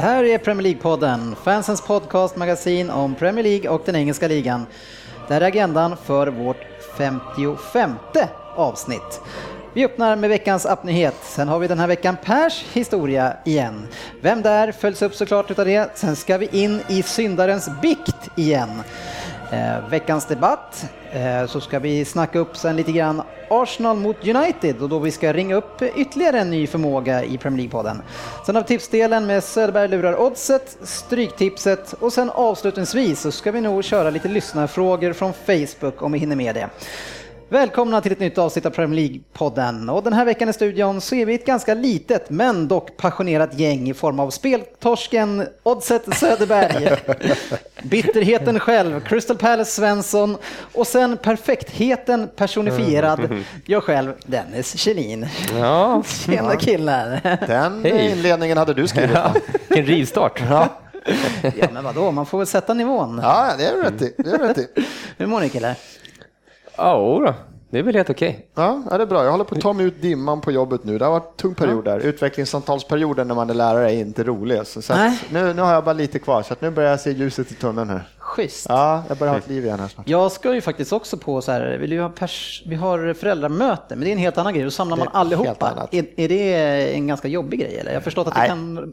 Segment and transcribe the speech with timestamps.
[0.00, 4.66] Det här är Premier League-podden, fansens podcastmagasin om Premier League och den engelska ligan.
[5.28, 6.56] Det här är agendan för vårt
[6.98, 7.94] 55
[8.56, 9.20] avsnitt.
[9.74, 11.14] Vi öppnar med veckans appnyhet.
[11.22, 13.88] Sen har vi den här veckan Pers historia igen.
[14.20, 15.90] Vem där följs upp såklart utav det.
[15.98, 18.82] Sen ska vi in i syndarens bikt igen.
[19.52, 24.82] Eh, veckans debatt, eh, så ska vi snacka upp sen lite grann Arsenal mot United
[24.82, 28.02] och då vi ska ringa upp ytterligare en ny förmåga i Premier League-podden.
[28.46, 33.60] Sen har vi tipsdelen med Söderberg lurar oddset, Stryktipset och sen avslutningsvis så ska vi
[33.60, 36.68] nog köra lite lyssnarfrågor från Facebook om vi hinner med det.
[37.52, 39.90] Välkomna till ett nytt avsnitt av Premier League-podden.
[39.90, 43.58] Och den här veckan i studion så är vi ett ganska litet men dock passionerat
[43.58, 46.96] gäng i form av speltorsken Oddset Söderberg,
[47.82, 50.36] bitterheten själv, Crystal Palace Svensson
[50.74, 55.26] och sen perfektheten personifierad, jag själv, Dennis Kjellin.
[55.58, 57.20] Ja, Tjena killar!
[57.46, 58.10] Den Hej.
[58.10, 59.10] inledningen hade du skrivit.
[59.14, 59.34] ja.
[59.68, 60.42] Vilken rivstart.
[60.50, 60.68] ja.
[61.56, 63.20] Ja men vadå, man får väl sätta nivån.
[63.22, 64.14] ja det är du rätt i.
[64.18, 64.68] Det är rätt i.
[65.18, 65.74] Hur mår ni killar?
[66.76, 67.34] Ja, då.
[67.70, 68.46] det är väl helt okej.
[68.54, 69.24] Ja, ja, det är bra.
[69.24, 70.98] Jag håller på att ta mig ut dimman på jobbet nu.
[70.98, 71.98] Det har varit en tung period där.
[72.00, 74.66] Utvecklingssamtalsperioden när man är lärare är inte rolig.
[74.66, 74.94] Så, så
[75.30, 77.54] nu, nu har jag bara lite kvar, så att nu börjar jag se ljuset i
[77.54, 78.08] tunneln här.
[78.30, 78.66] Schysst.
[78.68, 80.08] Ja, jag börjar ha ett liv igen här snart.
[80.08, 83.96] Jag ska ju faktiskt också på så här, vill ju ha pers, vi har föräldramöte,
[83.96, 85.88] men det är en helt annan grej, då samlar man allihopa.
[85.90, 87.90] Är, är det en ganska jobbig grej eller?
[87.90, 88.48] Jag har förstått att det Nej.
[88.48, 88.92] kan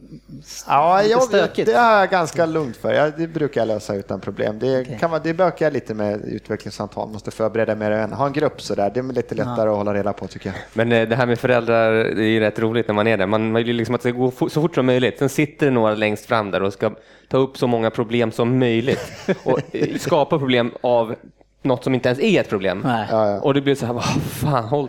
[0.68, 1.66] Ja, jag, stökigt.
[1.66, 2.94] det är jag ganska lugnt för.
[2.94, 4.60] Jag, det brukar jag lösa utan problem.
[4.60, 8.34] Det, kan vara, det bökar jag lite med utvecklingssamtal, måste förbereda mer än ha en
[8.34, 8.92] grupp sådär.
[8.94, 10.56] Det är lite lättare att hålla reda på tycker jag.
[10.74, 13.26] Men eh, det här med föräldrar, det är ju rätt roligt när man är där.
[13.28, 15.20] Man vill ju liksom att det ska gå så fort som möjligt.
[15.20, 16.92] Sen sitter det några längst fram där och ska
[17.28, 19.12] ta upp så många problem som möjligt
[19.44, 21.16] och eh, skapa problem av
[21.62, 22.82] något som inte ens är ett problem.
[22.86, 23.08] Nej.
[23.12, 23.40] Ja, ja.
[23.40, 24.88] Och det blir så här, vad fan, håll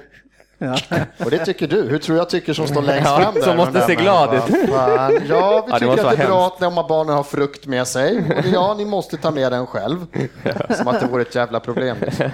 [0.60, 0.76] Ja.
[1.24, 1.82] Och det tycker du.
[1.82, 3.42] Hur tror jag tycker som står längst Ja, fram där?
[3.42, 4.42] som måste se glad ut.
[4.68, 7.66] Ja, vi Ja, tycker att det är vara bra att de här barnen har frukt
[7.66, 8.18] med sig.
[8.18, 10.06] Och ja, ni måste ta med den själv.
[10.76, 11.96] Som att det vore ett jävla problem.
[12.00, 12.30] liksom.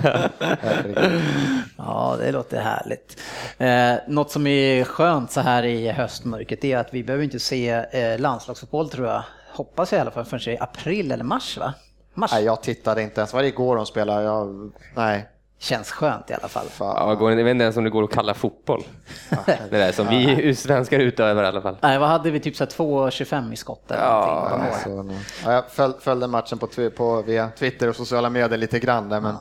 [1.79, 3.21] Ja, det låter härligt.
[3.59, 7.69] Eh, något som är skönt så här i höstmörkret är att vi behöver inte se
[7.71, 9.23] eh, landslagsfotboll tror jag,
[9.57, 11.75] hoppas jag i alla fall, förrän i april eller mars va?
[12.15, 13.33] Mars Nej, jag tittade inte ens.
[13.33, 14.23] Var det igår de spelade?
[14.25, 15.29] Jag, nej.
[15.59, 16.67] känns skönt i alla fall.
[16.67, 17.09] Fan.
[17.09, 18.83] Ja, går- jag vet inte ens om det går att kalla fotboll.
[19.47, 21.77] Det där som vi svenskar utövar i alla fall.
[21.83, 22.41] Nej, vad hade vi?
[22.41, 24.75] Typ så här 2,25 i skott eller Ja, någonting på mål.
[24.85, 25.19] Så, nej.
[25.45, 26.67] ja, jag föl, följde matchen på,
[26.97, 29.37] på, via Twitter och sociala medier lite grann där, men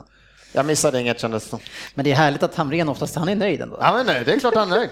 [0.54, 1.58] jag missade inget kändes det.
[1.94, 3.78] Men det är härligt att Hamrén oftast, han är nöjd ändå.
[3.80, 4.90] Ja, men nej, det är klart han är nöjd.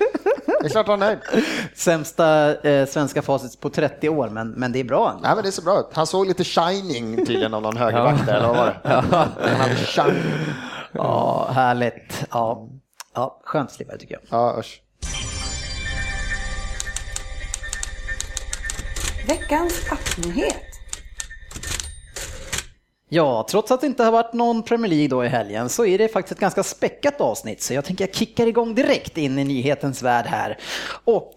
[0.60, 1.44] Det är klart han är nöjd.
[1.74, 5.22] Sämsta eh, svenska facit på 30 år, men, men det är bra ändå.
[5.22, 5.86] Nej, men det ser bra ut.
[5.92, 8.88] Han såg lite shining tydligen av någon högerback där, eller vad var det?
[9.96, 10.14] Han.
[10.92, 12.24] Ja, härligt.
[12.30, 12.68] Ja,
[13.14, 14.22] ja skönt det tycker jag.
[14.30, 14.82] Ja, usch.
[19.26, 20.81] Veckans appnyhet.
[23.14, 25.98] Ja, trots att det inte har varit någon Premier League då i helgen så är
[25.98, 27.62] det faktiskt ett ganska späckat avsnitt.
[27.62, 30.58] Så jag tänker jag kickar igång direkt in i nyhetens värld här.
[31.04, 31.34] Och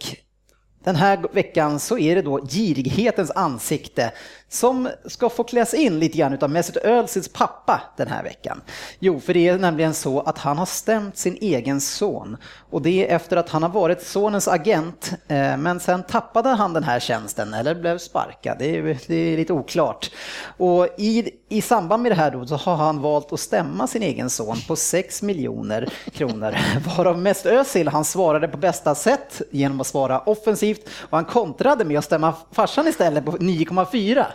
[0.84, 4.12] den här veckan så är det då girighetens ansikte
[4.50, 8.62] som ska få kläs in lite grann utav Mesut Özils pappa den här veckan.
[9.00, 12.38] Jo, för det är nämligen så att han har stämt sin egen son
[12.70, 16.74] och det är efter att han har varit sonens agent eh, men sen tappade han
[16.74, 18.58] den här tjänsten eller blev sparkad.
[18.60, 20.12] Det är, det är lite oklart.
[20.58, 24.04] Och i, i samband med det här då så har han valt att stämma sin
[24.04, 26.56] egen son på 6 miljoner kronor
[26.98, 31.86] varav mest Özil han svarade på bästa sätt genom att svara offensivt och han kontrade
[31.86, 34.26] med att stämma farsan istället på 9,4.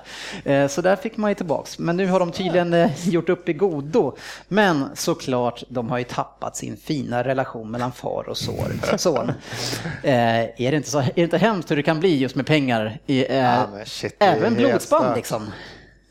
[0.44, 1.79] Eh, Så där fick man ju tillbaks.
[1.79, 4.17] Men nu har de tydligen eh, gjort upp i godo.
[4.49, 9.32] Men såklart, de har ju tappat sin fina relation mellan far och son.
[10.02, 12.47] Eh, Är det inte, så, är det inte hemskt hur det kan bli just med
[12.47, 12.99] pengar?
[13.06, 15.50] I, Ja, shit, det även blodsband liksom.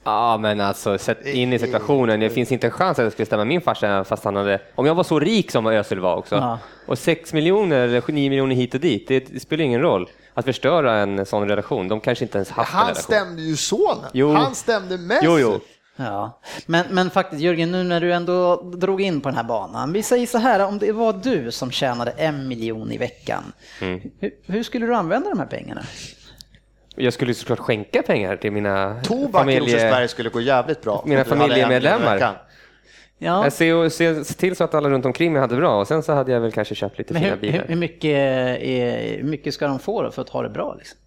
[0.03, 2.19] Ja, men alltså sätt in i situationen.
[2.19, 4.85] Det finns inte en chans att jag skulle stämma min farsa fast han hade, om
[4.85, 6.35] jag var så rik som Özil var också.
[6.35, 6.59] Ja.
[6.85, 10.09] Och 6 miljoner eller 9 miljoner hit och dit, det, det spelar ingen roll.
[10.39, 13.03] Att förstöra en sån relation, de kanske inte ens haft en Han relation.
[13.03, 14.09] stämde ju sonen.
[14.13, 14.31] Jo.
[14.33, 15.25] Han stämde Messi.
[15.25, 15.59] Jo, jo.
[15.95, 19.93] Ja, men, men faktiskt Jörgen, nu när du ändå drog in på den här banan.
[19.93, 23.43] Vi säger så här, om det var du som tjänade en miljon i veckan,
[23.81, 24.01] Mm.
[24.19, 25.81] hur, hur skulle du använda de här pengarna?
[26.95, 31.03] Jag skulle såklart skänka pengar till mina Tobak i Rosersberg skulle gå jävligt bra.
[31.05, 32.39] Mina en familjemedlemmar.
[33.21, 35.87] Ja, ser, och ser se till så att alla runt omkring mig hade bra och
[35.87, 37.65] sen så hade jag väl kanske köpt lite men fina hur, bilar.
[37.67, 38.17] hur, mycket,
[38.61, 40.75] är, hur mycket ska de få för att ha det bra?
[40.79, 40.97] Liksom?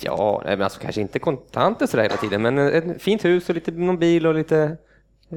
[0.00, 3.70] Ja, men alltså kanske inte kontanter sådär hela tiden, men ett fint hus och lite
[3.70, 4.76] någon bil och lite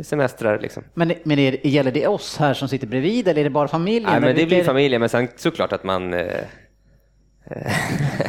[0.03, 0.83] semestrar liksom.
[0.93, 4.11] Men, men är, gäller det oss här som sitter bredvid eller är det bara familjen?
[4.11, 6.13] Nej, men det blir familjen, men sen såklart att man...
[7.51, 7.71] Eh,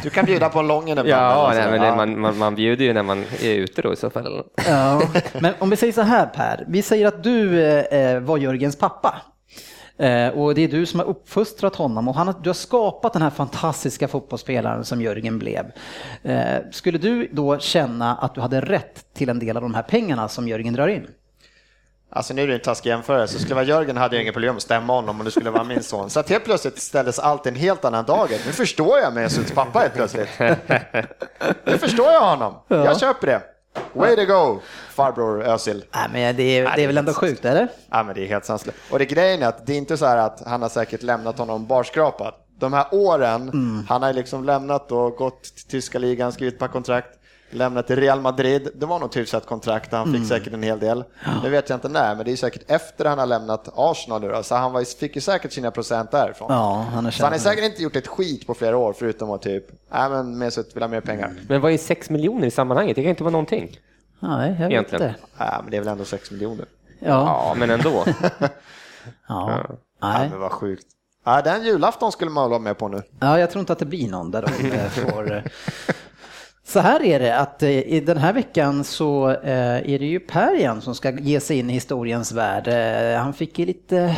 [0.03, 1.09] Du kan bjuda på en lången ibland.
[1.09, 3.95] ja, nej, men det, man, man, man bjuder ju när man är ute då i
[3.95, 4.43] så fall.
[4.67, 5.01] Ja,
[5.41, 9.21] men om vi säger så här Per, vi säger att du eh, var Jörgens pappa.
[9.97, 13.21] Eh, och det är du som har uppfostrat honom och han, du har skapat den
[13.21, 15.65] här fantastiska fotbollsspelaren som Jörgen blev.
[16.23, 19.81] Eh, skulle du då känna att du hade rätt till en del av de här
[19.81, 21.07] pengarna som Jörgen drar in?
[22.11, 23.33] Alltså nu är det en taskig jämförelse.
[23.33, 25.63] Så skulle vara Jörgen hade jag inga problem att stämma honom om det skulle vara
[25.63, 26.09] min son.
[26.09, 28.39] Så att helt plötsligt ställdes allt en helt annan dager.
[28.45, 30.29] Nu förstår jag Mesuts pappa helt plötsligt.
[31.65, 32.53] Nu förstår jag honom.
[32.67, 33.41] Jag köper det.
[33.93, 34.59] Way to go,
[34.89, 35.83] farbror Özil.
[35.95, 37.67] Nej, men det är, det är väl ändå sjukt, eller?
[37.89, 38.77] Ja, men det är helt sanslöst.
[38.91, 41.37] Och det grejen är att det är inte så här att han har säkert lämnat
[41.37, 42.33] honom barskrapad.
[42.59, 43.51] De här åren,
[43.89, 47.18] han har liksom lämnat och gått till tyska ligan, skrivit ett par kontrakt,
[47.49, 48.69] lämnat till Real Madrid.
[48.75, 51.03] Det var nog hyfsat kontrakt, han fick säkert en hel del.
[51.43, 54.29] Nu vet jag inte när, men det är säkert efter han har lämnat Arsenal nu
[54.29, 56.47] då, så han var, fick ju säkert sina procent därifrån.
[56.51, 59.31] Ja, han har Så han har säkert inte gjort ett skit på flera år, förutom
[59.31, 61.33] att typ, nej men Mesut vill ha mer pengar.
[61.49, 62.95] Men vad är 6 miljoner i sammanhanget?
[62.95, 63.77] Det kan inte vara någonting.
[64.19, 65.07] Nej, jag vet Egentligen.
[65.07, 65.19] inte.
[65.37, 66.65] Nej, men det är väl ändå 6 miljoner.
[66.99, 68.03] Ja, Ja, men ändå.
[69.27, 69.47] ja.
[69.47, 69.77] Nej.
[70.01, 70.29] Nej.
[70.29, 70.85] men vad sjukt.
[71.25, 73.01] Ja, den julafton skulle man vara med på nu.
[73.19, 75.43] Ja, jag tror inte att det blir någon där de eh, får...
[76.69, 80.19] Så här är det att eh, i den här veckan så eh, är det ju
[80.19, 82.67] Per igen som ska ge sig in i historiens värld.
[82.67, 84.15] Eh, Han fick ju lite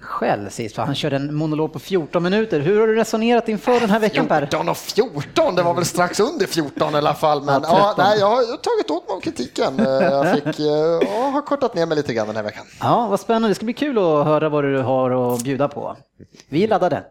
[0.00, 2.60] skäll sist för han körde en monolog på 14 minuter.
[2.60, 4.40] Hur har du resonerat inför den här veckan Per?
[4.40, 7.42] 14 och 14, det var väl strax under 14 i alla fall.
[7.42, 9.78] Men ja, nej, jag har tagit åt mig av kritiken.
[9.78, 12.64] Jag fick, ja, har kortat ner mig lite grann den här veckan.
[12.80, 13.48] Ja, vad spännande.
[13.48, 15.96] Det ska bli kul att höra vad du har att bjuda på.
[16.48, 17.02] Vi är laddade.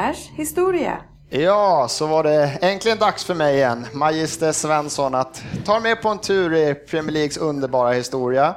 [0.00, 0.98] Pers historia.
[1.30, 6.08] Ja, så var det äntligen dags för mig igen, Magister Svensson, att ta med på
[6.08, 8.54] en tur i Premier Leagues underbara historia.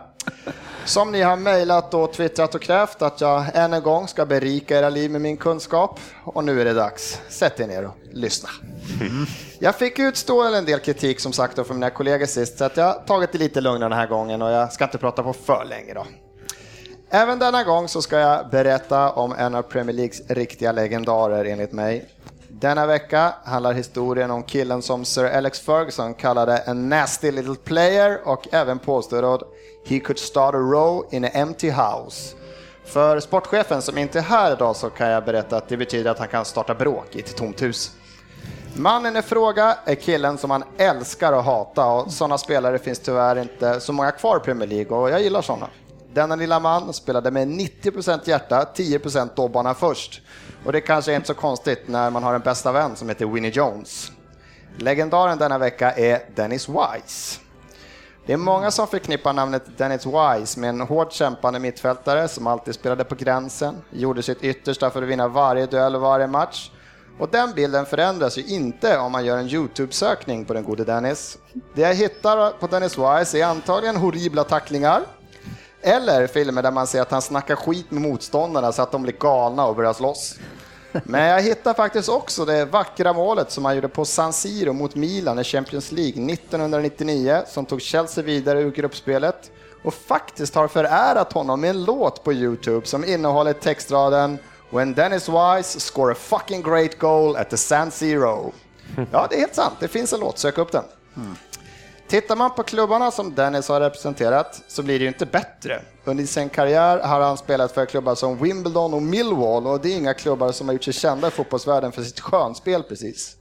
[0.85, 4.79] Som ni har mejlat och twittrat och krävt att jag än en gång ska berika
[4.79, 5.99] era liv med min kunskap.
[6.23, 7.21] Och nu är det dags.
[7.29, 8.49] Sätt er ner och lyssna.
[9.59, 12.77] Jag fick utstå en del kritik som sagt då från mina kollegor sist, så att
[12.77, 15.33] jag har tagit det lite lugnare den här gången och jag ska inte prata på
[15.33, 16.05] för länge då.
[17.15, 21.71] Även denna gång så ska jag berätta om en av Premier Leagues riktiga legendarer enligt
[21.71, 22.05] mig.
[22.47, 28.19] Denna vecka handlar historien om killen som Sir Alex Ferguson kallade en nasty little player
[28.25, 29.41] och även påstod att
[29.85, 32.35] he could start a row in an empty house.
[32.85, 36.19] För sportchefen som inte är här idag så kan jag berätta att det betyder att
[36.19, 37.91] han kan starta bråk i ett tomt hus.
[38.75, 43.35] Mannen i fråga är killen som han älskar att hata och sådana spelare finns tyvärr
[43.41, 45.69] inte så många kvar i Premier League och jag gillar sådana.
[46.13, 50.21] Denna lilla man spelade med 90% hjärta, 10% dobbarna först.
[50.65, 53.25] Och det kanske är inte så konstigt när man har en bästa vän som heter
[53.25, 54.11] Winnie Jones.
[54.77, 57.39] Legendaren denna vecka är Dennis Wise.
[58.25, 62.75] Det är många som förknippar namnet Dennis Wise med en hårt kämpande mittfältare som alltid
[62.75, 66.71] spelade på gränsen, gjorde sitt yttersta för att vinna varje duell och varje match.
[67.19, 71.37] Och den bilden förändras ju inte om man gör en YouTube-sökning på den gode Dennis.
[71.75, 75.01] Det jag hittar på Dennis Wise är antagligen horribla tacklingar,
[75.83, 79.13] eller filmer där man ser att han snackar skit med motståndarna så att de blir
[79.19, 80.35] galna och börjar slåss.
[81.03, 84.95] Men jag hittar faktiskt också det vackra målet som han gjorde på San Siro mot
[84.95, 89.51] Milan i Champions League 1999 som tog Chelsea vidare ur gruppspelet
[89.83, 94.37] och faktiskt har förärat honom med en låt på Youtube som innehåller textraden
[94.69, 98.53] “When Dennis Wise score a fucking great goal at the San Siro”.
[99.11, 99.73] Ja, det är helt sant.
[99.79, 100.37] Det finns en låt.
[100.39, 100.83] Sök upp den.
[101.17, 101.35] Mm.
[102.07, 105.81] Tittar man på klubbarna som Dennis har representerat så blir det ju inte bättre.
[106.03, 109.97] Under sin karriär har han spelat för klubbar som Wimbledon och Millwall och det är
[109.97, 113.37] inga klubbar som har gjort sig kända i fotbollsvärlden för sitt skönspel precis.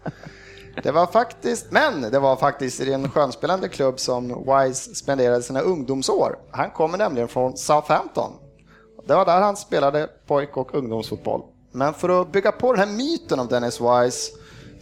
[0.82, 5.60] Det var faktiskt, men det var faktiskt i en skönspelande klubb som Wise spenderade sina
[5.60, 6.38] ungdomsår.
[6.50, 8.32] Han kommer nämligen från Southampton.
[9.06, 11.42] Det var där han spelade pojk och ungdomsfotboll.
[11.72, 14.32] Men för att bygga på den här myten om Dennis Wise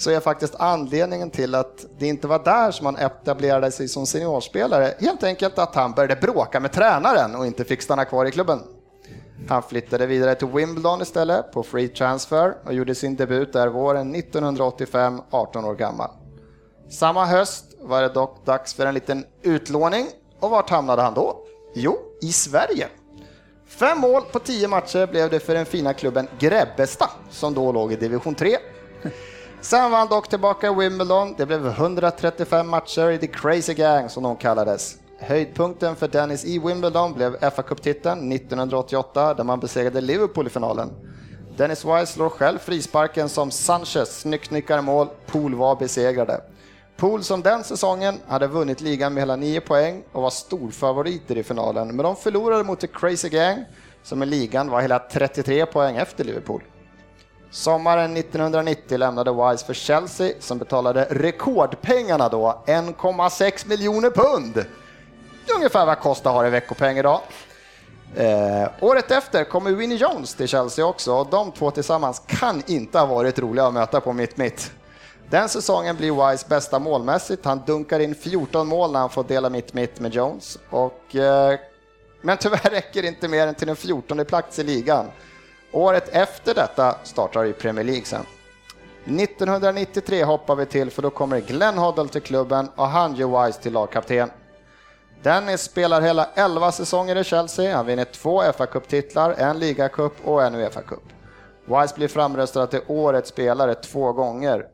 [0.00, 4.06] så är faktiskt anledningen till att det inte var där som han etablerade sig som
[4.06, 8.30] seniorspelare helt enkelt att han började bråka med tränaren och inte fick stanna kvar i
[8.30, 8.62] klubben.
[9.48, 14.14] Han flyttade vidare till Wimbledon istället på free transfer och gjorde sin debut där våren
[14.14, 16.10] 1985, 18 år gammal.
[16.90, 20.06] Samma höst var det dock dags för en liten utlåning
[20.40, 21.36] och vart hamnade han då?
[21.74, 22.88] Jo, i Sverige.
[23.66, 27.92] Fem mål på tio matcher blev det för den fina klubben Grebbestad som då låg
[27.92, 28.56] i division 3.
[29.62, 31.34] Sen var han dock tillbaka i Wimbledon.
[31.38, 34.96] Det blev 135 matcher i The Crazy Gang som de kallades.
[35.18, 40.90] Höjdpunkten för Dennis i Wimbledon blev fa Cup-titeln 1988 där man besegrade Liverpool i finalen.
[41.56, 45.08] Dennis Wise slår själv frisparken som Sanchez snyggt nickar mål.
[45.26, 46.40] Pool var besegrade.
[46.96, 51.42] Pool som den säsongen hade vunnit ligan med hela 9 poäng och var storfavoriter i
[51.42, 53.64] finalen, men de förlorade mot The Crazy Gang
[54.02, 56.62] som i ligan var hela 33 poäng efter Liverpool.
[57.50, 64.64] Sommaren 1990 lämnade Wise för Chelsea som betalade rekordpengarna då, 1,6 miljoner pund.
[65.56, 67.20] Ungefär vad Costa har i veckopeng idag.
[68.16, 72.98] Eh, året efter kommer Winnie Jones till Chelsea också och de två tillsammans kan inte
[72.98, 74.72] ha varit roliga att möta på mitt-mitt.
[75.30, 77.44] Den säsongen blir Wise bästa målmässigt.
[77.44, 80.58] Han dunkar in 14 mål när han får dela mitt-mitt med Jones.
[80.70, 81.58] Och, eh,
[82.22, 85.06] men tyvärr räcker det inte mer än till den 14 plats i ligan.
[85.72, 88.26] Året efter detta startar i Premier League sen.
[89.04, 93.62] 1993 hoppar vi till för då kommer Glenn Hoddle till klubben och han gör Wise
[93.62, 94.30] till lagkapten.
[95.22, 97.76] Dennis spelar hela 11 säsonger i Chelsea.
[97.76, 101.02] Han vinner två fa Cup-titlar, en ligacup och en Uefa-cup.
[101.64, 104.66] Wise blir framröstad till årets spelare två gånger.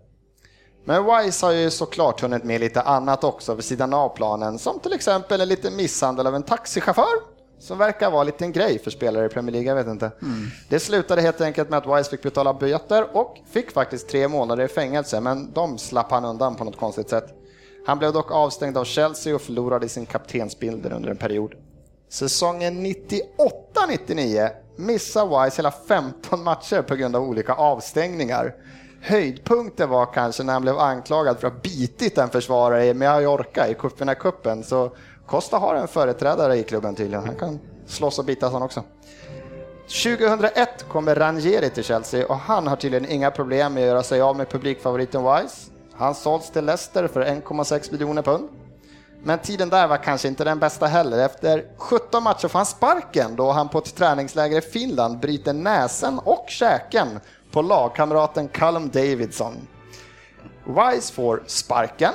[0.84, 4.78] Men Wise har ju såklart hunnit med lite annat också vid sidan av planen, som
[4.78, 8.90] till exempel en liten misshandel av en taxichaufför som verkar vara en liten grej för
[8.90, 10.10] spelare i Premier League, jag vet inte.
[10.22, 10.46] Mm.
[10.68, 14.64] Det slutade helt enkelt med att Wise fick betala böter och fick faktiskt tre månader
[14.64, 17.34] i fängelse, men de slapp han undan på något konstigt sätt.
[17.86, 21.54] Han blev dock avstängd av Chelsea och förlorade sin kaptensbilder under en period.
[22.08, 28.54] Säsongen 98-99 missade Wise hela 15 matcher på grund av olika avstängningar.
[29.00, 33.68] Höjdpunkten var kanske när han blev anklagad för att ha bitit en försvarare i Mallorca
[33.68, 33.74] i
[34.14, 34.64] cupen.
[34.64, 34.96] Så
[35.26, 37.26] Costa har en företrädare i klubben tydligen.
[37.26, 38.84] Han kan slåss och bitas han också.
[39.88, 44.20] 2001 kommer Ranieri till Chelsea och han har tydligen inga problem med att göra sig
[44.20, 45.70] av med publikfavoriten Wise.
[45.92, 48.48] Han sålts till Leicester för 1,6 miljoner pund.
[49.22, 51.18] Men tiden där var kanske inte den bästa heller.
[51.18, 56.18] Efter 17 matcher får han sparken då han på ett träningsläger i Finland bryter näsen
[56.18, 57.20] och käken
[57.52, 59.54] på lagkamraten Callum Davidson.
[60.64, 62.12] Wise får sparken,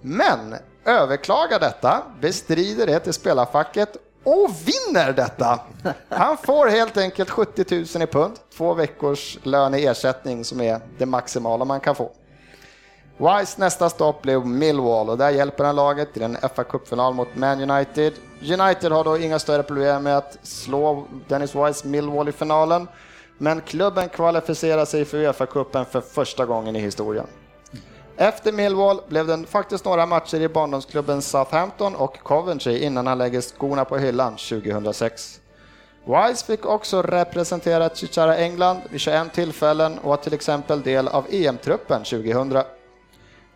[0.00, 5.60] men överklagar detta, bestrider det till spelarfacket och vinner detta.
[6.08, 7.64] Han får helt enkelt 70
[7.98, 12.12] 000 i pund, två veckors lön i ersättning som är det maximala man kan få.
[13.16, 17.28] Wise nästa stopp blev Millwall och där hjälper han laget till en fa Cup-final mot
[17.34, 18.12] Man United.
[18.40, 22.88] United har då inga större problem med att slå Dennis Wise Millwall i finalen,
[23.38, 27.26] men klubben kvalificerar sig för Uefa-cupen för första gången i historien.
[28.16, 33.40] Efter Millwall blev det faktiskt några matcher i barndomsklubben Southampton och Coventry innan han lägger
[33.40, 35.40] skorna på hyllan 2006.
[36.06, 41.26] Wise fick också representera Chichara England vid 21 tillfällen och var till exempel del av
[41.30, 42.62] EM-truppen 2000.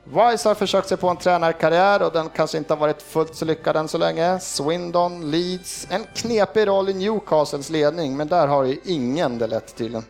[0.04, 3.44] Wise har försökt sig på en tränarkarriär och den kanske inte har varit fullt så
[3.44, 4.40] lyckad än så länge.
[4.40, 9.76] Swindon, Leeds, en knepig roll i Newcastles ledning, men där har ju ingen det lätt
[9.76, 10.04] tydligen.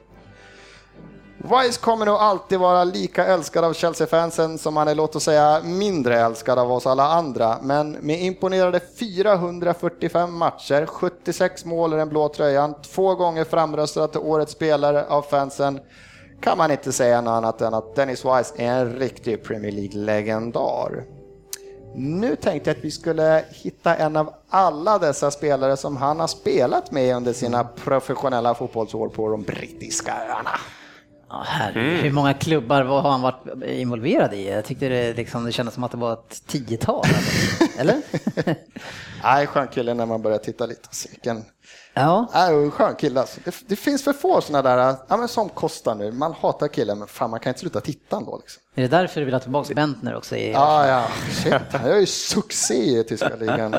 [1.41, 5.61] Wise kommer nog alltid vara lika älskad av Chelsea-fansen som han är, låt oss säga,
[5.65, 7.59] mindre älskad av oss alla andra.
[7.63, 14.21] Men med imponerade 445 matcher, 76 mål i den blå tröjan, två gånger framröstad till
[14.21, 15.81] årets spelare av fansen,
[16.41, 21.05] kan man inte säga något annat än att Dennis Wise är en riktig Premier League-legendar.
[21.95, 26.27] Nu tänkte jag att vi skulle hitta en av alla dessa spelare som han har
[26.27, 30.61] spelat med under sina professionella fotbollsår på de brittiska öarna.
[31.31, 31.45] Ja,
[31.75, 31.97] mm.
[31.97, 34.49] Hur många klubbar har han varit involverad i?
[34.49, 36.97] Jag tyckte det, liksom, det kändes som att det var ett tiotal.
[36.97, 37.65] Alltså.
[37.79, 38.03] Eller?
[39.23, 40.89] Nej, skön kille när man börjar titta lite.
[41.11, 41.45] Vilken...
[41.95, 42.27] Ja.
[42.35, 43.41] Nej, skön kille alltså.
[43.45, 46.99] det, det, finns för få sådana där, ja, men som Kostar nu, man hatar killen
[46.99, 48.39] men fan man kan inte sluta titta ändå.
[48.39, 48.63] Liksom.
[48.75, 50.37] Är det därför du vill ha tillbaka Bentner också?
[50.37, 51.73] I ja, ja, shit.
[51.73, 53.77] Han gör ju succé i tyska ligan.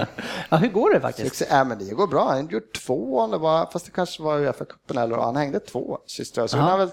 [0.50, 1.28] ja, hur går det faktiskt?
[1.28, 4.40] Succé, ja, men det går bra, han gjort två, eller var, fast det kanske var
[4.40, 6.48] Uefa-cupen eller han hängde två systrar.
[6.48, 6.90] Så han har väl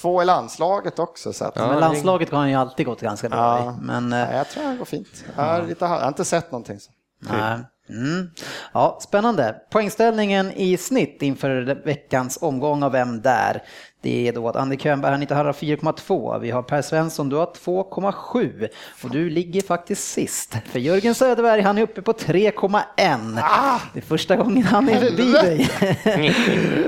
[0.00, 1.32] två i landslaget också.
[1.32, 3.84] Så att, ja, men landslaget har han ju alltid gått ganska bra ja, i.
[3.84, 5.24] Men, ja, jag tror han går fint.
[5.36, 6.80] Jag har, lite, jag har inte sett någonting.
[6.80, 6.90] Så.
[7.18, 7.58] Nej.
[7.90, 8.30] Mm.
[8.72, 9.54] Ja, spännande.
[9.70, 13.62] Poängställningen i snitt inför veckans omgång av Vem där?
[14.02, 16.38] Det är då att Andy Könberg han inte har 4,2.
[16.38, 18.68] Vi har Per Svensson, du har 2,7
[19.04, 20.56] och du ligger faktiskt sist.
[20.72, 23.38] För Jörgen Söderberg han är uppe på 3,1.
[23.42, 23.80] Ah!
[23.94, 25.70] Det är första gången han är förbi dig.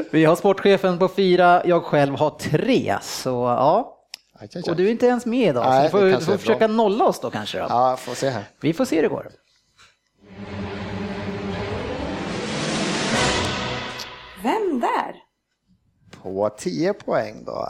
[0.10, 2.96] Vi har sportchefen på 4, jag själv har 3.
[3.02, 3.98] Så ja,
[4.68, 7.04] och du är inte ens med idag, Nej, så du får, du får försöka nolla
[7.04, 7.58] oss då kanske.
[7.58, 7.66] Då.
[7.68, 8.44] Ja, får se här.
[8.60, 9.28] Vi får se hur det går.
[14.80, 15.22] Där?
[16.22, 17.68] På 10 poäng då.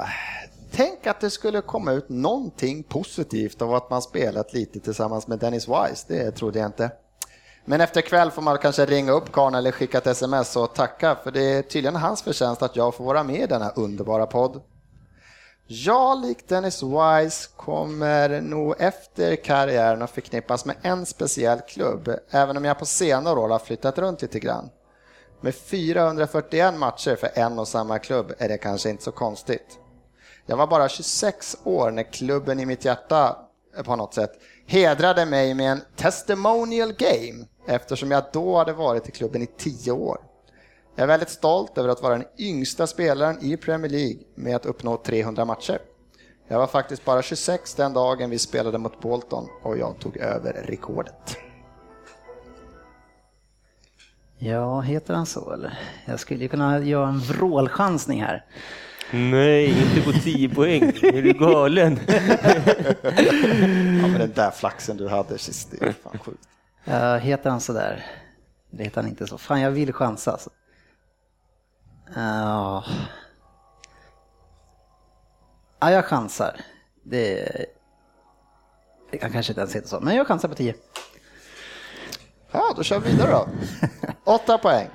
[0.70, 5.38] Tänk att det skulle komma ut någonting positivt av att man spelat lite tillsammans med
[5.38, 6.04] Dennis Wise.
[6.08, 6.90] Det trodde jag inte.
[7.64, 11.16] Men efter kväll får man kanske ringa upp Karn eller skicka ett sms och tacka
[11.24, 14.62] för det är tydligen hans förtjänst att jag får vara med i denna underbara podd.
[15.66, 22.56] Jag, likt Dennis Wise, kommer nog efter karriären att förknippas med en speciell klubb, även
[22.56, 24.70] om jag på senare år har flyttat runt lite grann.
[25.44, 29.78] Med 441 matcher för en och samma klubb är det kanske inte så konstigt.
[30.46, 33.36] Jag var bara 26 år när klubben i mitt hjärta
[33.76, 34.32] eh, på något sätt
[34.66, 39.92] hedrade mig med en testimonial game eftersom jag då hade varit i klubben i 10
[39.92, 40.18] år.
[40.94, 44.66] Jag är väldigt stolt över att vara den yngsta spelaren i Premier League med att
[44.66, 45.78] uppnå 300 matcher.
[46.48, 50.52] Jag var faktiskt bara 26 den dagen vi spelade mot Bolton och jag tog över
[50.52, 51.36] rekordet.
[54.44, 55.78] Ja, heter han så eller?
[56.04, 58.44] Jag skulle kunna göra en vrålchansning här.
[59.10, 60.82] Nej, inte på 10 poäng.
[60.82, 62.00] Är du galen?
[64.02, 66.48] ja, men den där flaxen du hade sist, det är fan sjukt.
[66.88, 68.04] Uh, heter han så där?
[68.70, 69.38] Det heter han inte så.
[69.38, 70.50] Fan, jag vill chansa alltså.
[72.16, 72.84] Uh,
[75.80, 76.60] ja, jag chansar.
[77.02, 77.48] Det,
[79.10, 80.74] det kan kanske inte ens heta så, men jag chansar på 10.
[82.52, 83.48] Ja, då kör vi vidare då.
[84.24, 84.88] Åtta poäng.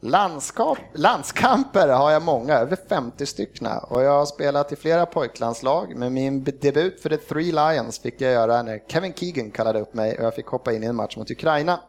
[0.00, 5.96] Landskap, landskamper har jag många, över 50 styckna och jag har spelat i flera pojklandslag
[5.96, 9.94] men min debut för The Three Lions fick jag göra när Kevin Keegan kallade upp
[9.94, 11.80] mig och jag fick hoppa in i en match mot Ukraina.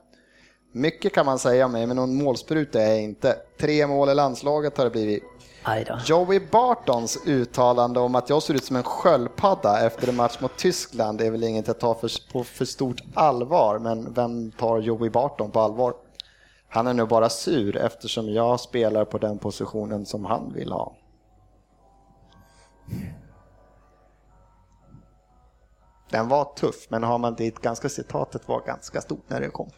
[0.74, 3.36] Mycket kan man säga om mig men någon målspruta är jag inte.
[3.60, 5.24] Tre mål i landslaget har det blivit.
[6.06, 10.58] Joey Bartons uttalande om att jag ser ut som en sköldpadda efter en match mot
[10.58, 15.10] Tyskland är väl inget jag tar för, på för stort allvar, men vem tar Joey
[15.10, 15.94] Barton på allvar?
[16.70, 20.96] Han är nog bara sur eftersom jag spelar på den positionen som han vill ha.
[26.10, 29.70] Den var tuff, men har man dit ganska citatet var ganska stort när det kom.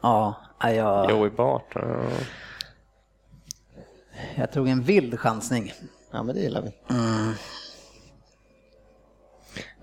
[0.00, 1.10] Ja, jag...
[1.10, 2.10] Joey Barton.
[4.36, 5.72] Jag tog en vild chansning.
[6.10, 6.94] Ja, men det gillar vi.
[6.94, 7.32] Mm.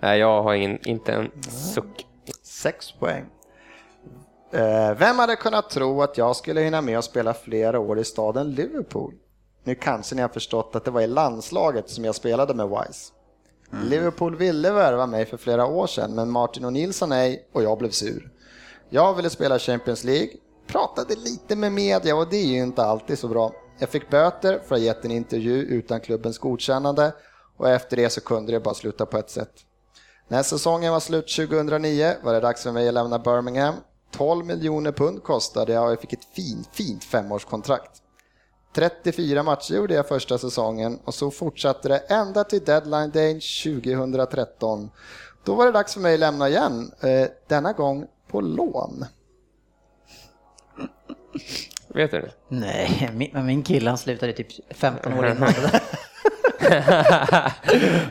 [0.00, 2.06] Nej, jag har ingen, inte en suck.
[2.42, 3.26] Sex poäng.
[4.52, 8.04] Eh, vem hade kunnat tro att jag skulle hinna med att spela flera år i
[8.04, 9.14] staden Liverpool?
[9.64, 13.12] Nu kanske ni har förstått att det var i landslaget som jag spelade med Wise.
[13.72, 13.88] Mm.
[13.88, 17.78] Liverpool ville värva mig för flera år sedan, men Martin och Nilsson nej och jag
[17.78, 18.30] blev sur.
[18.88, 20.30] Jag ville spela Champions League,
[20.66, 23.52] pratade lite med media och det är ju inte alltid så bra.
[23.82, 27.12] Jag fick böter för att ha gett en intervju utan klubbens godkännande
[27.56, 29.52] och efter det så kunde det bara sluta på ett sätt.
[30.28, 33.74] När säsongen var slut 2009 var det dags för mig att lämna Birmingham.
[34.10, 38.02] 12 miljoner pund kostade jag och jag fick ett fint, fint femårskontrakt.
[38.74, 44.90] 34 matcher gjorde jag första säsongen och så fortsatte det ända till deadline day 2013.
[45.44, 49.04] Då var det dags för mig att lämna igen, eh, denna gång på lån.
[51.94, 52.30] Vet du det?
[52.48, 55.60] Nej, min, min kille han slutade typ 15 år innan det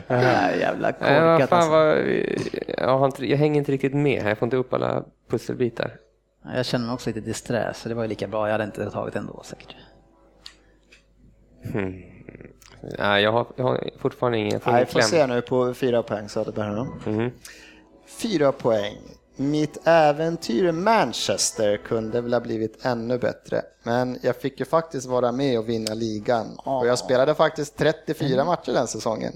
[0.08, 0.50] där.
[0.60, 2.10] jävla korkat ja, alltså.
[2.78, 5.96] jag, inte, jag hänger inte riktigt med här, jag får inte upp alla pusselbitar.
[6.54, 8.46] Jag känner mig också lite disträ, så det var ju lika bra.
[8.46, 9.76] Jag hade inte tagit ändå säkert.
[11.72, 12.02] Hmm.
[12.98, 16.28] Nej, jag har, jag har fortfarande ingen Nej, Jag får se nu på fyra poäng
[16.28, 16.86] Söderberg.
[17.06, 17.30] Mm.
[18.06, 18.96] Fyra poäng.
[19.36, 25.06] Mitt äventyr i Manchester kunde väl ha blivit ännu bättre, men jag fick ju faktiskt
[25.06, 28.46] vara med och vinna ligan och jag spelade faktiskt 34 mm.
[28.46, 29.32] matcher den säsongen.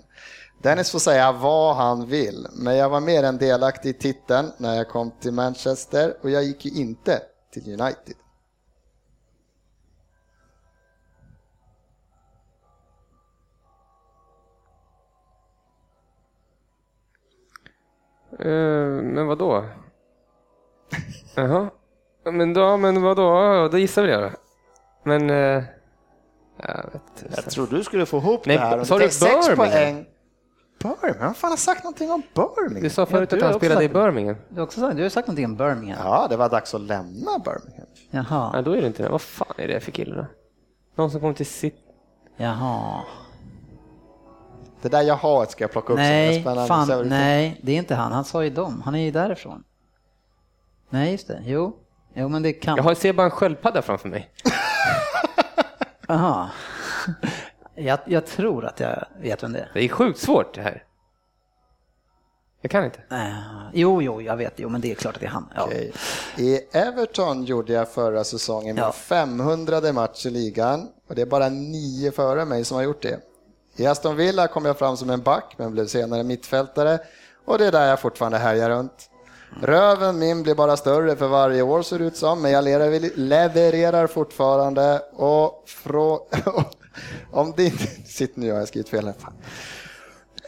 [0.62, 4.74] Dennis får säga vad han vill, men jag var mer än delaktig i titeln när
[4.74, 7.20] jag kom till Manchester och jag gick ju inte
[7.52, 8.16] till United.
[18.40, 19.64] Uh, men vad då?
[21.36, 21.70] Jaha.
[22.24, 23.22] Men då, men vadå?
[23.22, 24.30] Ja, då gissar vi det då.
[25.02, 25.30] Men...
[25.30, 25.64] Eh,
[26.62, 28.84] jag, vet, jag tror du skulle få ihop Nej, det här.
[28.84, 28.98] Sa
[29.48, 30.06] du poäng.
[30.78, 31.20] Birmingham?
[31.20, 32.82] Vem fan har sagt någonting om Birmingham?
[32.82, 33.88] Du sa förut du att har han spelade i.
[33.88, 34.36] Birmingham.
[34.48, 36.06] Du har, också sagt, du har sagt någonting om Birmingham.
[36.06, 37.86] Ja, det var dags att lämna Birmingham.
[38.10, 38.62] Ja, Jaha.
[38.62, 39.08] då är det inte det.
[39.08, 40.26] Vad fan är det för kille då?
[40.94, 41.78] Någon som kommer till sitt...
[42.36, 43.00] Jaha.
[44.82, 45.98] Det där jag har ska jag plocka upp.
[45.98, 48.12] Nej, fan, nej, det är inte han.
[48.12, 48.82] Han sa ju dem.
[48.84, 49.64] Han är ju därifrån.
[50.90, 51.42] Nej, just det.
[51.46, 51.76] Jo,
[52.14, 52.76] jo men det kan.
[52.76, 54.30] Jag har, ser bara en sköldpadda framför mig.
[56.08, 56.50] Aha.
[57.74, 59.70] Jag, jag tror att jag vet vem det är.
[59.74, 60.82] Det är sjukt svårt det här.
[62.60, 63.00] Jag kan inte.
[63.10, 63.28] Eh,
[63.72, 64.52] jo, jo, jag vet.
[64.56, 65.52] Jo, men det är klart att det är han.
[65.56, 65.64] Ja.
[65.64, 65.92] Okej.
[66.36, 68.92] I Everton gjorde jag förra säsongen min Ja.
[68.92, 73.20] 500 match i ligan och det är bara nio före mig som har gjort det.
[73.76, 76.98] I Aston Villa kom jag fram som en back men blev senare mittfältare
[77.44, 79.10] och det är där jag fortfarande härjar runt.
[79.62, 84.06] Röven min blir bara större för varje år ser det ut som, men jag levererar-
[84.06, 86.20] fortfarande och frå...
[87.32, 87.84] om det inte...
[88.06, 89.14] Sitt nu, jag har skrivit fel här.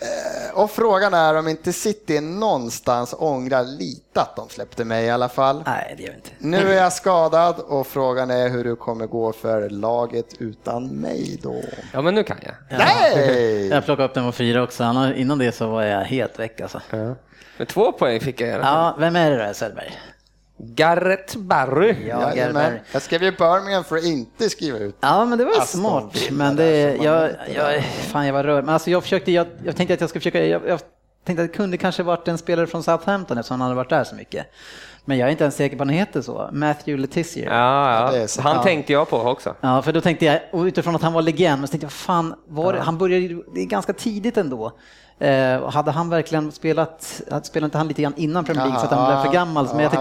[0.00, 5.10] Eh, Och frågan är om inte City någonstans ångrar lite att de släppte mig i
[5.10, 5.62] alla fall.
[5.66, 6.30] Nej, det gör inte.
[6.38, 11.40] Nu är jag skadad och frågan är hur det kommer gå för laget utan mig
[11.42, 11.62] då.
[11.92, 12.78] Ja, men nu kan jag.
[12.78, 13.68] Nej!
[13.72, 14.82] Jag plockade upp den på fyra också.
[15.16, 16.80] Innan det så var jag helt väck alltså.
[16.90, 17.14] Ja.
[17.58, 18.74] Men två poäng fick jag i alla fall.
[18.74, 19.98] Ja, vem är det då, Söderberg?
[20.60, 21.86] Gareth Barry.
[22.08, 22.36] Ja, Jajamän.
[22.36, 22.82] Gerberg.
[22.92, 24.96] Jag skrev ju Birmingham för att inte skriva ut.
[25.00, 26.30] Ja, men det var Aston smart.
[26.30, 28.64] Men det, jag, jag, fan jag var rörd.
[28.64, 30.80] Men alltså jag försökte, jag, jag tänkte att jag skulle försöka, jag, jag
[31.24, 34.04] tänkte att det kunde kanske varit en spelare från Southampton eftersom han hade varit där
[34.04, 34.46] så mycket.
[35.04, 36.48] Men jag är inte ens säker på att han heter så.
[36.52, 37.46] Matthew Letizier.
[37.46, 38.10] Ja.
[38.12, 38.42] Ja, ja.
[38.42, 38.62] Han Ja.
[38.62, 39.54] tänkte jag på också.
[39.60, 42.34] för då tänkte jag, och utifrån att han var legend, men så tänkte jag, fan,
[42.48, 44.72] var det, han började det är ganska tidigt ändå.
[45.20, 48.86] Eh, och hade han verkligen spelat, spelade inte han lite grann innan Premier League så
[48.86, 49.66] att han blev för gammal?
[49.68, 49.92] Ja, men jag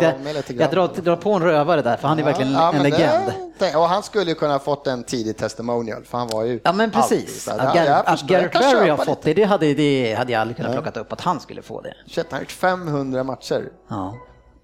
[0.45, 2.84] tänkte, jag drar, drar på en rövare där, för han är verkligen Ja, en men
[2.91, 3.32] det- legend.
[3.60, 6.60] tänk- Och han skulle ju kunna ha fått en tidig testimonial för han var ju
[6.63, 7.47] Ja men precis.
[7.47, 10.58] Att, ja, Gar- jag att Barry har fått det, det hade, det hade jag aldrig
[10.58, 11.93] kunnat plocka upp att han skulle få det.
[12.08, 13.62] Shit, han har gjort 500 matcher.
[13.89, 14.15] Ja,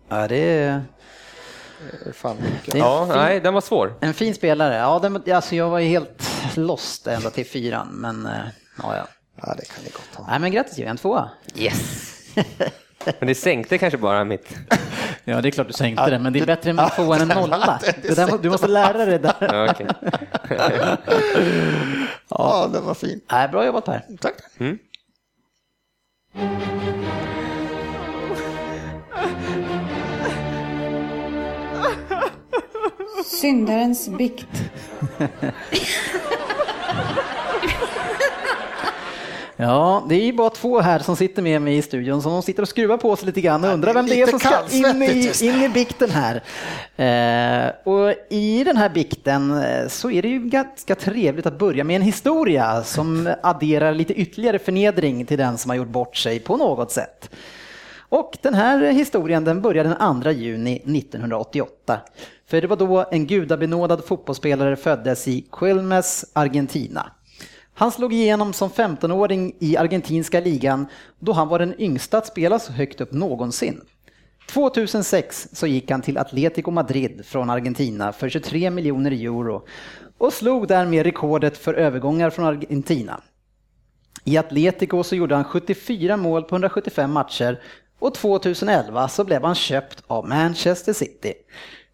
[0.09, 0.83] ja det är
[2.05, 2.37] Det Fan.
[2.65, 3.93] Det Ja, fin- nej, den var svår.
[4.01, 4.75] en fin spelare.
[4.75, 8.31] Ja, den, alltså jag var ju helt lost ända till fyran, men eh,
[8.83, 9.03] ja, ja.
[9.41, 10.25] Ja, det kan ni gott ha.
[10.29, 11.29] Nej, men grattis Jörgen, tvåa.
[11.55, 12.09] Yes.
[13.19, 14.57] Men det sänkte kanske bara mitt...
[15.25, 17.21] Ja, det är klart du sänkte det, men det är bättre med en tvåa än
[17.31, 17.79] en nolla.
[18.01, 19.35] det där, du måste lära dig det där.
[19.39, 20.97] Ja.
[22.29, 23.21] Ja, den var fin.
[23.31, 24.05] Nej, bra jobbat Per.
[24.21, 24.35] Tack.
[33.25, 34.47] Syndarens bikt.
[39.55, 42.41] Ja, det är ju bara två här som sitter med mig i studion, så de
[42.41, 45.03] sitter och skruvar på sig lite grann och undrar vem det är som ska in
[45.03, 46.43] i, in i bikten här.
[46.95, 51.83] Eh, och i den här bikten eh, så är det ju ganska trevligt att börja
[51.83, 56.39] med en historia som adderar lite ytterligare förnedring till den som har gjort bort sig
[56.39, 57.29] på något sätt.
[58.13, 61.99] Och den här historien den började den 2 juni 1988.
[62.47, 67.11] För det var då en gudabenådad fotbollsspelare föddes i Quilmes, Argentina.
[67.73, 70.85] Han slog igenom som 15-åring i argentinska ligan
[71.19, 73.81] då han var den yngsta att spela så högt upp någonsin.
[74.47, 79.65] 2006 så gick han till Atletico Madrid från Argentina för 23 miljoner euro
[80.17, 83.21] och slog därmed rekordet för övergångar från Argentina.
[84.23, 87.59] I Atletico så gjorde han 74 mål på 175 matcher
[87.99, 91.33] och 2011 så blev han köpt av Manchester City.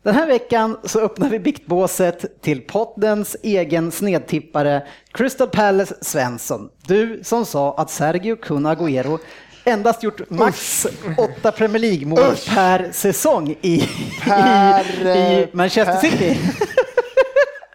[0.03, 6.69] Den här veckan så öppnar vi biktbåset till poddens egen snedtippare Crystal Palace Svensson.
[6.87, 9.19] Du som sa att Sergio Kun Agüero
[9.63, 12.19] endast gjort max åtta Premier League-mål
[12.55, 13.89] per säsong i,
[14.23, 16.39] Per, i, i eh, Manchester per- City.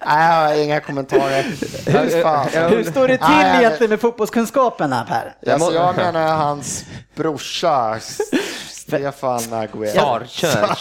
[0.06, 1.42] Nej, jag har inga kommentarer.
[2.22, 2.48] Fan.
[2.70, 5.52] Hur står det till Nej, egentligen med fotbollskunskaperna Per?
[5.52, 6.84] Alltså, jag menar hans
[7.14, 7.98] brorsa,
[8.88, 9.94] Stefan Agüero.
[10.00, 10.78] Farkör.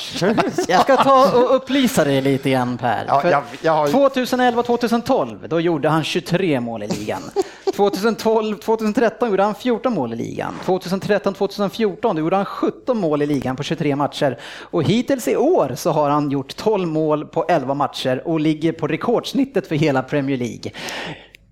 [0.68, 3.06] Jag ska ta och upplysa dig lite grann Per.
[3.08, 7.22] Ja, jag- jag har ju- 2011-2012, då gjorde han 23 mål i ligan.
[7.66, 10.54] 2012-2013 gjorde han 14 mål i ligan.
[10.66, 14.40] 2013-2014 då gjorde han 17 mål i ligan på 23 matcher.
[14.72, 18.72] Och hittills i år så har han gjort 12 mål på 11 matcher och ligger
[18.72, 20.72] på rekordsnittet för hela Premier League.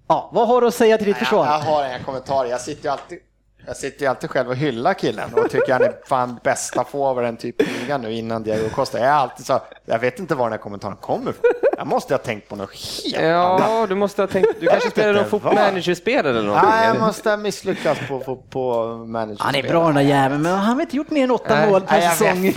[0.08, 1.46] Ja, vad har du att säga till ditt Jag, försvar?
[1.46, 2.50] jag har inga kommentarer.
[2.50, 3.20] Jag sitter ju alltid,
[3.68, 7.38] jag sitter ju alltid själv och hyllar killen och tycker han är fan bästa forwarden
[7.38, 9.00] typ i ligan nu innan Diego Costa.
[9.00, 11.52] Jag är alltid så, jag vet inte var den här kommentaren kommer ifrån.
[11.78, 13.62] Jag måste ha tänkt på något helt annat.
[13.70, 14.50] Ja, du måste ha tänkt...
[14.60, 16.70] Du kanske spelar någon fotbollmanagerspel eller någonting?
[16.70, 19.44] Nej, jag måste ha misslyckats på, på, på manager.
[19.44, 21.82] Han är bra den där jäveln, men han har inte gjort mer än åtta mål
[21.82, 22.54] per säsong.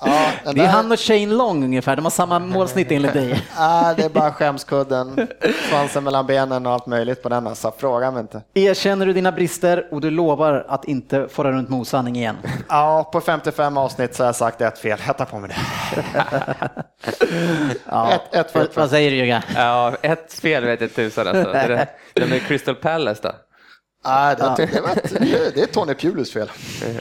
[0.00, 3.42] Ja, Det är där- han och Shane Long ungefär, de har samma målsnitt enligt dig.
[3.56, 5.28] Ah, det är bara skämskudden,
[5.70, 7.46] svansen mellan benen och allt möjligt på den.
[7.46, 8.42] Alltså, fråga mig inte.
[8.54, 12.36] Erkänner du dina brister och du lovar att inte fara runt med osanning igen?
[12.68, 14.98] Ja, på 55 avsnitt så har jag sagt ett fel.
[14.98, 15.56] Tar på mig det.
[17.90, 18.12] Ja.
[18.12, 18.62] Ett, ett fel.
[18.62, 19.42] Vad, vad säger du Jörgen?
[19.54, 21.52] Ja, ett fel vet jag tusan alltså.
[21.52, 23.32] Det, det med Crystal Palace då?
[24.08, 26.50] Ah, det, det, var det, det är Tony Pulis fel.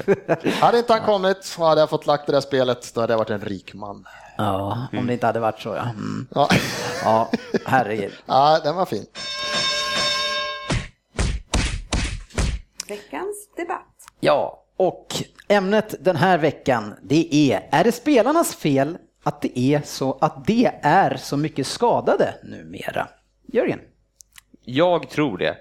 [0.60, 3.18] Hade inte han kommit så hade jag fått lagt det där spelet, då hade jag
[3.18, 4.06] varit en rik man.
[4.38, 5.82] Ja, om det inte hade varit så ja.
[5.82, 6.28] Mm.
[6.36, 6.50] Ja,
[7.04, 7.32] Ja,
[7.66, 8.14] herregud.
[8.26, 9.06] ja den var fin.
[12.88, 13.96] Veckans debatt.
[14.20, 15.08] Ja, och
[15.48, 20.46] ämnet den här veckan det är, är det spelarnas fel att det är så, att
[20.46, 23.08] det är så mycket skadade numera?
[23.54, 23.80] Jörgen?
[24.70, 25.58] Jag tror det.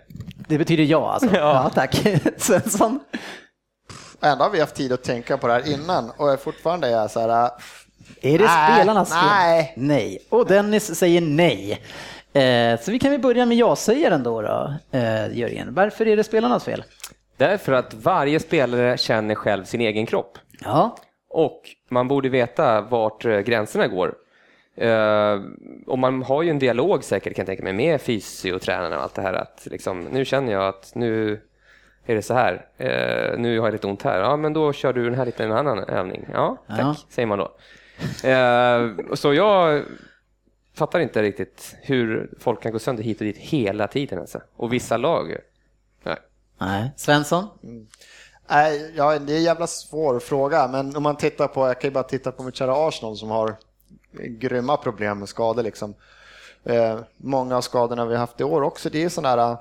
[0.48, 1.36] Det betyder ja alltså?
[1.36, 1.94] Ja, tack.
[2.36, 3.00] Svensson?
[4.22, 7.08] Ändå har vi haft tid att tänka på det här innan och jag fortfarande är
[7.08, 7.58] så här, ah,
[8.20, 9.18] Är det Nej, spelarnas fel?
[9.26, 9.72] nej.
[9.76, 10.18] Nej.
[10.28, 11.82] Och Dennis säger nej.
[12.32, 15.74] Eh, så vi kan väl börja med ja-sägaren då, då eh, Jörgen.
[15.74, 16.84] Varför är det spelarnas fel?
[17.36, 20.38] Därför att varje spelare känner själv sin egen kropp.
[20.64, 20.96] Ja,
[21.30, 24.14] Och man borde veta vart eh, gränserna går.
[24.76, 25.40] Eh,
[25.86, 29.14] och man har ju en dialog säkert kan jag tänka mig med fysiotränarna och allt
[29.14, 31.40] det här att liksom, nu känner jag att nu
[32.06, 32.66] är det så här.
[32.76, 34.20] Eh, nu har jag lite ont här.
[34.20, 36.26] Ja, men då kör du den här lite en annan övning.
[36.32, 36.96] Ja, tack, Ja.
[37.08, 37.56] säger man då.
[38.28, 39.82] Eh, så jag
[40.74, 44.18] fattar inte riktigt hur folk kan gå sönder hit och dit hela tiden.
[44.18, 44.40] Alltså.
[44.56, 45.36] Och vissa lag,
[46.02, 46.16] nej.
[46.58, 46.90] nej.
[46.96, 47.46] Svensson?
[48.50, 51.90] Nej, ja, det är en jävla svår fråga, men om man tittar på, jag kan
[51.90, 53.54] ju bara titta på mitt kära Arsenal som har
[54.20, 55.94] grymma problem med skador liksom.
[56.64, 59.56] Eh, många av skadorna vi har haft i år också, det är sådana här,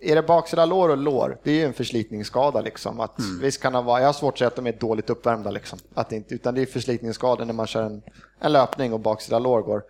[0.00, 3.00] är det baksida lår och lår, det är ju en förslitningsskada liksom.
[3.00, 5.50] Att, Visst kan det vara, jag har svårt att säga att de är dåligt uppvärmda
[5.50, 5.78] liksom.
[5.94, 8.02] Att det inte, utan det är förslitningsskador när man kör en,
[8.40, 9.82] en löpning och baksida lår går.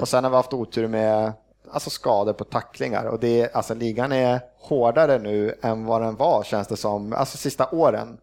[0.00, 1.32] Och sen har vi haft otur med
[1.70, 6.16] alltså skador på tacklingar och det är, alltså ligan är hårdare nu än vad den
[6.16, 8.18] var känns det som, alltså sista åren.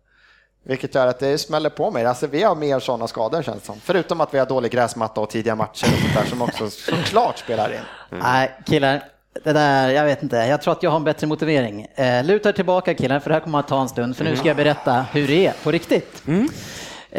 [0.67, 2.05] Vilket gör att det smäller på mig.
[2.05, 3.79] Alltså vi har mer sådana skador känns det som.
[3.83, 7.37] Förutom att vi har dålig gräsmatta och tidiga matcher och sånt där som också såklart
[7.37, 7.79] spelar in.
[8.21, 9.03] Nej, killar.
[9.43, 10.35] Det där, jag vet inte.
[10.35, 11.87] Jag tror att jag har en bättre motivering.
[11.95, 14.17] Eh, luta er tillbaka killar, för det här kommer att ta en stund.
[14.17, 16.23] För nu ska jag berätta hur det är på riktigt.
[16.27, 16.33] Eh,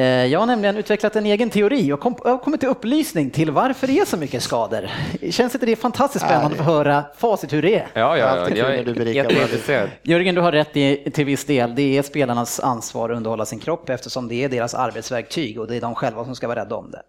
[0.04, 3.50] jag har nämligen utvecklat en egen teori och kom, jag har kommit till upplysning till
[3.50, 4.90] varför det är så mycket skador.
[5.30, 7.86] Känns inte det fantastiskt spännande att få höra facit hur det är?
[7.94, 8.56] Ja, ja, ja.
[8.56, 9.88] Jag är jätteintresserad.
[10.02, 11.74] Jörgen, du har rätt i, till viss del.
[11.74, 15.76] Det är spelarnas ansvar att underhålla sin kropp eftersom det är deras arbetsverktyg och det
[15.76, 17.02] är de själva som ska vara rädda om det.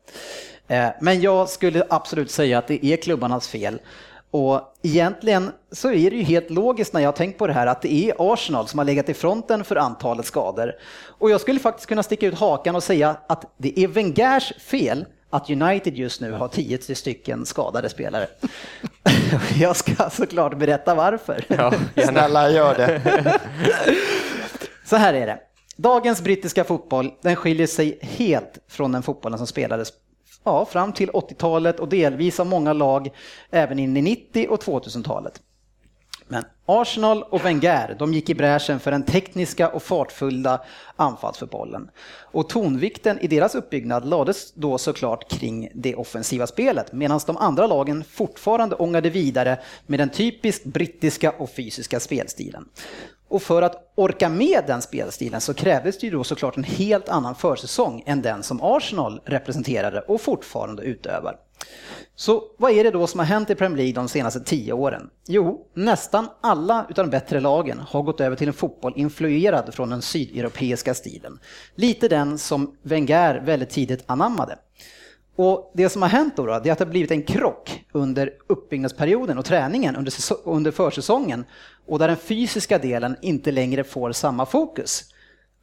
[0.75, 3.79] Eh, Men jag skulle absolut säga att det är klubbarnas fel.
[4.31, 7.81] Och egentligen så är det ju helt logiskt när jag tänkt på det här att
[7.81, 10.73] det är Arsenal som har legat i fronten för antalet skador.
[11.07, 15.05] Och jag skulle faktiskt kunna sticka ut hakan och säga att det är Wengers fel
[15.29, 18.27] att United just nu har 10 stycken skadade spelare.
[19.59, 21.45] Jag ska såklart berätta varför.
[21.47, 21.73] Ja.
[22.05, 23.01] Snälla gör det.
[24.85, 25.39] Så här är det.
[25.75, 29.93] Dagens brittiska fotboll den skiljer sig helt från den fotbollen som spelades
[30.43, 33.09] ja, fram till 80-talet och delvis av många lag
[33.49, 35.41] även in i 90 och 2000-talet.
[36.27, 40.61] Men Arsenal och Wenger de gick i bräschen för den tekniska och fartfulla
[40.95, 41.89] anfallsfotbollen.
[42.31, 47.67] Och tonvikten i deras uppbyggnad lades då såklart kring det offensiva spelet medan de andra
[47.67, 52.65] lagen fortfarande ångade vidare med den typiskt brittiska och fysiska spelstilen.
[53.29, 57.09] Och för att orka med den spelstilen så krävdes det ju då såklart en helt
[57.09, 61.35] annan försäsong än den som Arsenal representerade och fortfarande utövar.
[62.15, 65.09] Så vad är det då som har hänt i Premier League de senaste tio åren?
[65.27, 69.89] Jo, nästan alla utav de bättre lagen har gått över till en fotboll influerad från
[69.89, 71.39] den sydeuropeiska stilen.
[71.75, 74.57] Lite den som Wenger väldigt tidigt anammade.
[75.37, 77.85] Och det som har hänt då, då det är att det har blivit en krock
[77.91, 81.45] under uppbyggnadsperioden och träningen under, under försäsongen
[81.87, 85.03] och där den fysiska delen inte längre får samma fokus.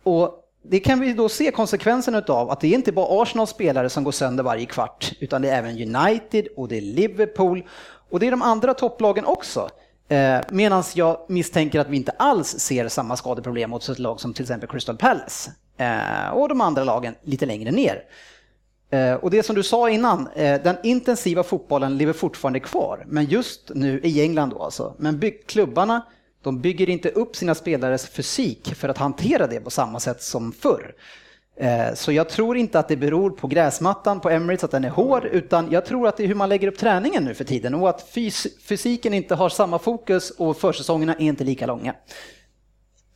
[0.03, 3.91] Och det kan vi då se konsekvensen av att det är inte bara Arsenals spelare
[3.91, 7.65] som går sönder varje kvart, utan det är även United och det är Liverpool
[8.11, 9.69] och det är de andra topplagen också.
[10.09, 14.35] Eh, Medan jag misstänker att vi inte alls ser samma skadeproblem hos ett lag som
[14.35, 18.03] till exempel Crystal Palace eh, och de andra lagen lite längre ner.
[18.95, 23.25] Eh, Och det som du sa innan, eh, den intensiva fotbollen lever fortfarande kvar, men
[23.25, 24.95] just nu i England då alltså.
[24.99, 26.07] Men bygg, klubbarna,
[26.43, 30.53] de bygger inte upp sina spelares fysik för att hantera det på samma sätt som
[30.53, 30.95] förr.
[31.57, 34.89] Eh, Så jag tror inte att det beror på gräsmattan på Emirates, att den är
[34.91, 37.75] hård, utan jag tror att det är hur man lägger upp träningen nu för tiden
[37.75, 41.95] och att fys- fysiken inte har samma fokus och försäsongerna är inte lika långa.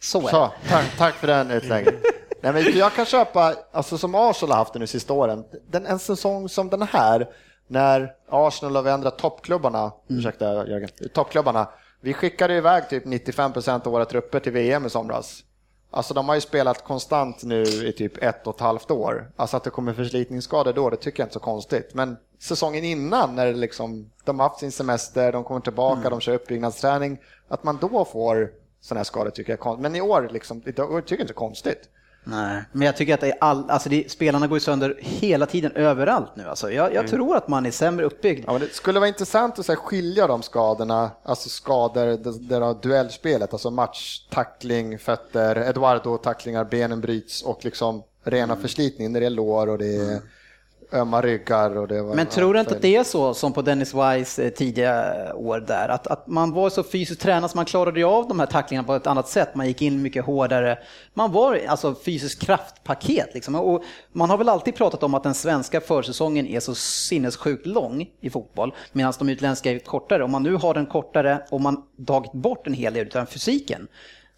[0.00, 0.28] Så är det.
[0.30, 2.00] Så, tack, tack för den utläggningen.
[2.40, 5.86] Nej, men jag kan köpa, alltså som Arsenal har haft det nu sista åren, den,
[5.86, 7.28] en säsong som den här,
[7.66, 9.92] när Arsenal har ändrat toppklubbarna, mm.
[10.08, 11.68] ursäkta Jörgen, toppklubbarna,
[12.00, 15.44] vi skickade iväg typ 95 procent av våra trupper till VM i somras.
[15.90, 19.30] Alltså de har ju spelat konstant nu i typ ett och ett halvt år.
[19.36, 21.94] Alltså att det kommer förslitningsskador då, det tycker jag inte är så konstigt.
[21.94, 26.10] Men säsongen innan när det liksom, de har haft sin semester, de kommer tillbaka, mm.
[26.10, 27.18] de kör uppbyggnadsträning.
[27.48, 29.82] Att man då får sådana här skador tycker jag är konstigt.
[29.82, 31.88] Men i år, liksom, det tycker jag inte är konstigt.
[32.24, 35.46] Nej, men jag tycker att det är all, alltså det, spelarna går ju sönder hela
[35.46, 36.44] tiden överallt nu.
[36.44, 37.10] Alltså jag, jag mm.
[37.10, 38.44] tror att man är sämre uppbyggd.
[38.46, 43.52] Ja, det skulle vara intressant att här, skilja de skadorna, alltså skador, det, det duellspelet,
[43.52, 48.62] alltså match, tackling, fötter, Eduardo-tacklingar, benen bryts och liksom rena mm.
[48.62, 50.22] förslitning när det är lår och det är mm
[50.92, 51.76] ömma ryggar.
[51.76, 54.44] Och det var, Men tror du inte att det är så som på Dennis Wise
[54.44, 55.88] eh, tidiga år där?
[55.88, 58.94] Att, att man var så fysiskt tränad så man klarade av de här tacklingarna på
[58.94, 59.54] ett annat sätt.
[59.54, 60.78] Man gick in mycket hårdare.
[61.14, 63.54] Man var alltså fysiskt kraftpaket liksom.
[63.54, 68.10] Och man har väl alltid pratat om att den svenska försäsongen är så sinnessjukt lång
[68.20, 70.24] i fotboll medan de utländska är kortare.
[70.24, 73.88] Om man nu har den kortare och man tagit bort en hel del av fysiken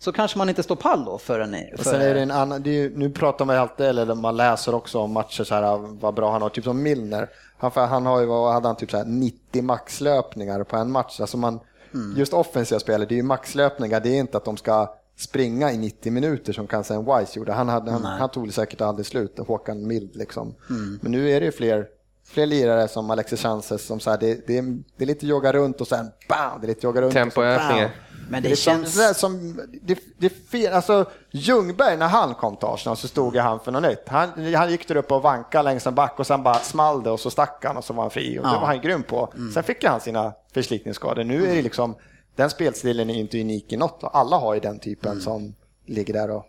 [0.00, 1.56] så kanske man inte står pall då förrän...
[1.76, 1.84] För...
[1.84, 4.98] Sen är det en annan, det är, nu pratar man alltid, eller man läser också
[4.98, 7.28] om matcher så här, vad bra han har, typ som Milner.
[7.58, 11.20] Han, han har ju, vad hade han, typ så här 90 maxlöpningar på en match.
[11.20, 11.60] Alltså man,
[11.94, 12.16] mm.
[12.16, 15.78] Just offensiva spelare, det är ju maxlöpningar, det är inte att de ska springa i
[15.78, 17.52] 90 minuter som kanske en Wise gjorde.
[17.52, 20.54] Han, hade, han, han tog det säkert aldrig slut, Håkan Mild liksom.
[20.70, 20.98] Mm.
[21.02, 21.86] Men nu är det ju fler
[22.24, 24.62] fler lirare som Alexis Chances som så här, det, det, är,
[24.96, 27.12] det är lite jogga runt och sen bam, det är lite jogga runt.
[27.12, 27.90] Tempoökningar.
[28.30, 28.94] Men det, det känns...
[28.94, 33.60] Som, som, det, det fel, alltså, Ljungberg, när han kom till Arsenal så stod han
[33.60, 34.08] för något nytt.
[34.08, 37.10] Han, han gick där upp och vankade längs en back och sen bara small det
[37.10, 38.38] och så stack han och så var han fri.
[38.38, 38.52] Och ja.
[38.52, 39.32] Det var han grym på.
[39.36, 39.52] Mm.
[39.52, 41.24] Sen fick han sina förslitningsskador.
[41.24, 41.94] Nu är det liksom,
[42.36, 44.00] den spelstilen är inte unik i något.
[44.02, 45.22] Alla har ju den typen mm.
[45.22, 45.54] som
[45.86, 46.46] ligger där och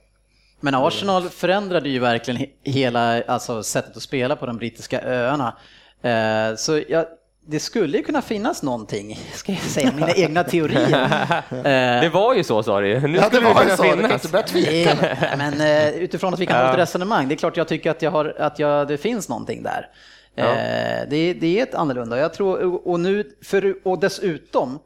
[0.63, 5.57] men Arsenal förändrade ju verkligen hela alltså, sättet att spela på de brittiska öarna.
[6.01, 7.05] Eh, så jag,
[7.45, 12.01] det skulle ju kunna finnas någonting, ska jag säga, mina egna teorier.
[12.01, 14.21] det var ju så sa du Nu ja, det var ju så, finnas.
[14.21, 15.17] du tveka.
[15.37, 18.01] Men eh, utifrån att vi kan ha ett resonemang, det är klart jag tycker att,
[18.01, 19.87] jag har, att jag, det finns någonting där.
[20.35, 20.43] Ja.
[20.43, 22.17] Eh, det, det är ett annorlunda.
[22.17, 24.79] Jag tror, och, nu, för, och dessutom,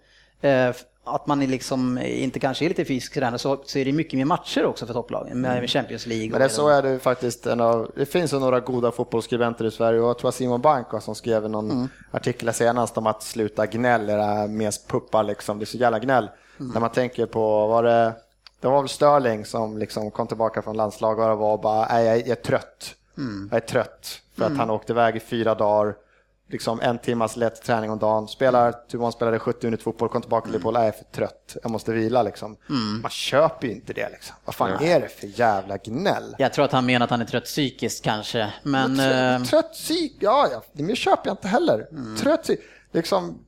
[1.06, 4.26] att man liksom inte kanske är lite fysisk tränare så, så är det mycket mer
[4.26, 5.68] matcher också för topplagen med mm.
[5.68, 6.30] Champions League.
[6.30, 7.46] Men det så är det faktiskt.
[7.46, 10.62] En av, det finns ju några goda fotbollsskribenter i Sverige och jag tror att Simon
[10.62, 11.88] Banka som skrev någon mm.
[12.12, 15.60] artikel senast om att sluta gnäll, era mest puppar liksom.
[15.60, 16.30] Det är så jävla gnäll.
[16.60, 16.72] Mm.
[16.72, 18.14] När man tänker på, var det,
[18.60, 22.28] det var väl Sterling som liksom kom tillbaka från landslaget och var bara, nej jag
[22.28, 22.96] är trött.
[23.18, 23.50] Mm.
[23.52, 24.60] Jag är trött för att mm.
[24.60, 25.96] han åkte iväg i fyra dagar
[26.50, 30.44] liksom en timmas lätt träning om dagen, spelar, Tuvon spelade 70 minuter fotboll, kom tillbaka
[30.44, 32.58] till Liverpool, jag är för trött, jag måste vila liksom.
[32.70, 33.02] Mm.
[33.02, 34.36] Man köper ju inte det liksom.
[34.46, 34.88] Vad fan ja.
[34.88, 36.36] är det för jävla gnäll?
[36.38, 38.96] Jag tror att han menar att han är trött psykiskt kanske, men...
[38.96, 41.88] Trött, eh, trött psyk, ja, ja, det köper jag inte heller.
[41.92, 42.18] Mm.
[42.18, 42.60] Trött psyk,
[42.92, 43.42] liksom...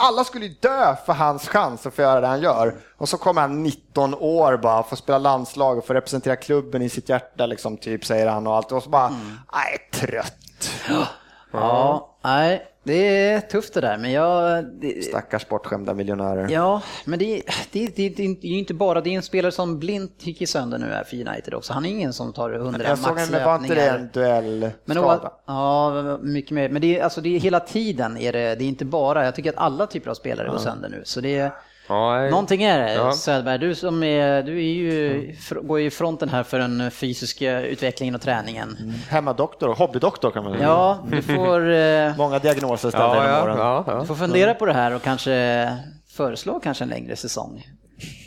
[0.00, 2.76] Alla skulle ju dö för hans chans att få göra det han gör.
[2.96, 6.88] Och så kommer han 19 år bara, får spela landslag och får representera klubben i
[6.88, 8.72] sitt hjärta, liksom, typ, säger han och allt.
[8.72, 9.38] Och så bara, mm.
[9.52, 10.70] nej, trött.
[11.52, 14.64] Ja, nej, det är tufft det där, men jag...
[14.64, 16.48] Det, Stackars bortskämda miljonärer.
[16.50, 19.78] Ja, men det, det, det, det är ju inte bara, det är en spelare som
[19.78, 21.72] blint gick sönder nu här för United också.
[21.72, 22.88] Han är ingen som tar hundra maxlöpningar.
[22.88, 25.32] Jag såg en, inte det en duellskada?
[25.46, 26.68] Ja, mycket mer.
[26.68, 29.34] Men det är, alltså, det är hela tiden, är det, det är inte bara, jag
[29.34, 30.52] tycker att alla typer av spelare ja.
[30.52, 31.02] går sönder nu.
[31.04, 31.52] Så det är,
[31.88, 32.94] Ja, Någonting är det.
[32.94, 33.12] Ja.
[33.12, 37.60] Söderberg, du som är, du är ju, går ju i fronten här för den fysiska
[37.60, 38.76] utvecklingen och träningen.
[38.80, 38.94] Mm.
[39.08, 40.64] Hemmadoktor, hobbydoktor kan man säga.
[40.64, 41.68] Ja, du får...
[41.78, 43.56] Eh, Många diagnoser ställda ja, genom åren.
[43.58, 45.68] Ja, ja, Du får fundera på det här och kanske
[46.10, 47.66] föreslå kanske en längre säsong.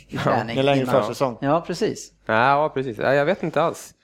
[0.08, 0.58] I träning.
[0.58, 1.38] en längre försäsong.
[1.40, 2.12] Ja, precis.
[2.26, 2.98] Ja, precis.
[2.98, 3.94] Jag vet inte alls.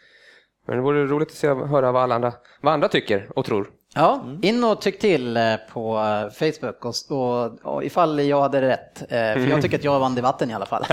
[0.67, 3.71] Men det vore roligt att se, höra vad alla andra, vad andra tycker och tror.
[3.99, 8.61] Ja, in och tyck till eh, på eh, Facebook och, och, och ifall jag hade
[8.61, 9.03] rätt.
[9.03, 10.85] Eh, för jag tycker att jag vann debatten i alla fall.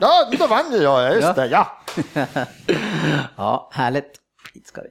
[0.00, 1.32] ja, då vann ju jag, just ja.
[1.32, 1.78] det, ja.
[3.36, 4.20] ja, härligt.
[4.54, 4.88] Hit ska vi.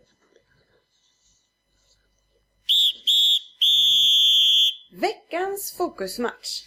[4.99, 6.63] Veckans fokusmatch.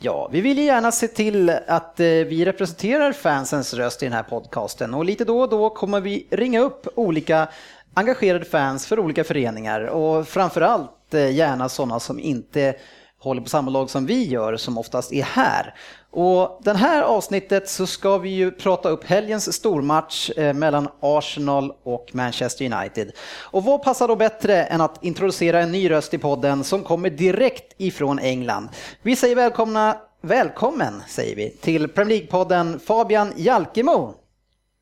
[0.00, 4.94] Ja, vi vill gärna se till att vi representerar fansens röst i den här podcasten
[4.94, 7.48] och lite då och då kommer vi ringa upp olika
[7.94, 12.74] engagerade fans för olika föreningar och framförallt eh, gärna sådana som inte
[13.20, 15.74] håller på samma lag som vi gör, som oftast är här.
[16.10, 21.72] Och den här avsnittet så ska vi ju prata upp helgens stormatch eh, mellan Arsenal
[21.82, 23.12] och Manchester United.
[23.40, 27.10] Och vad passar då bättre än att introducera en ny röst i podden som kommer
[27.10, 28.68] direkt ifrån England.
[29.02, 34.14] Vi säger välkomna, välkommen säger vi, till Premier League-podden Fabian Jalkemo.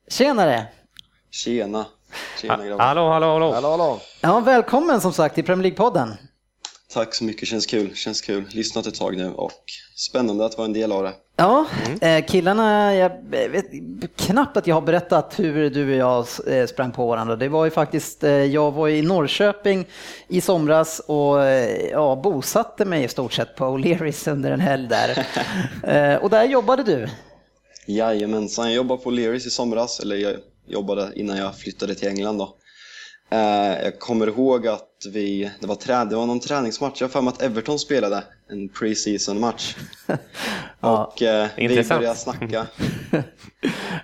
[0.09, 0.67] Tjenare!
[1.31, 1.87] Tjena!
[2.41, 2.85] Tjena grabbar!
[2.85, 3.53] Hallå, hallå, hallå.
[3.53, 4.01] Hallå, hallå.
[4.21, 6.13] Ja, välkommen som sagt till Premier League-podden.
[6.95, 7.95] Tack så mycket, känns kul.
[7.95, 8.45] Känns kul.
[8.51, 9.53] Lyssnat ett tag nu och
[9.97, 11.13] spännande att vara en del av det.
[11.37, 11.67] Ja,
[12.01, 13.67] eh, killarna, jag vet
[14.17, 17.37] knappt att jag har berättat hur du och jag eh, sprang på varandra.
[17.37, 19.87] Det var ju faktiskt, eh, jag var i Norrköping
[20.29, 21.39] i somras och
[21.93, 25.27] ja, bosatte mig i stort sett på O'Learys under en helg där.
[26.23, 27.09] Och där jobbade du.
[27.87, 30.35] Jajamensan, jag jobbade på Learys i somras, eller jag
[30.67, 32.57] jobbade innan jag flyttade till England då.
[33.31, 37.13] Eh, jag kommer ihåg att vi, det var, trä, det var någon träningsmatch, jag har
[37.13, 39.77] för mig att Everton spelade en pre-season match.
[40.81, 42.01] och eh, vi Intressant.
[42.01, 42.67] började snacka.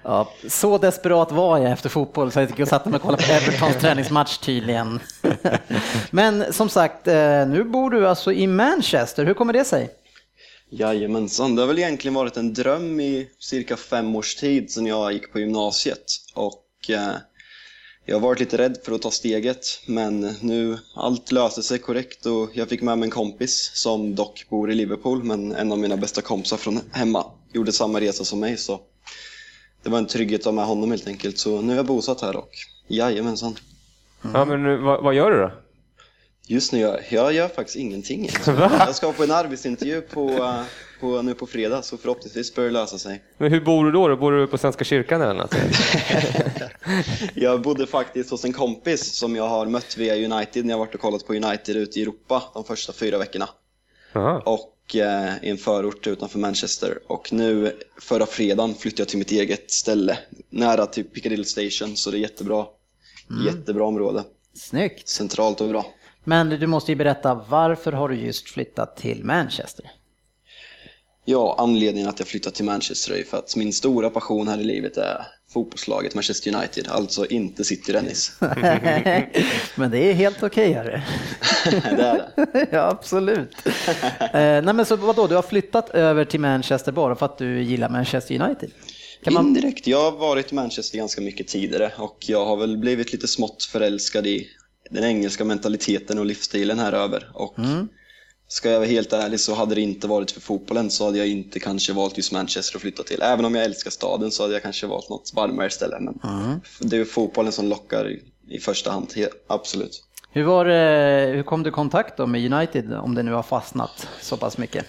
[0.04, 3.22] Ja, så desperat var jag efter fotboll så jag gick och satte mig och kollade
[3.22, 5.00] på Evertons träningsmatch tydligen.
[6.10, 9.24] Men som sagt, eh, nu bor du alltså i Manchester.
[9.24, 9.90] Hur kommer det sig?
[10.74, 15.12] Jajamensan, det har väl egentligen varit en dröm i cirka fem års tid sedan jag
[15.12, 16.04] gick på gymnasiet.
[16.34, 17.12] Och eh,
[18.06, 22.26] jag har varit lite rädd för att ta steget, men nu allt löste sig korrekt
[22.26, 25.78] och jag fick med mig en kompis som dock bor i Liverpool, men en av
[25.78, 28.56] mina bästa kompisar från hemma gjorde samma resa som mig.
[28.56, 28.80] Så
[29.82, 31.38] det var en trygghet att ha med honom helt enkelt.
[31.38, 32.50] Så nu är jag bosatt här och
[32.88, 33.56] jajamensan.
[34.34, 35.50] Ja, men nu, vad, vad gör du då?
[36.52, 38.28] Just nu gör jag gör faktiskt ingenting.
[38.46, 40.62] Jag ska på en arbetsintervju på, eh,
[41.00, 43.22] på, nu på fredag, så förhoppningsvis bör det lösa sig.
[43.38, 44.08] Men hur bor du då?
[44.08, 44.16] då?
[44.16, 45.54] Bor du på Svenska kyrkan eller något?
[47.34, 50.94] Jag bodde faktiskt hos en kompis som jag har mött via United när jag varit
[50.94, 53.48] och kollat på United ute i Europa de första fyra veckorna.
[54.12, 54.42] Jaha.
[54.44, 56.98] Och eh, i en förort utanför Manchester.
[57.06, 60.18] Och nu förra fredagen flyttade jag till mitt eget ställe,
[60.50, 62.66] nära till Piccadilly Station, så det är jättebra.
[63.46, 64.24] Jättebra område.
[64.54, 65.08] Snyggt.
[65.08, 65.86] Centralt och bra.
[66.24, 69.90] Men du måste ju berätta, varför har du just flyttat till Manchester?
[71.24, 74.64] Ja, anledningen att jag flyttat till Manchester är för att min stora passion här i
[74.64, 78.36] livet är fotbollslaget Manchester United, alltså inte City Dennis.
[79.74, 81.00] men det är helt okej, hörru.
[81.70, 82.66] det är det.
[82.72, 83.66] ja, absolut.
[83.66, 87.62] eh, nej, men så vadå, du har flyttat över till Manchester bara för att du
[87.62, 88.70] gillar Manchester United?
[89.24, 89.46] Kan man...
[89.46, 89.86] Indirekt.
[89.86, 93.64] Jag har varit i Manchester ganska mycket tidigare och jag har väl blivit lite smått
[93.64, 94.48] förälskad i
[94.92, 97.30] den engelska mentaliteten och livsstilen här över.
[97.34, 97.54] Och
[98.48, 101.28] ska jag vara helt ärlig så hade det inte varit för fotbollen så hade jag
[101.28, 103.22] inte kanske valt just Manchester att flytta till.
[103.22, 106.00] Även om jag älskar staden så hade jag kanske valt något varmare ställe.
[106.00, 106.20] Men
[106.80, 109.14] det är fotbollen som lockar i, i första hand,
[109.46, 110.04] absolut.
[110.30, 110.64] Hur, var,
[111.32, 114.58] hur kom du i kontakt då med United, om det nu har fastnat så pass
[114.58, 114.86] mycket?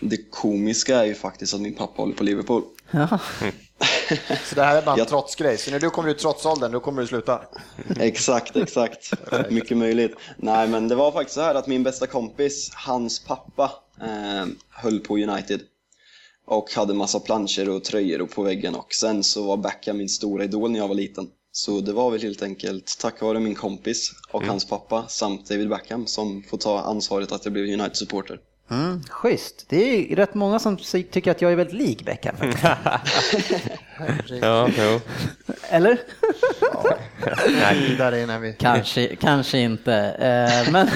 [0.00, 2.62] Det komiska är ju faktiskt att min pappa håller på Liverpool.
[2.90, 3.18] Ja.
[4.44, 5.58] Så det här är bara en Jag- trotsgrej.
[5.58, 7.40] Så när du kommer ut trotsåldern, då kommer du sluta.
[8.00, 9.12] Exakt, exakt.
[9.50, 10.14] Mycket möjligt.
[10.36, 15.00] Nej, men det var faktiskt så här att min bästa kompis, hans pappa, eh, höll
[15.00, 15.60] på United.
[16.46, 18.74] Och hade massa planscher och tröjor på väggen.
[18.74, 21.26] Och sen så var Beckham min stora idol när jag var liten.
[21.52, 25.68] Så det var väl helt enkelt tack vare min kompis och hans pappa samt David
[25.68, 28.38] Beckham som får ta ansvaret att jag blev United-supporter.
[28.70, 29.64] Mm, schysst.
[29.68, 32.36] Det är rätt många som tycker att jag är väldigt lik Beckham.
[34.40, 35.00] Ja, jo.
[35.70, 35.98] Eller?
[37.98, 38.52] Där innan vi...
[38.58, 39.94] Kanske, kanske inte.
[39.94, 40.88] Eh, Men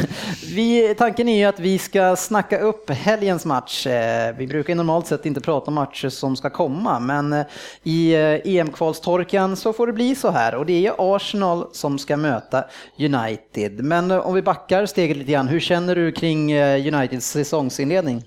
[0.54, 3.86] vi, tanken är ju att vi ska snacka upp helgens match.
[3.86, 7.46] Eh, Vi brukar normalt sett inte prata om matcher som ska komma, men eh,
[7.82, 10.54] i EM-kvalstorkan så får det bli så här.
[10.54, 12.64] Och det är Arsenal som ska möta
[12.98, 13.84] United.
[13.84, 16.54] Men om vi backar steget lite grann, hur känner du kring
[16.94, 18.24] Uniteds säsongsinledning?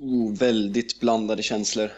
[0.00, 1.90] Oh, väldigt blandade känslor.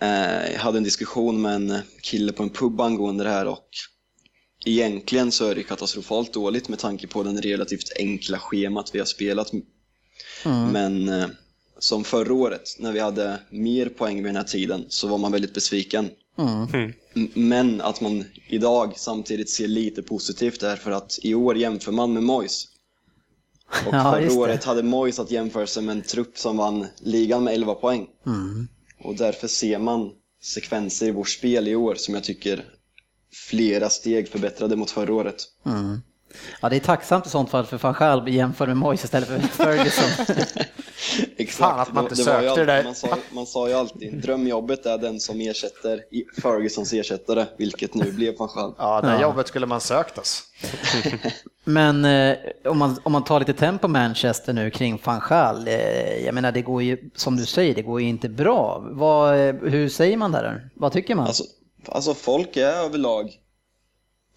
[0.00, 3.68] Eh, jag hade en diskussion med en kille på en pub angående det här och
[4.66, 9.06] egentligen så är det katastrofalt dåligt med tanke på den relativt enkla schemat vi har
[9.06, 9.52] spelat.
[10.72, 11.26] Men eh,
[11.78, 15.32] som förra året när vi hade mer poäng vid den här tiden så var man
[15.32, 16.10] väldigt besviken.
[17.16, 21.92] M- Men att man idag samtidigt ser lite positivt är för att i år jämför
[21.92, 22.64] man med Moyes.
[23.86, 27.44] Och Ja, förra året hade Moyes att jämföra sig med en trupp som vann ligan
[27.44, 28.06] med 11 poäng.
[29.04, 30.10] Och därför ser man
[30.42, 32.64] sekvenser i vårt spel i år som jag tycker
[33.48, 35.36] flera steg förbättrade mot förra året.
[36.60, 39.38] Ja, det är tacksamt i sånt fall för van Gaal jämför med Moyes istället för
[39.38, 40.36] Ferguson.
[41.36, 42.84] Exakt, Fan, att man det- inte det var ju sökte alltid- det där.
[42.84, 46.00] Man sa, man sa ju alltid drömjobbet är den som ersätter
[46.42, 48.74] Fergusons ersättare, vilket nu blev van Gaal.
[48.78, 49.22] Ja, det Ja.
[49.22, 50.42] jobbet skulle man sökt oss.
[51.64, 56.24] Men eh, om, man, om man tar lite tempo Manchester nu kring van Gaal, eh,
[56.24, 58.84] jag menar det går ju, som du säger, det går ju inte bra.
[58.90, 60.70] Vad, eh, hur säger man där?
[60.74, 61.26] Vad tycker man?
[61.26, 61.44] Alltså,
[61.88, 63.32] alltså folk är överlag,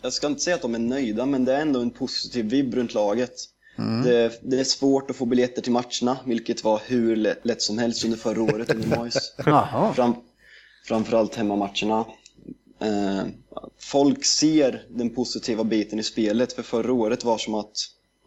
[0.01, 2.73] jag ska inte säga att de är nöjda, men det är ändå en positiv vibb
[2.73, 3.31] runt laget.
[3.77, 8.05] Det, det är svårt att få biljetter till matcherna, vilket var hur lätt, som helst
[8.05, 9.11] under förra året under.
[9.45, 9.93] Jaha.
[9.93, 10.15] Fram,
[10.87, 12.05] framförallt hemmamatcherna.
[12.79, 13.25] Eh,
[13.79, 17.73] folk ser den positiva biten i spelet, för förra året var som att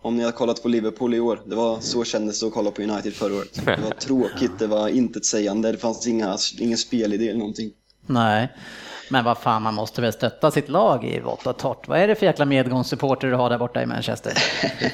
[0.02, 2.70] om ni har kollat på Liverpool i år, det var så kändes det att kolla
[2.70, 3.60] på United förra året.
[3.64, 7.70] Det var tråkigt, det var intetsägande, det fanns inga, ingen spelidé eller någonting.
[8.06, 8.48] Nej,
[9.10, 11.88] men vad fan, man måste väl stötta sitt lag i vått och torrt.
[11.88, 14.32] Vad är det för jäkla medgångssupporter du har där borta i Manchester?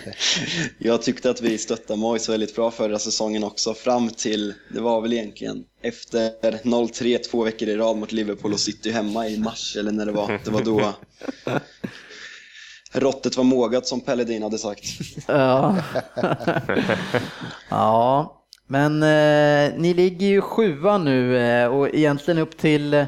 [0.78, 5.00] Jag tyckte att vi stöttade Moise väldigt bra förra säsongen också, fram till, det var
[5.00, 6.30] väl egentligen efter
[6.62, 10.12] 0-3 två veckor i rad mot Liverpool och City hemma i mars, eller när det
[10.12, 10.40] var.
[10.44, 10.92] Det var då
[12.92, 14.84] råttet var mågat som Pelledin hade sagt.
[15.26, 15.76] Ja,
[17.70, 18.42] ja.
[18.66, 23.06] men eh, ni ligger ju sjua nu eh, och egentligen upp till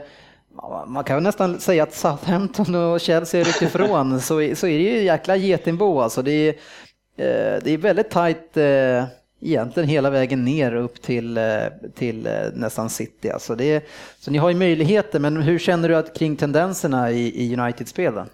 [0.87, 5.05] man kan nästan säga att Southampton och Chelsea ryckt ifrån, så, så är det ju
[5.05, 6.23] jäkla getingbo alltså.
[6.23, 6.49] Det är,
[7.17, 9.05] eh, det är väldigt tajt eh,
[9.41, 11.63] egentligen hela vägen ner upp till, eh,
[11.95, 13.31] till nästan City.
[13.31, 13.83] Alltså det är,
[14.19, 18.29] så ni har ju möjligheter, men hur känner du att kring tendenserna i, i United-spelen?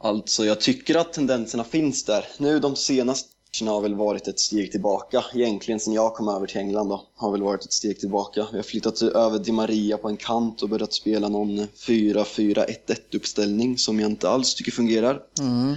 [0.00, 2.24] Alltså, jag tycker att tendenserna finns där.
[2.38, 5.24] Nu de senaste matcherna har väl varit ett steg tillbaka.
[5.34, 8.46] Egentligen sen jag kom över till England då, har väl varit ett steg tillbaka.
[8.50, 12.66] Vi har flyttat över Di Maria på en kant och börjat spela någon 4-4-1-1
[13.12, 15.22] uppställning som jag inte alls tycker fungerar.
[15.40, 15.74] Mm.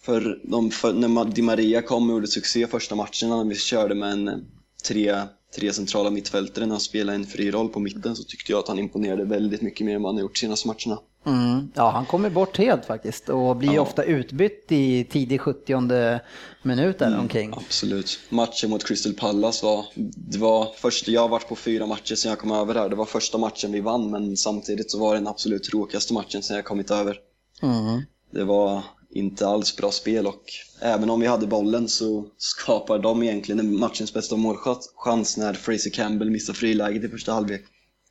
[0.00, 3.94] För, de, för när Di Maria kom och gjorde succé första matchen när vi körde
[3.94, 4.46] med en
[4.84, 5.22] tre,
[5.56, 8.68] tre centrala mittfältare när han spelade en fri roll på mitten så tyckte jag att
[8.68, 11.00] han imponerade väldigt mycket mer än vad han gjort senaste matcherna.
[11.26, 11.68] Mm.
[11.74, 13.80] Ja, han kommer bort helt faktiskt och blir ja.
[13.80, 16.20] ofta utbytt i tidig 70
[16.62, 17.52] minut eller mm, omkring.
[17.56, 18.18] Absolut.
[18.28, 19.86] Matchen mot Crystal Palace var,
[20.16, 22.88] det var först, jag har varit på fyra matcher sedan jag kom över här.
[22.88, 26.42] Det var första matchen vi vann men samtidigt så var det den absolut tråkigaste matchen
[26.42, 27.16] sedan jag kommit över.
[27.62, 28.02] Mm.
[28.30, 30.42] Det var inte alls bra spel och
[30.80, 36.30] även om vi hade bollen så skapar de egentligen matchens bästa målchans när Fraser Campbell
[36.30, 37.62] missar friläget i första halvlek.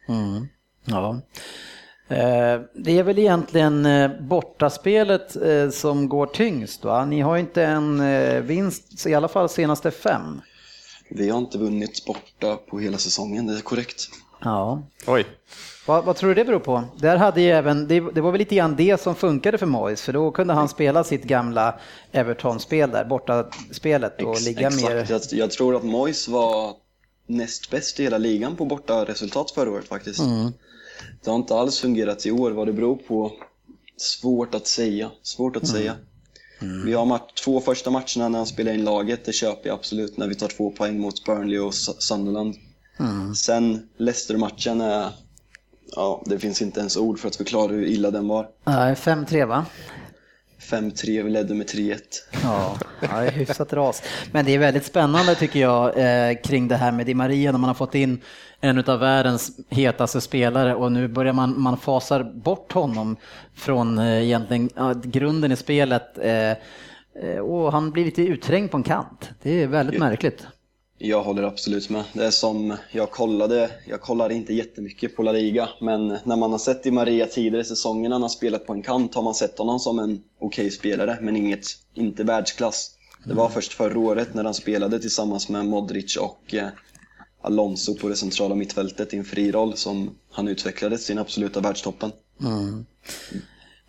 [0.08, 0.48] Mm.
[0.86, 1.22] Ja.
[2.10, 7.06] Eh, det är väl egentligen eh, bortaspelet eh, som går tyngst va?
[7.06, 8.02] Ni har inte en
[8.48, 10.42] vinst, i alla fall senaste fem.
[11.10, 14.10] Vi har inte vunnit borta på hela säsongen, det är korrekt.
[14.44, 14.84] Ja.
[15.08, 15.26] Oj.
[15.88, 16.84] Vad, vad, tror du det beror på?
[16.98, 20.02] Där hade ju även, det, det, var väl lite grann det som funkade för Moyes,
[20.02, 21.80] för då kunde han spela sitt gamla
[22.12, 24.84] Everton-spel där, borta spelet och Ex, ligga exakt.
[24.84, 25.06] mer...
[25.10, 26.74] Jag, jag tror att Moyes var
[27.28, 30.20] näst bäst i hela ligan på borta resultat förra året faktiskt.
[30.20, 30.52] Mm.
[31.24, 32.52] Det har inte alls fungerat i år.
[32.52, 33.32] Vad det beror på,
[33.98, 35.12] svårt att säga.
[35.24, 35.76] Svårt att mm.
[35.76, 35.96] säga.
[36.62, 36.86] Mm.
[36.86, 40.18] Vi har match, två första matcherna när han spelar in laget, det köper jag absolut
[40.18, 42.56] när vi tar två poäng mot Burnley och Sunderland.
[43.00, 43.36] Mm.
[43.36, 45.10] Sen Leicester-matchen är,
[45.96, 48.48] ja det finns inte ens ord för att förklara hur illa den var.
[48.66, 49.66] Nej, 5-3 va?
[50.60, 52.00] 5-3, vi ledde med 3-1.
[52.44, 54.04] Ja, ja, hyfsat ras.
[54.32, 57.60] Men det är väldigt spännande tycker jag eh, kring det här med Di Maria när
[57.60, 58.22] man har fått in
[58.62, 63.18] en av världens hetaste spelare och nu börjar man, man fasar bort honom
[63.56, 66.18] från eh, egentligen ja, grunden i spelet.
[66.18, 66.52] Eh,
[67.24, 69.30] eh och han blir lite utträngd på en kant.
[69.42, 70.48] Det är väldigt märkligt.
[71.00, 72.04] Jag håller absolut med.
[72.14, 76.52] Det är som jag kollade, jag kollade inte jättemycket på La Liga, men när man
[76.52, 79.22] har sett i Maria tidigare i säsongen när han har spelat på en kant har
[79.22, 82.92] man sett honom som en okej okay spelare, men inget, inte världsklass.
[83.26, 86.68] Det var först förra året när han spelade tillsammans med Modric och eh,
[87.42, 92.12] Alonso på det centrala mittfältet i en fri roll som han utvecklade sin absoluta världstoppen.
[92.42, 92.86] Mm.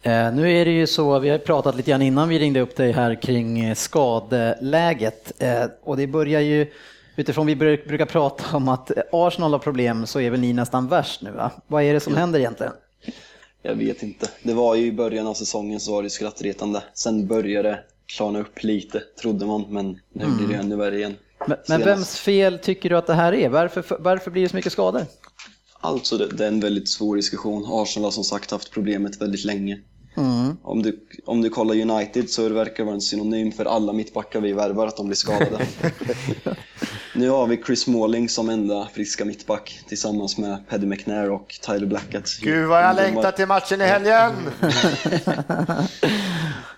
[0.03, 2.77] Eh, nu är det ju så, vi har pratat lite grann innan vi ringde upp
[2.77, 6.67] dig här kring eh, skadeläget eh, och det börjar ju
[7.19, 11.23] utifrån vi brukar prata om att Arsenal har problem så är väl ni nästan värst
[11.23, 11.51] nu va?
[11.67, 12.73] Vad är det som händer egentligen?
[13.63, 14.31] Jag vet inte.
[14.43, 16.83] Det var ju i början av säsongen så var det skrattretande.
[16.95, 20.37] Sen började det klarna upp lite, trodde man, men nu mm.
[20.37, 21.17] blir det ännu värre igen.
[21.47, 23.49] Men, men vems fel tycker du att det här är?
[23.49, 25.03] Varför, varför blir det så mycket skador?
[25.81, 27.65] Alltså det, det, är en väldigt svår diskussion.
[27.69, 29.79] Arsenal har som sagt haft problemet väldigt länge.
[30.17, 30.57] Mm.
[30.63, 34.41] Om, du, om du kollar United så verkar det vara en synonym för alla mittbackar
[34.41, 35.67] vi värvar att de blir skadade.
[37.15, 41.87] nu har vi Chris Smalling som enda friska mittback tillsammans med Paddy McNair och Tyler
[41.87, 42.29] Blackett.
[42.41, 44.33] Gud vad jag längtar till matchen i helgen!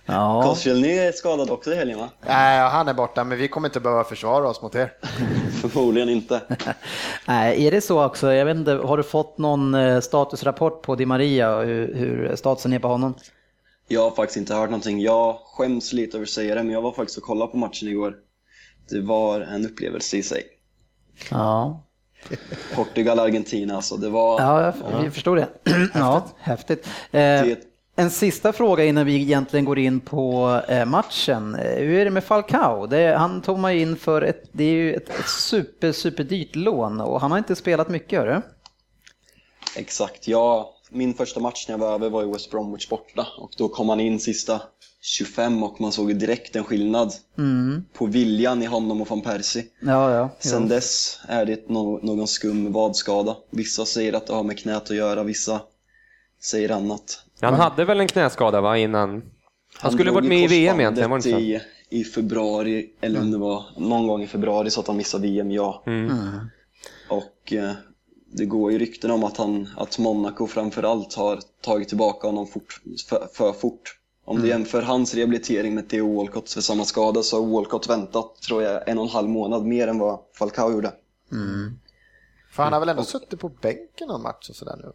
[0.11, 0.43] ja.
[0.43, 2.09] Koscielny är skadad också i helgen va?
[2.27, 4.93] Nej, han är borta men vi kommer inte behöva försvara oss mot er.
[5.61, 6.41] Förmodligen inte.
[7.27, 8.33] Nej, är det så också?
[8.33, 12.35] Jag vet inte, har du fått någon eh, statusrapport på Di Maria och hur, hur
[12.35, 13.13] statusen är på honom?
[13.87, 15.01] Jag har faktiskt inte hört någonting.
[15.01, 17.87] Jag skäms lite över att säga det, men jag var faktiskt och kollade på matchen
[17.87, 18.15] igår.
[18.89, 20.43] Det var en upplevelse i sig.
[21.29, 21.83] Ja.
[22.75, 24.41] Portugal-Argentina alltså, det var...
[24.41, 25.47] Ja, jag, jag förstår det.
[25.93, 26.87] ja, häftigt.
[27.11, 27.43] Eh,
[28.01, 31.55] en sista fråga innan vi egentligen går in på eh, matchen.
[31.55, 32.87] Eh, hur är det med Falcao?
[32.87, 36.55] Det, han tog man in för ett, det är ju ett, ett super, super dyrt
[36.55, 38.41] lån och han har inte spelat mycket, hörru?
[39.75, 40.73] Exakt, ja.
[40.89, 43.89] min första match när jag var över var i West Bromwich borta och då kom
[43.89, 44.61] han in sista
[45.01, 47.13] 25 och man såg direkt en skillnad
[47.93, 49.63] på viljan i honom och van Persie.
[49.81, 50.29] Ja, ja.
[50.39, 50.67] Sen jo.
[50.69, 53.35] dess är det nå- någon skum vadskada.
[53.49, 55.61] Vissa säger att det har med knät att göra, vissa
[56.43, 57.23] säger annat.
[57.41, 59.23] Han hade väl en knäskada va, innan?
[59.79, 61.45] Han skulle varit med i VM egentligen, var det inte så?
[61.45, 65.27] i, i februari, eller om det var någon gång i februari så att han missade
[65.27, 65.83] VM, ja.
[65.85, 66.11] Mm.
[67.09, 67.71] Och eh,
[68.33, 72.81] det går ju rykten om att, han, att Monaco framförallt har tagit tillbaka honom fort,
[73.09, 73.97] för, för fort.
[74.25, 74.43] Om Mm.
[74.43, 78.63] du jämför hans rehabilitering med Theo Walcott för samma skada så har Walcott väntat, tror
[78.63, 80.93] jag, en och en halv månad mer än vad Falcao gjorde.
[82.51, 84.91] För han har väl ändå suttit på bänken någon match och sådär nu?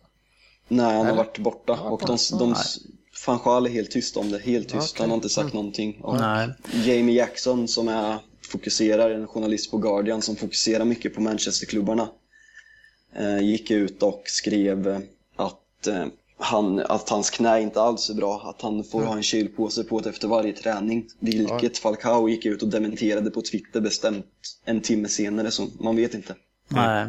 [0.68, 2.54] Nej, han har varit borta och de, de,
[3.14, 4.94] Fanchal är helt tyst om det, helt tyst.
[4.94, 5.02] Okej.
[5.02, 6.00] Han har inte sagt någonting.
[6.02, 6.48] Och Nej.
[6.84, 12.08] Jamie Jackson som är fokuserar, en journalist på Guardian som fokuserar mycket på Manchesterklubbarna
[13.16, 14.98] eh, gick ut och skrev eh,
[15.36, 16.06] att, eh,
[16.38, 20.00] han, att hans knä inte alls är bra, att han får ha en kylpåse på
[20.00, 21.08] det efter varje träning.
[21.18, 24.26] Vilket Falcao gick ut och dementerade på Twitter bestämt
[24.64, 26.34] en timme senare, så man vet inte.
[26.68, 27.06] Nej.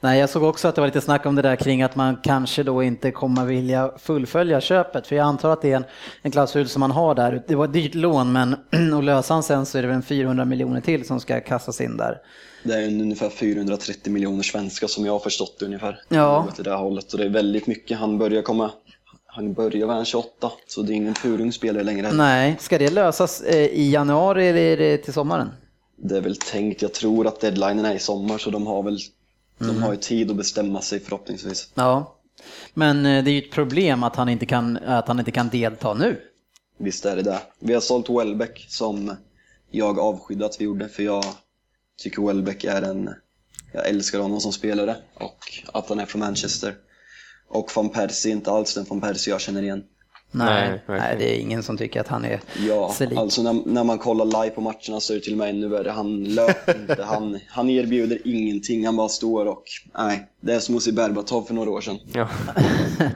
[0.00, 2.16] Nej, jag såg också att det var lite snack om det där kring att man
[2.22, 5.06] kanske då inte kommer vilja fullfölja köpet.
[5.06, 5.84] För jag antar att det är en,
[6.22, 7.42] en klausul som man har där.
[7.48, 8.56] Det var ett dyrt lån men
[8.98, 11.80] att lösa han sen så är det väl en 400 miljoner till som ska kastas
[11.80, 12.18] in där.
[12.62, 16.00] Det är ungefär 430 miljoner svenskar som jag har förstått det ungefär.
[16.08, 16.44] Ja.
[16.46, 17.12] Något i det här hållet.
[17.12, 17.98] Och det är väldigt mycket.
[17.98, 18.70] Han börjar komma...
[19.26, 22.12] Han börjar vara 28, så det är ingen purung spelare längre.
[22.12, 25.50] Nej, ska det lösas eh, i januari eller är det till sommaren?
[26.00, 28.98] Det är väl tänkt, jag tror att deadlinen är i sommar så de har väl
[29.58, 31.70] de har ju tid att bestämma sig förhoppningsvis.
[31.74, 32.14] Ja.
[32.74, 35.48] Men eh, det är ju ett problem att han inte kan, att han inte kan
[35.48, 36.20] delta nu.
[36.78, 37.40] Visst är det det.
[37.58, 39.16] Vi har sålt Welbeck som
[39.70, 41.24] jag avskydde att vi gjorde för jag
[41.98, 43.10] tycker Welbeck är en...
[43.72, 45.38] Jag älskar honom som spelare och
[45.72, 46.74] att han är från Manchester.
[47.48, 49.84] Och van Persie är inte alls den van Persie jag känner igen.
[50.30, 53.18] Nej, Nej, nej, det är ingen som tycker att han är Ja, sig lik.
[53.18, 55.68] alltså när, när man kollar live på matcherna så är det till och med ännu
[55.68, 55.90] värre.
[55.90, 59.62] Han löper inte, han, han erbjuder ingenting, han bara står och...
[59.98, 61.98] Nej, det är som att se Berbatov för några år sedan.
[62.12, 62.28] Ja.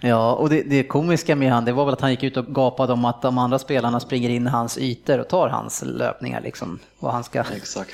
[0.00, 2.46] Ja, och det, det komiska med han, det var väl att han gick ut och
[2.46, 6.40] gapade om att de andra spelarna springer in i hans ytor och tar hans löpningar
[6.40, 6.78] liksom.
[6.98, 7.40] Vad han ska...
[7.56, 7.90] Exakt.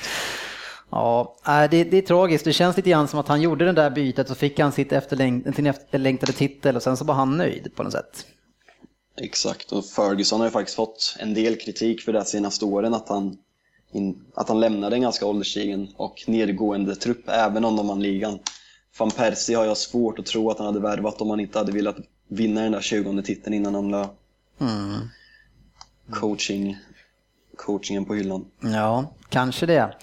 [0.91, 1.35] Ja,
[1.71, 2.45] det, det är tragiskt.
[2.45, 4.91] Det känns lite grann som att han gjorde det där bytet så fick han sitt
[4.91, 8.25] efterläng- sin efterlängtade titel och sen så var han nöjd på något sätt.
[9.21, 13.09] Exakt, och Ferguson har ju faktiskt fått en del kritik för det senaste åren att
[13.09, 13.37] han,
[13.91, 18.39] in, att han lämnade en ganska ålderstigen och nedgående trupp även om de vann ligan.
[18.99, 21.71] Van Persie har jag svårt att tro att han hade värvat om han inte hade
[21.71, 21.97] velat
[22.27, 24.09] vinna den där 20 titeln innan han la
[26.11, 26.77] coaching,
[27.55, 28.45] coachingen på hyllan.
[28.61, 29.93] Ja, kanske det.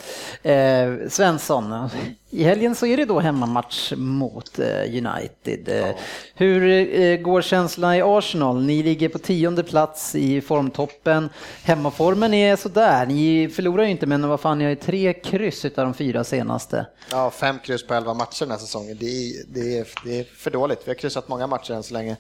[0.53, 1.89] Eh, Svensson,
[2.31, 5.69] i helgen så är det då hemmamatch mot eh, United.
[5.69, 5.95] Eh,
[6.35, 6.71] Hur
[7.01, 8.63] eh, går känslan i Arsenal?
[8.63, 11.31] Ni ligger på tionde plats i formtoppen.
[11.63, 13.07] Hemmaformen är sådär.
[13.07, 16.25] Ni förlorar ju inte, men vad fan, ni har ju tre kryss utav de fyra
[16.25, 16.87] senaste.
[17.11, 18.97] Ja, fem kryss på elva matcher den här säsongen.
[19.01, 20.81] Det är, det, är, det är för dåligt.
[20.85, 22.17] Vi har kryssat många matcher än så länge.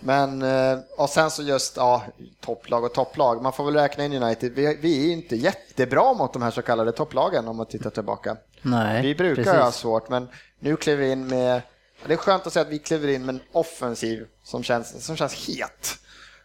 [0.00, 2.02] Men, eh, och sen så just, ja,
[2.40, 3.42] topplag och topplag.
[3.42, 4.52] Man får väl räkna in United.
[4.54, 8.36] Vi, vi är inte jättebra mot de här så kallade topplagen om man tittar tillbaka.
[8.62, 9.60] Nej, Vi brukar precis.
[9.60, 10.28] ha svårt, men
[10.58, 11.62] nu kliver vi in med...
[12.06, 15.16] Det är skönt att säga att vi kliver in med en offensiv som känns, som
[15.16, 15.98] känns het.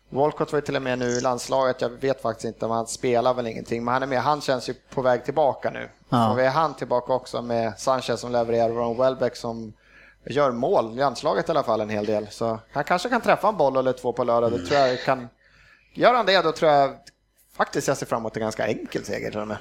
[0.09, 2.87] Walcott var ju till och med nu i landslaget, jag vet faktiskt inte om han
[2.87, 4.21] spelar väl ingenting, men han är med.
[4.21, 5.89] Han känns ju på väg tillbaka nu.
[6.09, 6.31] Ja.
[6.31, 9.73] Och vi är han tillbaka också med Sanchez som levererar och Ron Welbeck som
[10.25, 12.27] gör mål i landslaget i alla fall en hel del.
[12.31, 14.51] Så han kanske kan träffa en boll eller två på lördag.
[14.51, 15.27] Det tror jag kan...
[15.93, 16.95] Gör han det, då tror jag
[17.57, 19.57] faktiskt jag ser fram emot en ganska enkel seger till och med.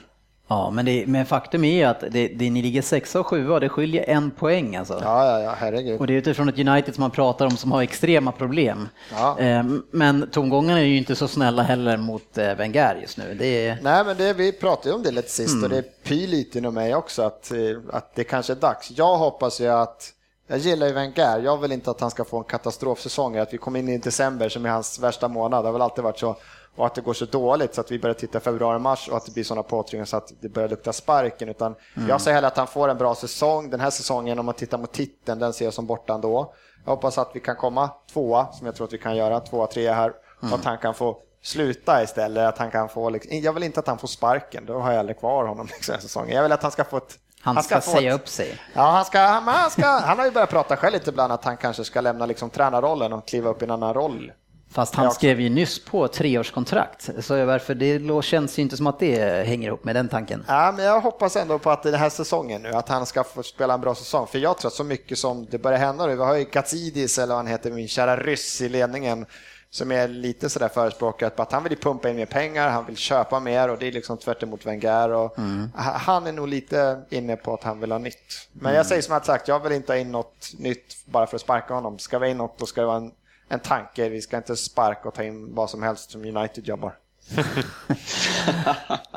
[0.49, 3.61] Ja, men, det, men faktum är ju att det, det, ni ligger sexa och sjua
[3.61, 5.01] det skiljer en poäng alltså.
[5.03, 6.01] Ja, ja, ja, herregud.
[6.01, 8.89] Och det är utifrån ett United som man pratar om som har extrema problem.
[9.13, 9.39] Ja.
[9.39, 13.35] Eh, Men tongångarna är ju inte så snälla heller mot eh, Wenger just nu.
[13.39, 13.79] Det är...
[13.83, 16.75] Nej, men det, vi pratade ju om det lite sist och det pyr lite inom
[16.75, 17.59] mig också att, eh,
[17.93, 18.91] att det kanske är dags.
[18.91, 20.11] Jag hoppas ju att,
[20.47, 23.59] jag gillar ju Wenger, jag vill inte att han ska få en katastrofsäsong, att vi
[23.59, 26.37] kommer in i december som är hans värsta månad, det har väl alltid varit så,
[26.77, 29.33] och att det går så dåligt så att vi börjar titta februari-mars och att det
[29.35, 31.49] blir sådana påtryckningar så att det börjar lukta sparken.
[31.49, 31.75] Utan
[32.09, 33.71] Jag säger hellre att han får en bra säsong.
[33.71, 36.55] Den här säsongen, om man tittar mot titeln, den ser jag som borta ändå.
[36.85, 39.67] Jag hoppas att vi kan komma tvåa, som jag tror att vi kan göra, tvåa,
[39.67, 40.13] trea här,
[40.43, 42.49] och att han kan få sluta istället.
[42.49, 44.99] Att han kan få, liksom, jag vill inte att han får sparken, då har jag
[44.99, 46.37] aldrig kvar honom liksom, säsongen.
[46.37, 48.59] Jag vill att han ska få ett Han ska, få säga ett- upp sig.
[48.75, 51.45] Ja, han, ska, han, han, ska, han har ju börjat prata själv lite ibland att
[51.45, 54.33] han kanske ska lämna liksom tränarrollen och kliva upp i en annan roll.
[54.75, 58.99] Fast han skrev ju nyss på treårskontrakt, så varför det känns ju inte som att
[58.99, 60.45] det hänger ihop med den tanken.
[60.49, 63.43] Ja, men jag hoppas ändå på att den här säsongen nu, att han ska få
[63.43, 64.27] spela en bra säsong.
[64.27, 67.19] För jag tror att så mycket som det börjar hända nu, vi har ju Katsidis,
[67.19, 69.27] eller vad han heter, min kära ryss i ledningen,
[69.71, 73.41] som är lite sådär förespråkare att han vill pumpa in mer pengar, han vill köpa
[73.41, 75.11] mer och det är liksom tvärt emot Wenger.
[75.11, 75.71] Och mm.
[75.75, 78.49] Han är nog lite inne på att han vill ha nytt.
[78.53, 78.77] Men mm.
[78.77, 81.41] jag säger som att sagt, jag vill inte ha in något nytt bara för att
[81.41, 81.99] sparka honom.
[81.99, 83.13] Ska vi ha in något, då ska det vara en,
[83.49, 84.09] en tanke.
[84.09, 86.95] Vi ska inte sparka och ta in vad som helst som United jobbar.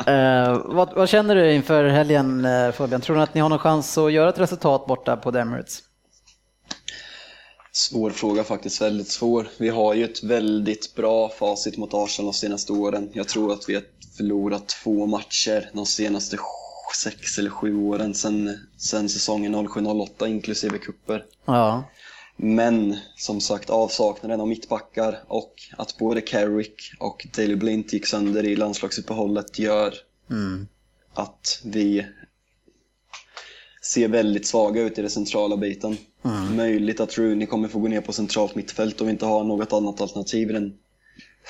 [0.08, 3.02] uh, vad, vad, känner du inför helgen uh, Fabian?
[3.02, 5.84] Tror du att ni har någon chans att göra ett resultat borta på Emirates?
[7.72, 9.48] Svår fråga faktiskt, väldigt svår.
[9.58, 13.10] Vi har ju ett väldigt bra facit mot Arsenal de senaste åren.
[13.14, 13.84] Jag tror att vi har
[14.18, 16.38] förlorat två matcher de senaste
[16.96, 21.26] sex eller sju åren sen, sen säsongen 07-08 inklusive kupper.
[21.46, 21.84] Ja.
[22.38, 28.46] Men som sagt avsaknaden av mittbackar och att både Carrick och Daley Blint gick sönder
[28.46, 29.94] i landslagsuppehållet gör
[30.30, 30.68] mm.
[31.14, 32.06] att vi
[33.82, 35.98] ser väldigt svaga ut i den centrala biten.
[36.26, 36.56] Mm.
[36.56, 39.74] Möjligt att Rooney kommer få gå ner på centralt mittfält och vi inte har något
[39.74, 40.74] annat alternativ än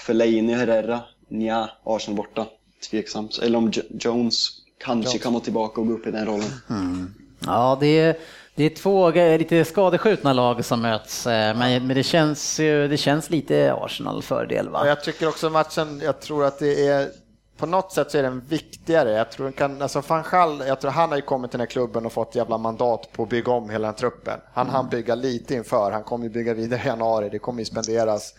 [0.05, 1.01] Fellaini och Herrera.
[1.27, 2.47] Nja, Arsenal borta.
[2.91, 3.37] Tveksamt.
[3.37, 5.23] Eller om Jones kanske Jones.
[5.23, 6.51] kan vara tillbaka och gå upp i den rollen.
[6.69, 7.13] Mm.
[7.39, 8.17] Ja, det är,
[8.57, 13.73] det är två lite skadeskjutna lag som möts, eh, men det, känns, det känns lite
[13.73, 14.69] Arsenal-fördel.
[14.69, 14.87] Va?
[14.87, 17.07] Jag tycker också matchen, jag tror att det är
[17.57, 19.11] på något sätt så är den viktigare.
[19.11, 22.05] Jag tror, kan, alltså Fanchal, jag tror han har ju kommit till den här klubben
[22.05, 24.39] och fått jävla mandat på att bygga om hela den truppen.
[24.53, 24.75] Han mm.
[24.75, 28.33] hann bygga lite inför, han kommer ju bygga vidare i januari, det kommer ju spenderas.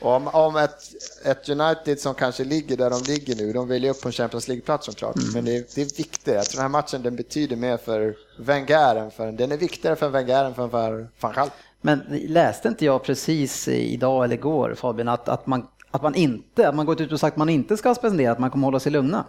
[0.00, 0.78] Och om, om ett,
[1.24, 4.12] ett United som kanske ligger där de ligger nu, de vill ju upp på en
[4.12, 5.32] Champions League-plats såklart, mm.
[5.34, 6.34] men det, det är viktigt.
[6.34, 9.96] Jag tror den här matchen den betyder mer för Wenger än för, den är viktigare
[9.96, 11.50] för Wenger än för, för Fanchal.
[11.80, 16.68] Men läste inte jag precis idag eller igår Fabian att, att man att man inte,
[16.68, 18.80] att man gått ut och sagt att man inte ska spendera, att man kommer hålla
[18.80, 19.24] sig lugna?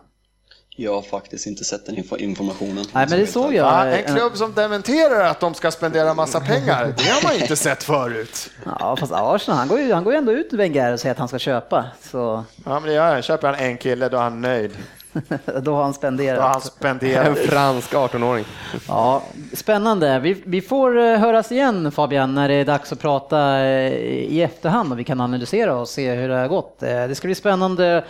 [0.75, 2.85] Jag har faktiskt inte sett den informationen.
[2.93, 3.67] Nej, men det såg jag.
[3.67, 7.55] Ja, en klubb som dementerar att de ska spendera massa pengar, det har man inte
[7.55, 8.49] sett förut.
[8.65, 11.19] Ja, fast Arsenal, han går ju, han går ju ändå ut Wenger och säger att
[11.19, 11.85] han ska köpa.
[12.01, 12.43] Så...
[12.65, 13.21] Ja, men det gör han.
[13.21, 14.71] Köper han en kille, då är han nöjd.
[15.61, 16.37] Då har han spenderat.
[16.37, 17.27] Då har han spenderat.
[17.27, 18.45] En fransk 18-åring.
[18.87, 20.19] Ja, spännande.
[20.19, 24.41] Vi, vi får eh, höras igen Fabian när det är dags att prata eh, i
[24.41, 26.83] efterhand och vi kan analysera och se hur det har gått.
[26.83, 28.05] Eh, det ska bli spännande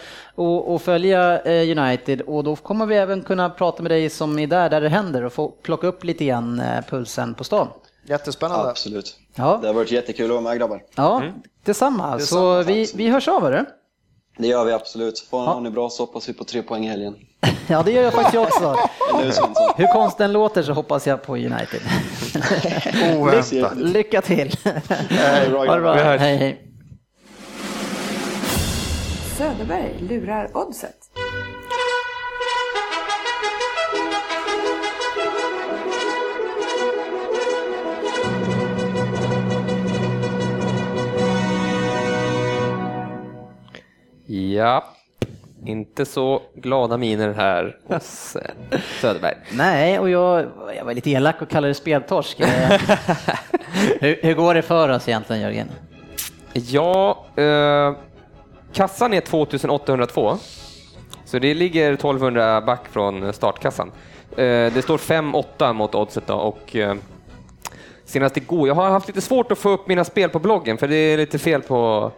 [0.75, 1.41] att följa
[1.77, 4.89] United och då kommer vi även kunna prata med dig som är där, där det
[4.89, 7.67] händer och få plocka upp lite grann pulsen på stan.
[8.05, 8.69] Jättespännande.
[8.69, 9.17] Absolut.
[9.35, 9.59] Ja.
[9.61, 10.81] Det har varit jättekul att vara med grabbar.
[10.95, 11.33] Ja, mm.
[11.63, 12.17] detsamma.
[12.17, 12.63] detsamma.
[12.63, 13.65] Så vi, vi hörs av, eller?
[14.37, 15.19] Det gör vi absolut.
[15.19, 15.59] Får ja.
[15.59, 17.15] ni bra så hoppas vi på tre poäng i helgen.
[17.67, 18.75] ja, det gör jag faktiskt också.
[19.77, 21.81] Hur konstigt den låter så hoppas jag på United.
[23.93, 24.55] Lycka till.
[25.09, 25.93] Hej, bra.
[25.93, 26.69] Hej, hej.
[29.37, 31.02] Söderberg lurar oddset.
[44.25, 44.85] Ja,
[45.65, 49.35] inte så glada miner här hos eh, Söderberg.
[49.51, 50.45] Nej, och jag,
[50.77, 52.39] jag var lite elak och kallade det speltorsk.
[53.99, 55.67] hur, hur, går det för oss egentligen, Jörgen?
[56.53, 57.93] Ja, eh,
[58.73, 60.37] kassan är 2802,
[61.25, 63.91] så det ligger 1200 back från startkassan.
[64.31, 66.95] Eh, det står 5-8 mot oddset då, och eh,
[68.05, 70.87] senast igår, jag har haft lite svårt att få upp mina spel på bloggen för
[70.87, 72.11] det är lite fel på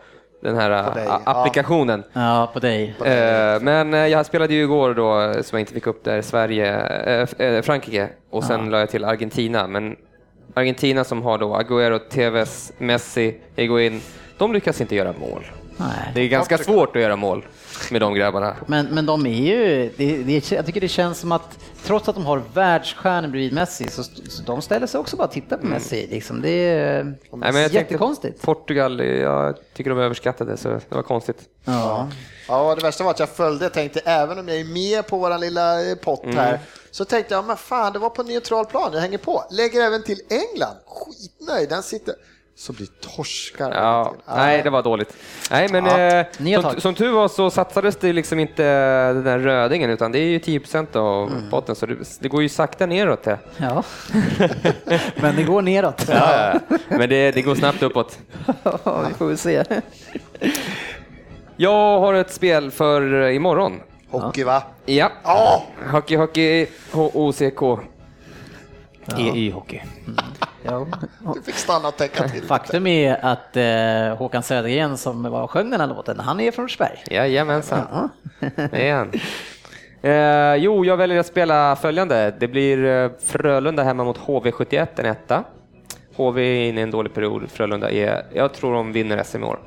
[0.46, 2.04] den här applikationen.
[2.14, 2.96] Ja, på dig.
[3.06, 7.28] Eh, men eh, jag spelade ju igår då, som jag inte fick upp där, Sverige,
[7.38, 8.70] äh, Frankrike och sen ja.
[8.72, 9.68] la jag till Argentina.
[9.68, 9.96] Men
[10.54, 14.02] Argentina som har då Agüero, Tevez, Messi, Higuain,
[14.38, 15.44] de lyckas inte göra mål.
[15.78, 16.12] Nej.
[16.14, 17.46] Det är ganska svårt att göra mål
[17.92, 18.56] med de grabbarna.
[18.68, 22.16] Men, men de är ju, det, det, jag tycker det känns som att trots att
[22.16, 25.64] de har världsstjärnor bredvid Messi så, så de ställer sig också bara och tittar på
[25.64, 25.74] mm.
[25.74, 26.08] Messi.
[26.08, 26.42] Liksom.
[26.42, 28.42] Det är Nej, men jag jättekonstigt.
[28.42, 31.42] Portugal, jag tycker de är överskattade så det var konstigt.
[31.66, 32.10] Ja.
[32.48, 35.18] ja, det värsta var att jag följde, jag tänkte även om jag är med på
[35.18, 36.60] vår lilla eh, pott här mm.
[36.92, 39.44] så tänkte jag, men fan det var på neutral plan, jag hänger på.
[39.52, 42.16] Lägger även till England, skitnöjd, den sitter
[42.56, 43.72] så blir torskar.
[43.72, 45.18] Ja, nej, det var dåligt.
[45.52, 48.64] Nej, men ja, eh, som, som, tur var så satsades det liksom inte
[49.14, 51.50] den där rödingen utan det är ju 10 procent av mm.
[51.50, 53.24] potten så det, det, går ju sakta neråt.
[53.24, 53.40] Det.
[53.58, 53.84] Ja,
[55.16, 56.06] men det går neråt.
[56.10, 58.20] Ja, men det, det går snabbt uppåt.
[58.64, 59.64] Ja, vi får väl se.
[61.56, 63.80] Jag har ett spel för imorgon.
[64.10, 64.64] Hockey va?
[64.86, 65.92] Ja, oh!
[65.92, 67.80] hockey, hockey, HOCK.
[69.08, 69.82] EY-hockey.
[70.08, 70.18] Mm.
[70.64, 70.88] Ja.
[71.36, 72.44] Du fick stanna och tänka till.
[72.44, 76.66] Faktum är att eh, Håkan Södergren som var sjöng den här låten, han är från
[76.66, 77.04] Rosberg.
[77.12, 78.10] Jajamensan,
[78.56, 79.12] det är han.
[80.02, 82.36] Eh, jo, jag väljer att spela följande.
[82.40, 85.44] Det blir eh, Frölunda hemma mot HV71, en etta.
[86.16, 87.50] HV är inne i en dålig period.
[87.50, 89.60] Frölunda är, jag tror de vinner SM i år.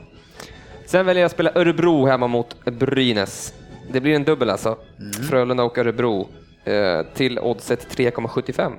[0.86, 3.54] Sen väljer jag att spela Örebro hemma mot Brynäs.
[3.92, 4.76] Det blir en dubbel alltså.
[5.30, 6.28] Frölunda och Örebro
[6.64, 8.72] eh, till oddset 3,75.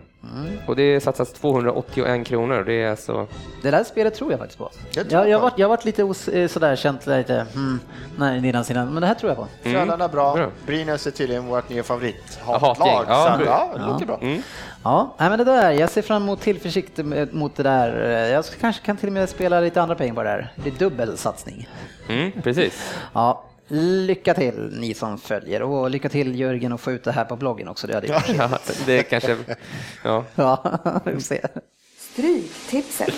[0.67, 2.63] Och det satsas 281 kronor.
[2.63, 3.27] Det är alltså...
[3.61, 4.69] Det där spelet tror jag faktiskt på.
[4.91, 7.79] Jag tror Jag, jag, varit, jag har varit lite os, eh, sådär, känt lite, hmm,
[8.17, 9.47] nej, nedansidan, men det här tror jag på.
[9.63, 10.33] Frölunda bra.
[10.35, 10.49] Bra.
[10.65, 12.39] Brynäs är tydligen vårt nya favorit.
[12.41, 12.69] Hatgäng.
[12.69, 13.05] Hatlag.
[13.07, 14.19] Ja, så ja, det låter bra.
[14.21, 14.41] Mm.
[14.83, 16.99] Ja, nej, men det där, jag ser fram emot tillförsikt
[17.31, 18.09] mot det där.
[18.29, 20.51] Jag ska- kanske kan till och med spela lite andra pengar på det där.
[20.55, 21.69] Det blir dubbelsatsning.
[22.09, 22.93] Mm, precis.
[23.13, 27.25] Ja, lycka till ni som följer och lycka till Jörgen att få ut det här
[27.25, 27.87] på bloggen också.
[27.87, 28.21] Det hade jag.
[28.37, 29.37] Ja, det är kanske...
[30.03, 30.25] Ja.
[30.35, 31.41] Ja, vi får se.
[31.97, 33.13] Stryktipset.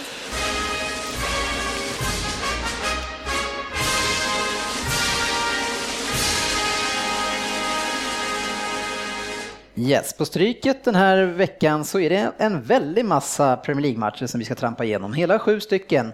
[9.81, 14.39] Yes, på stryket den här veckan så är det en väldig massa Premier League-matcher som
[14.39, 15.13] vi ska trampa igenom.
[15.13, 16.07] Hela sju stycken.
[16.07, 16.11] Eh,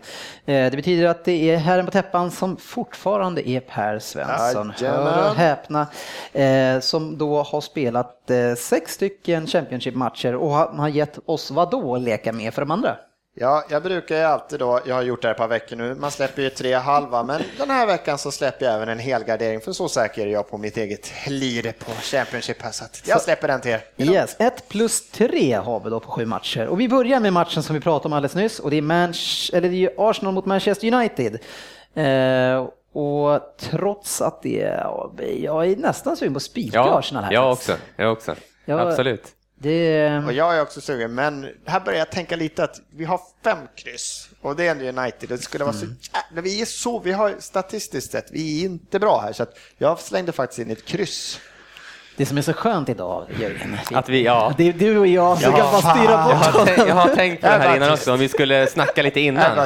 [0.72, 4.74] Det betyder att det är herren på täppan som fortfarande är Per Svensson.
[4.80, 5.14] Jajamän.
[5.14, 5.88] Hör och häpna.
[6.34, 11.72] Eh, Som då har spelat eh, sex stycken Championship-matcher och han har gett oss vad
[11.72, 12.98] då att leka med för de andra?
[13.40, 15.96] Ja, jag brukar ju alltid då, jag har gjort det här ett par veckor nu,
[15.96, 19.62] man släpper ju tre halva, men den här veckan så släpper jag även en helgardering,
[19.62, 23.22] för så säker är jag på mitt eget lir på Championship här, så att jag
[23.22, 23.82] släpper den till er.
[23.98, 26.68] Yes, 1 plus 3 har vi då på sju matcher.
[26.68, 29.52] Och vi börjar med matchen som vi pratade om alldeles nyss och det är, Manch
[29.54, 31.40] eller det är Arsenal mot Manchester United.
[31.94, 34.88] Eh, och trots att det är,
[35.44, 37.32] jag är nästan sugen på att spika Ja, Arsenal här.
[37.34, 37.74] jag också.
[37.96, 38.36] Jag också.
[38.66, 38.80] Ja.
[38.80, 39.24] Absolut.
[39.60, 43.22] Det, Och jag är också sugen, men här börjar jag tänka lite att vi har
[43.44, 45.30] fem kryss och det är ändå United.
[45.30, 49.00] Det skulle vara så jävla, vi är så, vi har statistiskt sett, vi är inte
[49.00, 51.40] bra här så att jag slängde faktiskt in ett kryss.
[52.18, 54.54] Det som är så skönt idag, Jörgen, Att vi, ja.
[54.58, 56.30] det är du och jag som Ja, kan bara styra fan.
[56.30, 58.68] Jag bort har, tänkt, jag har tänkt på det här innan också, om vi skulle
[58.68, 59.58] snacka lite innan.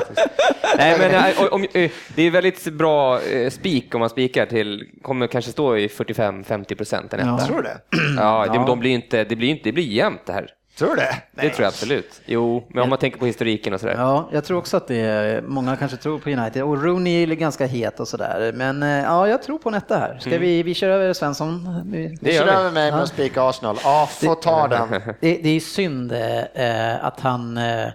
[0.78, 4.84] Nej, men, eh, om, eh, det är väldigt bra eh, spik om man spikar till,
[5.02, 7.36] kommer kanske stå i 45-50 procent en Ja.
[7.36, 7.46] etta.
[7.46, 7.78] Tror du det?
[8.18, 8.54] Ja, Ja.
[8.54, 10.48] De, de blir inte, det, blir inte, det blir jämnt det här.
[10.82, 11.16] Tror du det?
[11.32, 12.22] Det tror jag absolut.
[12.26, 13.96] Jo, men om man tänker på historiken och sådär.
[13.98, 17.28] Ja, jag tror också att det är, många kanske tror på United och Rooney är
[17.28, 18.52] ganska het och sådär.
[18.56, 20.18] Men eh, ja, jag tror på en etta här.
[20.20, 21.82] Ska vi, vi kör över Svensson?
[21.86, 22.52] Vi- Det kör vi.
[22.52, 23.78] över mig med att spika Arsenal.
[23.84, 24.90] Ja, få ta den.
[25.20, 27.88] Det, det är synd eh, att han eh,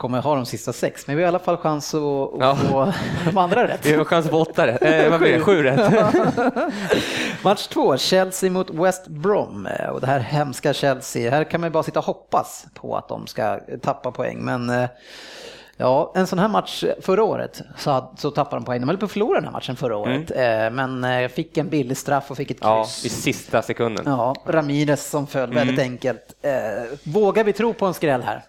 [0.00, 2.56] kommer ha de sista sex, men vi har i alla fall chans att, att Ja.
[2.56, 2.92] få
[3.24, 3.86] de andra rätt.
[3.86, 4.82] Vi har chans på åtta rätt.
[4.82, 5.40] Eh, vad blir det?
[5.40, 5.92] Sju rätt.
[7.44, 9.66] Match två, Chelsea mot West Brom.
[9.66, 13.08] Eh, Och det här hemska Chelsea, här kan man bara sitta och hoppas på att
[13.08, 14.38] de ska tappa poäng.
[14.44, 14.88] Men eh,
[15.76, 18.80] ja, en sån här match förra året så, så tappade de poäng.
[18.80, 21.96] De höll på att förlora den här matchen förra året, eh, men fick en billig
[21.96, 23.04] straff och fick ett Ja, kryss.
[23.04, 24.04] i sista sekunden.
[24.06, 26.34] Ja, Ramirez som föll väldigt enkelt.
[27.04, 28.42] Vågar vi tro på en skräll här?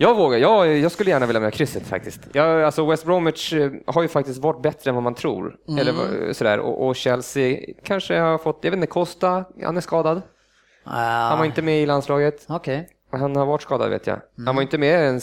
[0.00, 2.20] Jag vågar, jag, jag skulle gärna vilja med krysset faktiskt.
[2.32, 5.56] Jag, alltså West Bromwich eh, har ju faktiskt varit bättre än vad man tror.
[5.80, 6.58] Eller vad- sådär.
[6.58, 10.22] Och, och Chelsea kanske har fått, jag vet inte, Costa, han är skadad.
[11.30, 12.44] Han var inte med i landslaget.
[12.48, 12.88] Okej.
[13.10, 14.20] Han har varit skadad vet jag.
[14.46, 15.20] Han var inte med den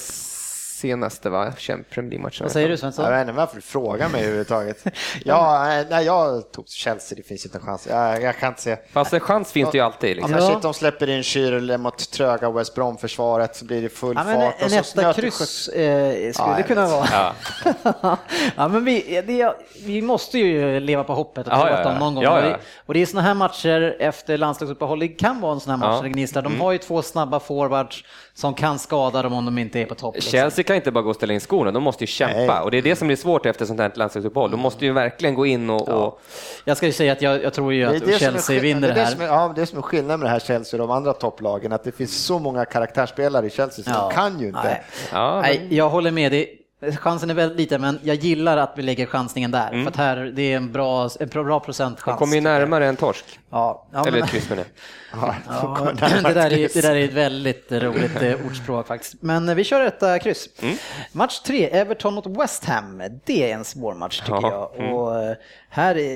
[0.89, 1.53] senaste va?
[1.89, 2.43] Premier League-matchen.
[2.43, 3.09] Vad säger du Jag Svensson?
[3.11, 4.83] vet inte varför du frågar mig överhuvudtaget.
[5.25, 7.87] Ja, nej, jag tog Chelsea, det finns inte en chans.
[7.89, 8.77] Jag, jag kan inte se.
[8.93, 10.15] Fast en chans finns det ju alltid.
[10.15, 10.33] Liksom.
[10.33, 10.49] Ja.
[10.53, 14.41] shit, de släpper in Schürrle mot tröga West Brom-försvaret så blir det full Ja, men
[14.41, 14.55] fart.
[14.59, 17.05] en och så etta snöter kryss eh, skulle Ja, det jag kunna vara.
[17.11, 18.17] Ja.
[18.55, 19.53] ja, men vi, det,
[19.85, 22.23] vi måste ju leva på hoppet och Ja, tro ja, att de någon gång...
[22.23, 22.45] Ja, ja.
[22.45, 25.77] Och det- Och är såna här matcher efter landslagsuppehåll, det kan vara en sån här
[25.77, 26.41] match Ja.
[26.41, 28.03] De har ju två snabba forwards
[28.37, 30.15] som kan skada dem om de inte är på topp.
[30.15, 30.31] liksom.
[30.31, 32.37] Chelsea kan inte bara gå och ställa in skorna, de måste ju kämpa.
[32.37, 32.59] Nej.
[32.63, 34.51] Och det är det som blir svårt efter sånt här landslagsuppehåll.
[34.51, 35.89] De måste ju verkligen gå in och...
[35.89, 36.21] och
[36.65, 38.59] Jag ska ju säga att jag, jag tror ju Det att det som är Chelsea
[38.61, 39.11] vinner det det är här.
[39.11, 41.13] som är, ja, det är som är skillnaden med det här Chelsea och de andra
[41.13, 44.63] topplagen, att det finns så många karaktärsspelare i Chelsea så de kan ju inte.
[44.63, 44.83] Nej.
[45.11, 46.61] Ja, Nej, jag håller med dig.
[46.81, 49.69] Chansen är väldigt liten, men jag gillar att vi lägger chansningen där.
[49.69, 52.17] För att här, det är en bra, en bra procentchans.
[52.17, 53.39] de kommer ju närmare en torsk.
[53.49, 54.65] Ja, ja, Eller ett kryss med det.
[55.13, 55.91] Ja, Ja,
[56.23, 59.15] det, där är, det där är ett väldigt roligt eh, ordspråk faktiskt.
[59.21, 60.49] Men eh, vi kör ett kryss.
[60.61, 60.77] Mm.
[61.11, 63.03] Match tre, Everton mot West Ham.
[63.25, 64.93] Det är en svår match tycker Ja, jag.
[64.93, 65.35] Och eh,
[65.69, 66.11] här är,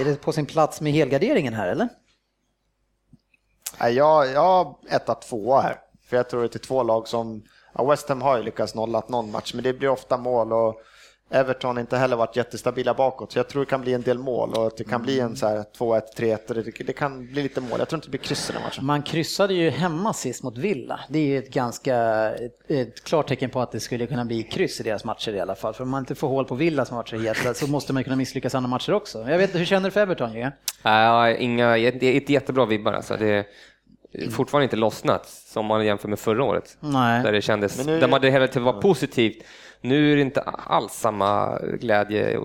[0.00, 1.88] är det på sin plats med helgarderingen här eller?
[3.80, 5.76] Jag, jag har etta, tvåa här.
[6.08, 7.42] För jag tror att det är två lag som,
[7.78, 10.82] ja, West Ham har ju lyckats nolla någon match, men det blir ofta mål och
[11.30, 14.54] Everton inte heller varit jättestabila bakåt, så jag tror det kan bli en del mål
[14.54, 17.42] och att det kan bli en så här 2-1, 3-1 och det, det kan bli
[17.42, 17.78] lite mål.
[17.78, 18.86] Jag tror inte det blir kryss i den matchen.
[18.86, 21.00] Man kryssade ju hemma sist mot Villa.
[21.08, 21.96] Det är ju ett ganska
[22.30, 25.40] ett, ett klart tecken på att det skulle kunna bli kryss i deras matcher i
[25.40, 25.74] alla fall.
[25.74, 28.54] För om man inte får hål på Villa som varit så måste man kunna misslyckas
[28.54, 29.30] i andra matcher också.
[29.30, 30.34] Jag vet hur känner du för Everton?
[30.34, 30.50] Ja?
[30.82, 33.16] Nej, inga, det är inte jättebra vibbar alltså.
[33.16, 33.44] Det är
[34.30, 36.76] fortfarande inte lossnat som man jämför med förra året.
[36.80, 37.22] Nej.
[37.22, 39.42] Där det kändes, nu- där man det hela tiden var positivt.
[39.80, 42.38] Nu är det inte alls samma glädje.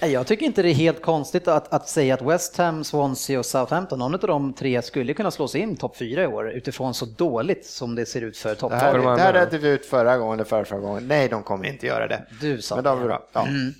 [0.00, 3.38] Nej, Jag tycker inte det är helt konstigt att, att säga att West Ham, Swansea
[3.38, 6.50] och Southampton, någon av de tre skulle kunna slå sig in topp fyra i år
[6.50, 9.32] utifrån så dåligt som det ser ut för topp Det här, de det andra här
[9.32, 9.38] då?
[9.38, 11.08] redde vi ut förra gången eller förra, förra gången.
[11.08, 12.24] Nej, de kommer inte göra det.
[12.40, 13.06] Du sa Men de är det.
[13.08, 13.26] bra.
[13.32, 13.46] Ja.
[13.46, 13.74] Mm,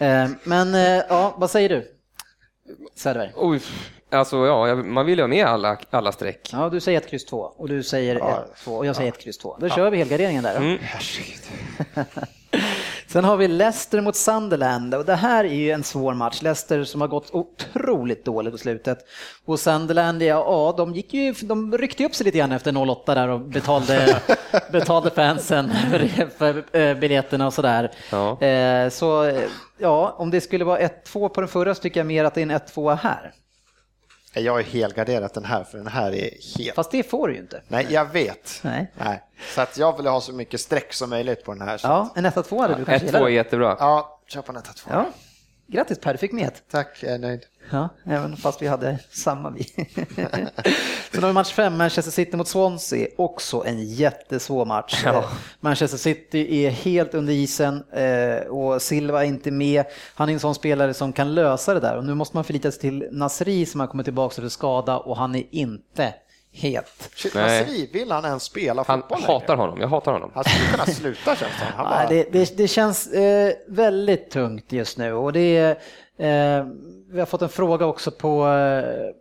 [0.00, 0.30] mm.
[0.32, 1.94] Eh, Men eh, ja, vad säger du?
[2.94, 3.32] Söderberg?
[3.36, 3.60] Oj,
[4.10, 6.50] alltså ja, man vill ju ha med alla, alla streck.
[6.52, 8.30] Ja, du säger ett kryss två och du säger Ja.
[8.30, 9.56] ett två och jag säger ett kryss två.
[9.60, 10.54] Då kör vi helgarderingen där.
[10.54, 10.60] då.
[10.60, 10.78] Mm.
[13.06, 16.42] Sen har vi Leicester mot Sunderland och det här är ju en svår match.
[16.42, 18.98] Leicester som har gått otroligt dåligt på slutet.
[19.44, 23.14] Och Sunderland, ja, ja de, gick ju, de ryckte upp sig lite grann efter 08
[23.14, 24.20] där och betalade,
[24.72, 27.90] betalade fansen för, för eh, biljetterna och sådär.
[28.10, 28.40] Ja.
[28.46, 29.32] Eh, Så
[29.78, 32.40] ja, om det skulle vara 1-2 på den förra så tycker jag mer att det
[32.40, 33.32] är en 1-2 här.
[34.34, 36.74] Jag har helgarderat den här, för den här är helt...
[36.74, 37.62] Fast det får du ju inte.
[37.68, 38.60] Nej, jag vet.
[38.62, 38.92] Nej.
[38.98, 39.22] Nej.
[39.54, 41.80] Så att jag vill ha så mycket streck som möjligt på den här.
[41.82, 43.32] Ja, en 1-2 hade du kanske 1-2 är gillat.
[43.32, 43.76] jättebra.
[43.78, 44.90] ja kör på nästa två.
[44.92, 45.06] Ja,
[45.66, 46.62] grattis Per, du fick med ett.
[46.70, 47.42] Tack, jag är nöjd.
[47.70, 49.64] Ja, även fast vi hade samma vi.
[51.12, 53.08] Sen har vi match 5, Manchester City mot Swansea.
[53.16, 55.02] Också en jättesvår match.
[55.04, 55.24] Ja.
[55.60, 59.84] Manchester City är helt under isen eh, och Silva är inte med.
[60.14, 62.70] Han är en sån spelare som kan lösa det där och nu måste man förlita
[62.70, 66.14] sig till Nasri som har kommit tillbaka efter skada och han är inte
[66.52, 67.10] het.
[67.14, 67.60] Shit, Nej.
[67.60, 70.30] Nasri, vill han ens spela Han fotboll hatar honom, jag hatar honom.
[70.34, 72.08] Han skulle kunna sluta känns det han bara...
[72.08, 76.66] det, det, det känns eh, väldigt tungt just nu och det är, eh,
[77.10, 79.14] vi har fått en fråga också på, eh,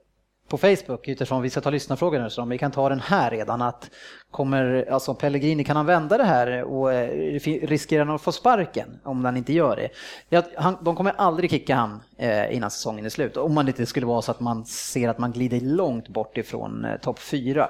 [0.48, 3.32] på Facebook utifrån, vi ska ta lyssnarfrågor nu så om vi kan ta den här
[3.32, 3.90] redan att
[4.32, 9.00] kommer, alltså Pellegrini, kan han vända det här och eh, riskerar han att få sparken
[9.04, 9.90] om han inte gör det?
[10.30, 13.86] Ja, han, de kommer aldrig kicka han eh, innan säsongen är slut, om man inte
[13.86, 17.70] skulle vara så att man ser att man glider långt bort ifrån eh, topp fyra.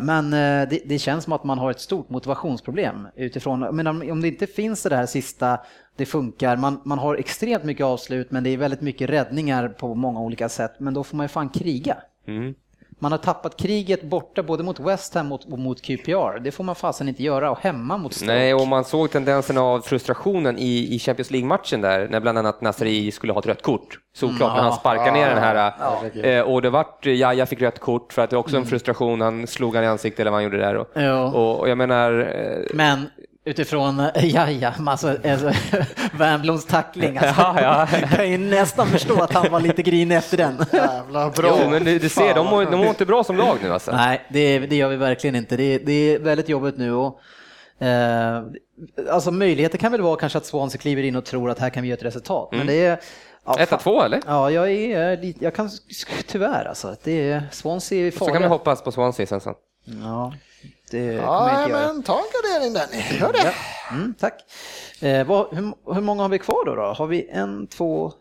[0.00, 4.28] Men det, det känns som att man har ett stort motivationsproblem utifrån, men om det
[4.28, 5.58] inte finns det här sista,
[5.96, 9.94] det funkar, man, man har extremt mycket avslut men det är väldigt mycket räddningar på
[9.94, 11.96] många olika sätt, men då får man ju fan kriga.
[12.28, 12.54] Mm.
[12.98, 16.74] Man har tappat kriget borta både mot West Ham och mot QPR, det får man
[16.74, 18.32] fasen inte göra, och hemma mot Stoke.
[18.32, 22.60] Nej, och man såg tendenserna av frustrationen i, i Champions League-matchen där, när bland annat
[22.60, 23.98] Nasri skulle ha ett rött kort.
[24.14, 25.72] Såklart, när han sparkar ner den här.
[26.38, 29.20] eh, Och det vart, Jaja fick rött kort för att det är också en frustration,
[29.20, 30.74] han slog han i ansiktet eller vad han gjorde där.
[30.76, 31.24] Och, Ja.
[31.32, 33.10] och, och jag menar, eh, Men
[33.44, 35.52] utifrån, ja ja, alltså, alltså
[36.18, 37.88] Wernbloms tackling, alltså, Ja, ja.
[38.00, 40.64] jag kan ju nästan förstå att han var lite grinig efter den.
[40.72, 41.58] Jävla bra.
[41.62, 43.92] jo, men du, du ser, de mår, de mår inte bra som lag nu alltså.
[43.92, 45.56] Nej, det, det gör vi verkligen inte.
[45.56, 46.92] Det, det är väldigt jobbigt nu.
[46.92, 47.20] Och,
[47.86, 48.42] eh,
[49.10, 51.82] alltså möjligheter kan väl vara kanske att Swansea kliver in och tror att här kan
[51.82, 52.48] vi göra ett resultat.
[52.52, 53.00] Men det är...
[53.46, 53.78] Ja, Etta, fan.
[53.78, 54.20] två eller?
[54.26, 55.70] Ja, jag är lite, jag kan
[56.26, 56.96] tyvärr alltså.
[57.04, 58.34] Det är, Swansea är Så farliga.
[58.34, 59.40] kan vi hoppas på Swansea sen.
[59.40, 59.54] sen.
[60.02, 60.32] Ja,
[60.90, 62.24] det kommer jag Ja, men ta en
[62.64, 63.18] gardering Denny.
[63.20, 63.54] Gör det.
[63.90, 64.44] Mm, tack.
[65.00, 66.82] Eh, vad, hur, hur många har vi kvar då, då?
[66.82, 68.12] Har vi en, två,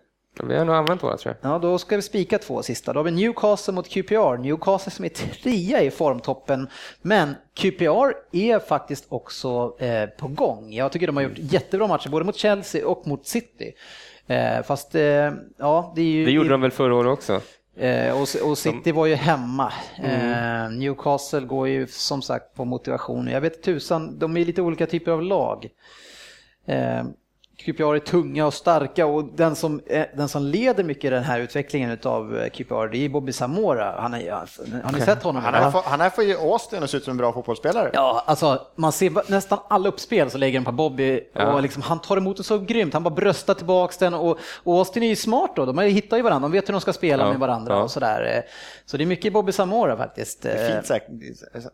[0.44, 1.52] Vi har nog använt våra tror jag.
[1.52, 2.94] Ja, då ska vi spika två sista.
[2.94, 4.38] Då har vi Newcastle mot QPR.
[4.38, 6.70] Newcastle som är trea i formtoppen,
[7.02, 10.74] men QPR är faktiskt också eh, på gång.
[10.74, 13.74] Jag tycker de har gjort jättebra matcher både mot Chelsea och mot City.
[14.28, 16.26] Eh, fast, eh, ja, det är ju...
[16.26, 17.42] Det gjorde de väl förra året också?
[17.76, 19.74] Eh, och, och City var ju hemma.
[19.98, 20.32] Mm.
[20.32, 23.28] Eh, Newcastle går ju som sagt på motivation.
[23.28, 25.70] Jag vet tusan, de är lite olika typer av lag.
[26.66, 27.04] Eh,
[27.58, 31.40] QPR är tunga och starka och den som, eh, den som leder mycket den här
[31.40, 33.96] utvecklingen av QPR det är Bobby Zamora.
[34.00, 34.32] Han är,
[34.84, 35.44] har ni sett honom?
[35.86, 37.90] Han här får ju Austin att se ut som en bra fotbollsspelare.
[37.94, 41.54] Ja, alltså man ser nästan alla uppspel så lägger den på Bobby Ja.
[41.54, 42.94] och liksom, han tar emot det så grymt.
[42.94, 45.66] Han bara bröstar tillbaks den och, och Austin är ju smart då.
[45.66, 47.84] De har ju varandra, de vet hur de ska spela Ja, med varandra ja.
[47.84, 48.44] och sådär.
[48.86, 50.42] Så det är mycket Bobby Zamora faktiskt.
[50.42, 51.10] Fint säkert.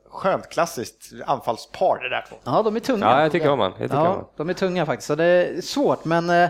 [0.10, 2.36] Skönt klassiskt anfallspar det där två.
[2.44, 3.06] Ja, de är tunga.
[3.06, 3.72] Ja, jag tycker om han.
[3.80, 4.16] Jag tycker om han.
[4.18, 5.08] Ja, de är tunga faktiskt.
[5.08, 6.50] Så det är svårt, men eh,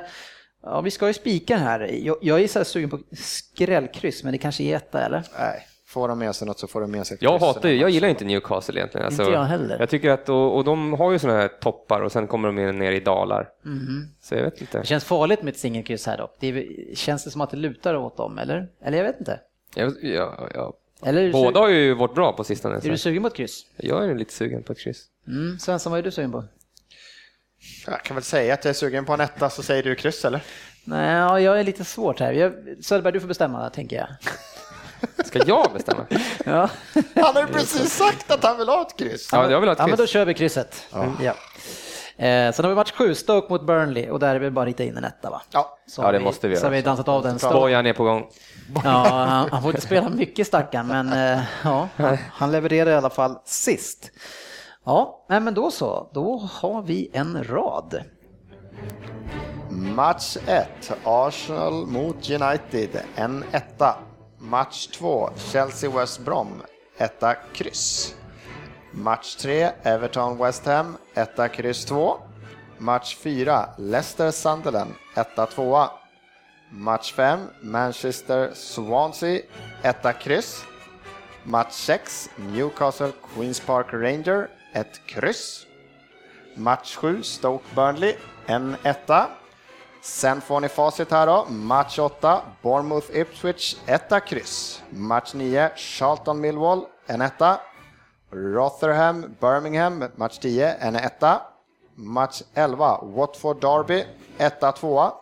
[0.63, 1.79] ja, vi ska ju spika den här.
[1.79, 5.23] Jag, jag är så här sugen på skrällkryss, men det kanske är etta eller?
[5.39, 7.75] Nej, får de med sig något så får de med sig ett Jag hatar ju,
[7.75, 9.05] jag gillar inte Newcastle egentligen.
[9.05, 9.79] Alltså, Inte jag heller.
[9.79, 12.55] Jag tycker att, och, och de har ju sådana här toppar och sen kommer de
[12.79, 13.49] ner- i dalar.
[13.65, 14.07] Mhm.
[14.21, 14.79] Så jag vet inte.
[14.79, 16.31] Det känns farligt med ett singelkryss här då.
[16.39, 18.67] Det är, känns det som att det lutar åt dem, eller?
[18.81, 19.39] Eller jag vet inte.
[19.75, 22.75] Jag, jag, jag, Eller båda har ju varit bra på sistone.
[22.75, 22.97] är du Så.
[22.97, 23.65] sugen på ett kryss?
[23.77, 25.05] Jag är lite sugen på ett kryss.
[25.27, 25.59] Mm.
[25.59, 26.43] Svensson, vad är du sugen på?
[27.87, 30.25] Jag kan väl säga att jag är sugen på en etta, så säger du kryss
[30.25, 30.41] eller?
[30.83, 32.31] Nej, ja, jag är lite svårt här.
[32.31, 34.07] Jag, Söderberg, du får bestämma, tänker jag.
[35.25, 36.05] Ska jag bestämma?
[36.45, 36.69] Ja,
[37.15, 39.29] Han har ju precis sagt att han vill ha ett kryss.
[39.31, 40.09] Ja, jag vill ha ja ett men då kryss.
[40.09, 40.87] kör vi krysset.
[41.21, 41.33] Ja.
[42.25, 44.83] Eh, sen har vi match sju, Stoke mot Burnley och där är vi bara rita
[44.83, 45.41] in en etta va?
[45.51, 46.75] Ja, Så Ja, det måste vi Så har göra.
[46.75, 47.37] vi dansat av den.
[47.51, 48.27] Bojan är på gång.
[48.83, 52.95] Ja, han, han får inte spela mycket stackaren, men eh, ja, han, han levererar i
[52.95, 54.11] alla fall sist.
[54.89, 58.03] Ja, nej, men då så, då har vi en rad.
[59.69, 60.67] Match 1,
[61.03, 63.95] Arsenal mot United, en etta.
[64.37, 66.61] Match 2, Chelsea-West Brom,
[66.97, 68.15] etta kryss.
[68.91, 72.17] Match 3, Everton-West Ham, etta kryss 2.
[72.77, 75.89] Match 4, Leicester-Sunderland, etta tvåa.
[76.71, 79.41] Match 5, Manchester-Swansea,
[79.81, 80.65] etta kryss.
[81.43, 85.65] Match 6, Newcastle-Queens Park Ranger, ett kryss.
[86.55, 88.15] Match 7, Stoke-Burnley,
[88.45, 89.29] en etta.
[90.01, 91.45] Sen får ni facit här då.
[91.49, 94.83] Match 8, Bournemouth-Ipswich, etta kryss.
[94.89, 97.59] Match 9, Charlton-Millwall, en etta.
[98.31, 101.41] Rotherham-Birmingham, match 10, en etta.
[101.95, 104.05] Match 11, Watford-Derby,
[104.37, 105.13] etta, tvåa.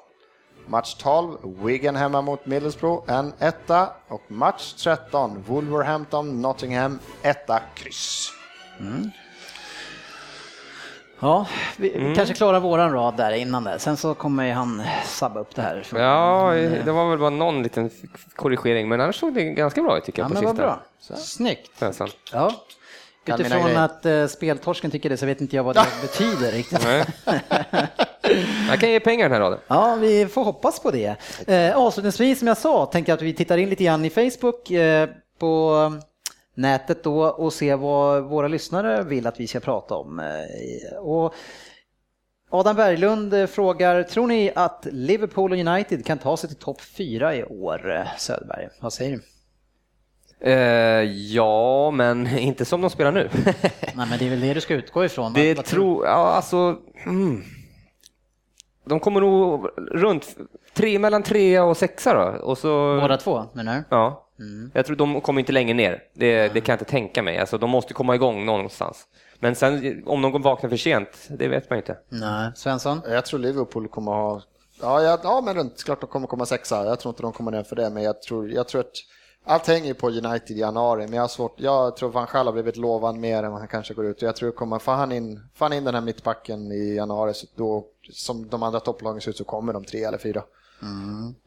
[0.66, 3.89] Match 12, Wigan hemma mot Middlesbrough, en etta.
[4.08, 8.32] Och match 13, Wolverhampton-Nottingham, etta, kryss.
[8.80, 9.12] Mm.
[11.20, 11.45] Ja,
[11.78, 13.80] vi, vi kanske klarar våran rad där innan det.
[13.80, 15.84] Sen så kommer ju han sabba upp det här.
[15.95, 16.51] Ja,
[16.86, 17.89] det var väl bara någon liten
[18.36, 20.63] korrigering, men annars såg det ganska bra ut tycker Ja, jag på men sista.
[21.09, 21.18] bra.
[21.18, 21.78] Snyggt.
[21.80, 22.07] Svensson.
[22.34, 22.51] Ja.
[23.26, 26.88] Utifrån att uh, speltorsken tycker det så vet inte jag vad det betyder riktigt.
[28.70, 29.59] Jag kan ge pengar den här raden.
[29.68, 31.15] Ja, vi får hoppas på det.
[31.47, 34.72] Eh, avslutningsvis, som jag sa, tänkte jag att vi tittar in lite grann i Facebook
[34.72, 35.09] eh,
[35.39, 35.91] på
[36.58, 40.20] nätet då och se vad våra lyssnare vill att vi ska prata om.
[40.20, 41.34] Eh, och
[42.49, 46.82] Adam Berglund eh, frågar, tror ni att Liverpool och United kan ta sig till topp
[46.82, 48.08] fyra i år?
[48.18, 49.24] Söderberg, vad säger du?
[50.39, 53.30] Eh, ja, men inte som de spelar nu.
[53.95, 55.34] Nej, men det är väl det du ska utgå ifrån?
[55.34, 57.43] det Vad- tror tror, ja alltså, mm.
[58.86, 60.38] De kommer nog runt
[60.74, 62.39] tre, mellan trea och sexa då.
[62.45, 62.99] Och så?
[63.01, 63.84] Båda två, menar du?
[63.89, 64.27] Ja.
[64.40, 64.72] Mm.
[64.74, 66.04] Jag tror de kommer inte längre ner.
[66.14, 67.38] Det, det kan jag inte tänka mig.
[67.38, 69.08] Alltså, de måste komma igång någonstans.
[69.40, 71.98] Men sen om de vaknar för sent, det vet man inte.
[72.10, 73.02] Nej, Svensson?
[73.08, 74.42] Jag tror Liverpool kommer ha...
[74.82, 76.86] Ja, ja, ja men runt, klart de kommer komma sexa.
[76.86, 78.96] Jag tror inte de kommer ner för det, men jag tror, jag tror att
[79.46, 81.02] allt hänger på United i januari.
[81.02, 83.68] Men jag, har svårt, jag tror van Gaal har blivit lovad mer än vad han
[83.68, 84.22] kanske går ut.
[84.22, 87.48] Jag tror kommer, får han in, får han in den här mittbacken i januari, så
[87.56, 90.44] då, som de andra topplagen ser ut, så kommer de tre eller fyra.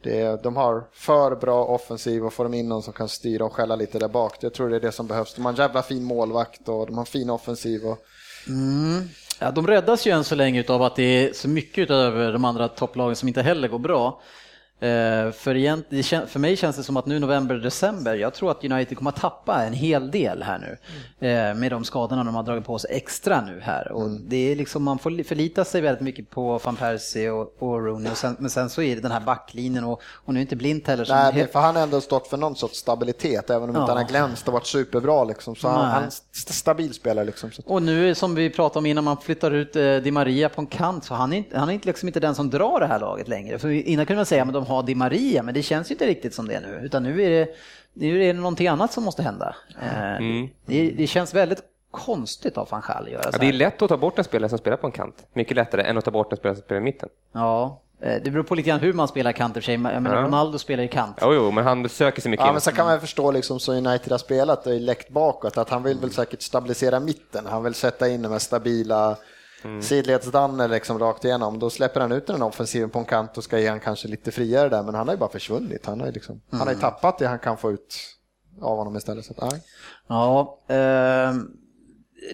[0.03, 3.53] Det, de har för bra offensiv och får de in någon som kan styra och
[3.53, 4.37] skälla lite där bak.
[4.41, 5.35] Jag tror det är det som behövs.
[5.35, 7.87] De har en jävla fin målvakt och de har en fin offensiv.
[7.87, 7.99] Och,
[9.39, 12.45] Ja, de räddas ju än så länge av att det är så mycket utöver de
[12.45, 14.21] andra topplagen som inte heller går bra.
[14.83, 18.65] Eh, För, kän, för mig känns det som att nu november, december, jag tror att
[18.65, 20.79] United kommer att tappa en hel del här nu.
[21.29, 23.93] Eh, Med de skadorna de har dragit på sig extra nu här.
[23.93, 27.85] Och det är liksom, man får förlita sig väldigt mycket på van Persie och, och
[27.87, 28.11] Rooney.
[28.13, 30.57] Och sen, men sen så är det den här backlinjen och, och nu är inte
[30.57, 33.69] Blint heller Nej, helt- men för han har ändå stått för någon sorts stabilitet, även
[33.69, 33.81] om Ja.
[33.81, 35.25] inte han har glänst och varit superbra.
[35.25, 35.57] Liksom.
[35.57, 36.11] Så han, han är
[36.53, 37.25] stabil spelare.
[37.25, 37.51] Liksom.
[37.67, 40.67] Och nu som vi pratade om innan man flyttar ut eh, Di Maria på en
[40.67, 43.29] kant så han är, inte, han är liksom inte den som drar det här laget
[43.29, 43.59] längre.
[43.59, 46.07] För innan kunde man säga att de har Di Maria, men det känns ju inte
[46.07, 46.81] riktigt som det nu.
[46.83, 47.49] Utan nu är det,
[47.95, 49.55] nu är det någonting annat som måste hända.
[49.83, 50.19] Eh,
[50.67, 53.59] det, det känns väldigt konstigt av van Gaal att göra Ja, så det är här.
[53.59, 55.27] lätt att ta bort en spelare som spelar på en kant.
[55.33, 57.09] Mycket lättare än att ta bort en spelare som spelar i mitten.
[57.33, 59.77] Ja, eh, det beror på lite grann hur man spelar kant i och för sig.
[59.79, 60.23] Menar, Ja.
[60.23, 61.17] Ronaldo spelar ju kant.
[61.21, 63.73] Jo, jo, men han söker sig mycket Ja, men så kan man förstå liksom, så
[63.73, 67.47] United har spelat och läckt bakåt, att han vill väl säkert stabilisera mitten.
[67.47, 69.17] Han vill sätta in de här stabila
[69.65, 69.83] Mm.
[69.83, 71.59] sidledsdanner liksom rakt igenom.
[71.59, 74.33] Då släpper han ut den offensiven på en kant och ska ge han kanske lite
[74.33, 75.87] friare där, men han har ju bara försvunnit.
[75.87, 77.97] Han har ju, liksom, han har ju tappat det han kan få ut
[78.61, 79.25] av honom istället.
[79.25, 79.63] Så att, nej.
[80.09, 81.35] Ja, eh,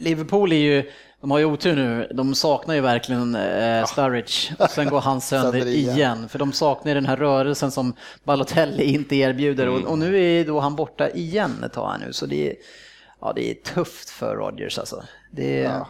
[0.00, 4.70] Liverpool är ju, de har ju otur nu, de saknar ju verkligen eh, Sturridge och
[4.70, 6.28] sen går han sönder igen.
[6.28, 10.44] För de saknar ju den här rörelsen som Balotelli inte erbjuder och, och nu är
[10.44, 12.12] då han borta igen ett tag här nu.
[12.12, 12.56] Så det är,
[13.20, 15.02] ja, det är tufft för Rodgers alltså.
[15.30, 15.86] Det är, Ja.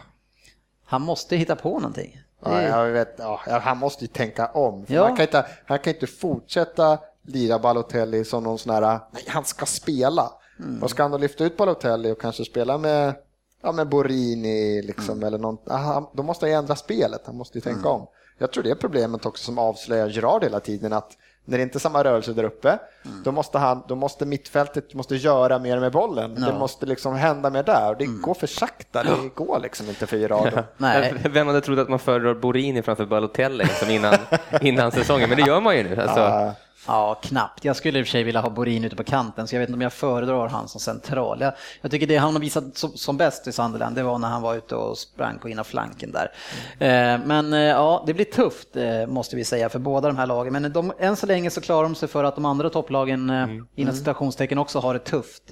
[0.87, 2.21] Han måste hitta på någonting.
[2.43, 4.85] Ja, jag vet, ja, han måste ju tänka om.
[4.87, 5.03] Ja.
[5.03, 9.45] han, kan inte, han kan inte fortsätta lira Balotelli som någon sån här, nej han
[9.45, 10.31] ska spela.
[10.59, 10.83] Mm.
[10.83, 13.15] Och ska han då lyfta ut Balotelli och kanske spela med
[13.61, 17.57] ja men Borini liksom eller någon, aha, då måste han ju ändra spelet, han måste
[17.57, 18.07] ju tänka om.
[18.37, 21.17] Jag tror det är problemet också som avslöjar Gerard hela tiden att
[21.49, 22.77] när det inte är samma rörelse där uppe,
[23.23, 26.35] då, måste han, då måste mittfältet måste göra mer med bollen.
[26.35, 27.95] Det måste liksom hända mer där.
[27.99, 30.63] Det går för sakta, det går liksom inte för Gerard.
[30.77, 31.13] Nej.
[31.29, 34.13] Vem hade trott att man föredrar Borini framför Balotelli liksom innan,
[34.61, 35.29] innan säsongen?
[35.29, 36.01] Men det gör man ju nu.
[36.01, 36.53] Alltså,
[36.87, 37.65] Ja, knappt.
[37.65, 39.69] Jag skulle i och för sig vilja ha Borin ute på kanten, så jag vet
[39.69, 41.41] inte om jag föredrar han som central.
[41.41, 44.27] Jag, jag tycker det han har visat som, som bäst i Sunderland, det var när
[44.27, 46.31] han var ute och sprang på ena flanken där.
[46.79, 50.25] Eh, men eh, ja, det blir tufft eh, måste vi säga för båda de här
[50.27, 50.53] lagen.
[50.53, 53.47] Men de, än så länge så klarar de sig för att de andra topplagen eh,
[53.75, 55.43] inom citationstecken också har det tufft.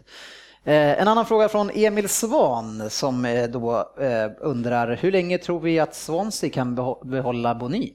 [0.63, 5.59] Eh, En annan fråga från Emil Svan som eh, då eh, undrar hur länge tror
[5.59, 7.93] vi att Swansea kan behålla Boni?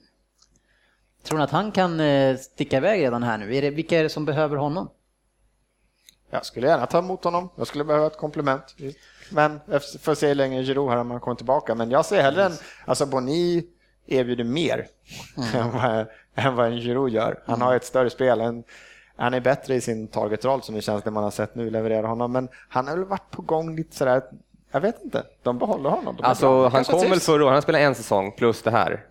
[1.23, 3.57] Tror ni att han kan eh, sticka iväg redan här nu?
[3.57, 4.89] Är det, vilka är det som behöver honom?
[6.31, 7.49] Jag skulle gärna ta emot honom.
[7.57, 8.77] Jag skulle behöva ett komplement.
[9.31, 9.61] Men
[10.01, 11.75] får se hur länge Giroud här om han kommer tillbaka.
[11.75, 12.53] Men jag ser hellre en,
[12.85, 13.67] alltså Boni
[14.07, 14.87] erbjuder mer
[15.55, 17.43] än, vad, än vad en Giroud gör.
[17.47, 18.41] Han har ett större spel.
[18.41, 18.65] En,
[19.17, 22.07] han är bättre i sin targetroll som det känns det man har sett nu leverera
[22.07, 22.33] honom.
[22.33, 24.23] Men han har väl varit på gång lite sådär,
[24.71, 25.25] jag vet inte.
[25.43, 26.17] De behåller honom.
[26.17, 26.25] De.
[26.25, 29.05] Alltså, han Kanske kom väl förra året, han spelade en säsong plus det här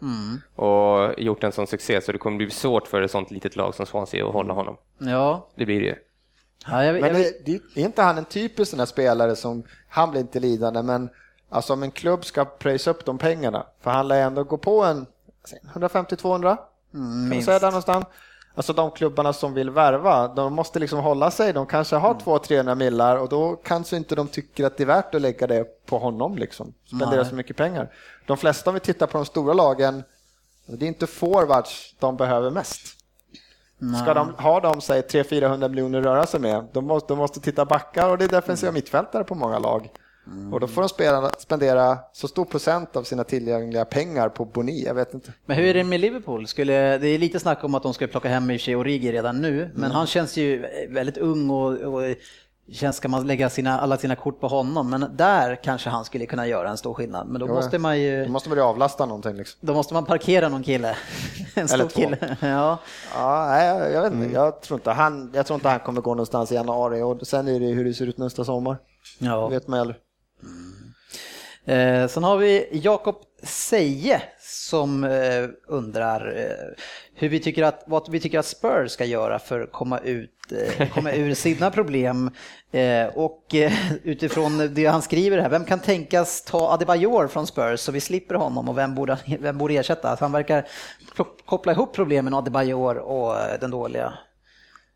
[0.55, 3.75] och gjort en sån succé så det kommer bli svårt för ett sånt litet lag
[3.75, 4.77] som Swansea att hålla honom.
[4.97, 5.95] Ja, Det blir det ju.
[6.67, 9.63] ja jag, Men jag, det, det, är inte han en typisk sån här spelare som,
[9.89, 11.09] han blir inte lidande, men
[11.49, 14.83] alltså om en klubb ska pröjsa upp de pengarna, för han lär ändå gå på
[14.83, 15.05] en
[15.73, 16.57] 150-200, kan
[16.91, 17.45] man minst.
[17.45, 18.05] säga där någonstans.
[18.59, 22.75] Alltså de klubbarna som vill värva, de måste liksom hålla sig, de kanske har 200-300
[22.75, 25.97] millar och då kanske inte de tycker att det är värt att lägga det på
[25.97, 27.25] honom liksom, spendera Nej.
[27.25, 27.93] så mycket pengar.
[28.27, 30.03] De flesta om vi tittar på de stora lagen,
[30.65, 32.81] det är inte forwards de behöver mest.
[34.03, 37.39] Ska de ha de, säg 300-400 miljoner att röra sig med, de måste, de måste
[37.39, 39.89] titta backar och det är defensiva mittfältare på många lag.
[40.51, 44.83] Och då får de spela, spendera så stor procent av sina tillgängliga pengar på Boni,
[44.85, 45.33] jag vet inte.
[45.45, 46.47] men hur är det med Liverpool?
[46.47, 49.41] Skulle, det är lite snack om att de skulle plocka hem i sig Origi redan
[49.41, 52.01] nu, men han känns ju väldigt ung och, och
[52.71, 56.25] känns ska man lägga sina, alla sina kort på honom, men där kanske han skulle
[56.25, 57.27] kunna göra en stor skillnad.
[57.27, 59.59] Men då Jo, måste man ju, Då måste man ju avlasta någonting liksom.
[59.61, 60.95] då måste man parkera någon kille.
[61.55, 62.01] En stor Eller två.
[62.01, 62.37] kille.
[62.41, 62.79] Ja.
[63.15, 66.01] Ja, nej, jag, jag vet inte, jag tror inte, han, jag tror inte han kommer
[66.01, 68.77] gå någonstans i januari och sen är det hur det ser ut nästa sommar.
[69.19, 69.47] Ja.
[69.49, 69.97] Det vet man aldrig.
[71.69, 76.83] Eh, sen har vi Jakob Seje som eh, undrar eh,
[77.15, 80.31] hur vi tycker att, vad vi tycker att Spurs ska göra för att komma, ut,
[80.51, 82.31] eh, komma ur sina problem.
[82.71, 83.73] Eh, och eh,
[84.03, 88.35] utifrån det han skriver här, vem kan tänkas ta Adebayor från Spurs så vi slipper
[88.35, 90.09] honom och vem borde, vem borde ersätta?
[90.09, 90.67] Alltså han verkar
[91.45, 94.13] koppla ihop problemen Adebayor och eh, den dåliga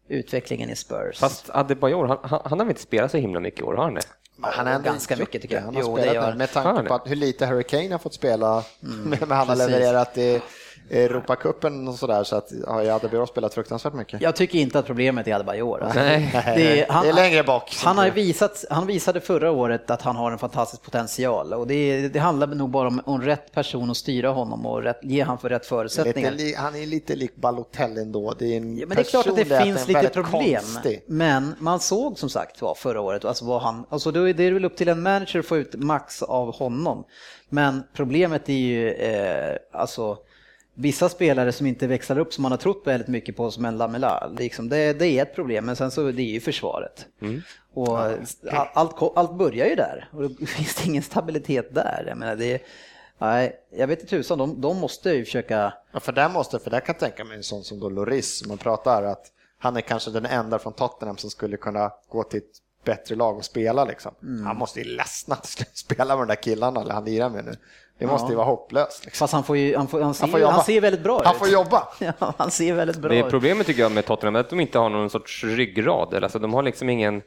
[0.07, 1.19] utvecklingen i Spurs.
[1.19, 3.83] Fast Adebayor, han, han, han har väl inte spelat så himla mycket i år, har
[3.83, 4.01] han det?
[4.41, 5.61] Han har ganska mycket, tycker jag.
[5.63, 7.45] Han har Jo, det spelat gör- det, med Har han tanke på att hur lite
[7.45, 9.67] Hurricane har fått spela, men han har Precis.
[9.67, 10.41] levererat i
[10.89, 14.21] Europacupen och sådär så att har ju Adebayor spelat fruktansvärt mycket.
[14.21, 15.83] Jag tycker inte att problemet är Adebayor.
[15.83, 15.99] Alltså.
[15.99, 16.29] Nej.
[16.55, 17.75] Det är, han, Det är längre bak.
[17.83, 22.07] Han, har visat, han visade förra året att han har en fantastisk potential och det,
[22.07, 25.37] det handlar nog bara om, om rätt person att styra honom och rätt, ge han
[25.37, 26.31] för rätt Lite, förutsättningar.
[26.31, 28.33] li- han är lite lik Balotelli ändå.
[28.39, 30.61] Det är, en Ja, men det är klart att det finns lite problem.
[30.61, 31.03] konstig.
[31.07, 34.51] Men man såg som sagt var förra året, alltså vad han, alltså då är det
[34.51, 37.03] väl upp till en manager att få ut max av honom.
[37.49, 40.17] Men problemet är ju eh, alltså
[40.73, 43.77] vissa spelare som inte växlar upp som man har trott väldigt mycket på som en
[43.77, 44.27] Lamela.
[44.37, 47.05] Liksom det, det är ett problem, men sen så det är ju försvaret.
[47.73, 52.05] Och all- allt, allt börjar ju där och då finns det ingen stabilitet där.
[52.07, 52.61] Jag menar, det,
[53.17, 56.69] nej, jag vet inte tusan, de, de måste ju försöka Ja, för där måste, för
[56.71, 59.25] där kan jag tänka mig en sån som då Loris, som man pratar att
[59.57, 63.37] han är kanske den enda från Tottenham som skulle kunna gå till ett bättre lag
[63.37, 64.11] och spela liksom.
[64.23, 64.45] Mm.
[64.45, 67.55] Han måste ju ledsna att spela med de där killarna eller han lirar med nu.
[67.99, 69.05] Det måste ju vara hopplöst.
[69.05, 69.19] Liksom.
[69.25, 71.25] Fast han, får ju, han, får, han, ser, Han får han ser väldigt bra ut.
[71.25, 71.87] Han får jobba.
[72.19, 74.59] Ja, han ser väldigt bra Det är problemet tycker jag med Tottenham, är att de
[74.59, 76.13] inte har någon sorts ryggrad.
[76.13, 77.21] Eller, Alltså, de har liksom ingen...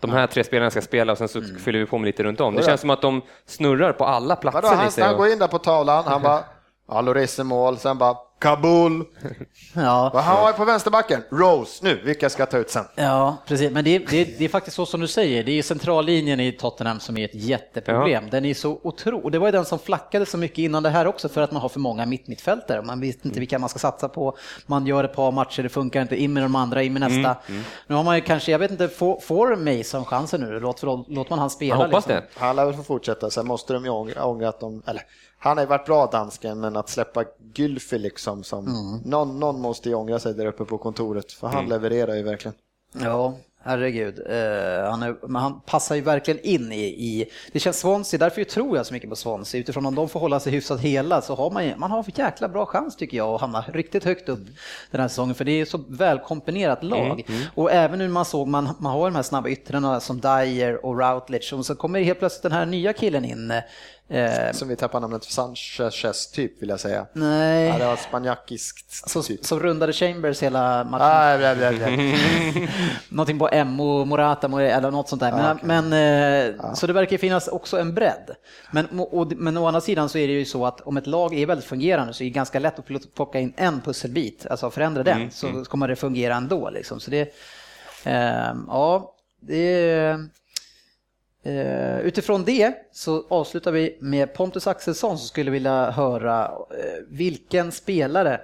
[0.00, 2.40] De här tre spelarna ska spela och sen så fyller vi på med lite runt
[2.40, 2.54] om.
[2.54, 4.62] Det känns som att de snurrar på alla platser.
[4.62, 6.44] Vadå, han, han och- går in där på tavlan, han bara,
[6.88, 9.04] ja Loris är mål, sen bara Kabul.
[9.74, 11.22] Ja, Vad har jag på vänsterbacken?
[11.30, 12.84] Rose, nu, vilka ska jag ta ut sen?
[12.94, 13.72] ja, precis.
[13.72, 15.44] Men det, det, det är faktiskt så som du säger.
[15.44, 18.30] Det är centrallinjen i Tottenham som är ett jätteproblem.
[18.30, 19.24] Den är så otrolig.
[19.24, 21.52] Och det var ju den som flackade så mycket innan det här också för att
[21.52, 22.82] man har för många mittmittfältare.
[22.82, 24.36] Man vet inte vilka man ska satsa på.
[24.66, 26.16] Man gör ett par matcher, det funkar inte.
[26.16, 27.36] In med de andra, in med nästa.
[27.86, 30.60] Nu har man ju kanske, jag vet inte, får, får Mason chansen nu?
[30.60, 31.74] Låt, låt man han spela.
[31.74, 32.22] Jag hoppas liksom.
[32.34, 32.40] det.
[32.40, 35.02] Han lär väl få fortsätta, sen måste de ju ångra, ångra att de, eller
[35.38, 37.24] han har ju varit bra dansken, men att släppa
[37.54, 38.64] Gylfi liksom som,
[39.04, 42.54] någon, någon måste ju ångra sig där uppe på kontoret, för han levererar ju verkligen.
[42.92, 44.18] Ja, herregud.
[44.18, 48.44] Eh, han, är, men han passar ju verkligen in i, i det känns Swansea, därför
[48.44, 49.60] tror jag så mycket på Swansea.
[49.60, 52.48] Utifrån om de får hålla sig hyfsat hela så har man, man har en jäkla
[52.48, 54.46] bra chans tycker jag att hamna riktigt högt upp
[54.90, 55.34] den här säsongen.
[55.34, 57.10] För det är så välkomponerat lag.
[57.10, 57.42] Mm, mm.
[57.54, 60.98] Och även nu man såg, man, man har de här snabba yttrarna som Dyer och
[60.98, 63.52] Routledge och så kommer helt plötsligt den här nya killen in
[64.10, 67.06] Eh, som vi tappar namnet för Sanchez typ vill jag säga.
[67.12, 67.68] Nej.
[67.68, 69.44] Ja, det var spanjakiskt som, typ.
[69.44, 71.06] Som rundade Chambers hela matchen.
[71.06, 71.86] Ah, bla, bla, bla.
[73.08, 75.32] Någonting på Mo, Morata eller något sånt där.
[75.32, 75.66] Men, ah, okay.
[75.66, 75.92] men
[76.48, 76.74] eh, ah.
[76.74, 78.30] Så det verkar finnas också en bredd.
[78.70, 81.34] Men, och, men å andra sidan så är det ju så att om ett lag
[81.34, 85.02] är väldigt fungerande så är det ganska lätt att plocka in en pusselbit, alltså förändra
[85.02, 85.64] den, mm, så mm.
[85.64, 86.70] kommer det fungera ändå.
[86.70, 87.00] Liksom.
[87.00, 87.34] Så det,
[88.04, 90.28] eh, ja, det är
[91.46, 96.58] Uh, utifrån det så avslutar vi med Pontus Axelsson som skulle vilja höra uh,
[97.08, 98.40] vilken spelare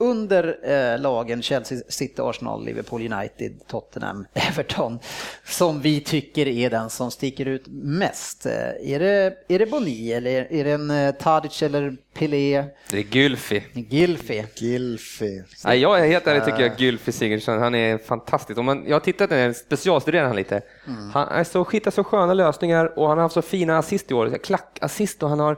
[0.00, 4.98] under eh, lagen Chelsea, City, Arsenal, Liverpool, United, Tottenham, Everton
[5.44, 8.46] som vi tycker är den som sticker ut mest.
[8.46, 12.64] Eh, är det, är det Boni eller är det en eh, Tadic eller Pelé?
[12.90, 13.62] Det är Gylfi.
[13.74, 14.44] Gylfi.
[14.54, 15.42] Gylfi.
[15.64, 18.58] Nej, jag är helt ärligt tycker jag Gylfi Sigurdsson, han är fantastisk.
[18.58, 20.62] Om man, jag har tittat på specialstuderat han lite.
[20.86, 21.10] Mm.
[21.10, 24.14] Han är så, hittar så sköna lösningar och han har haft så fina assist i
[24.14, 25.56] år, klackassist och han har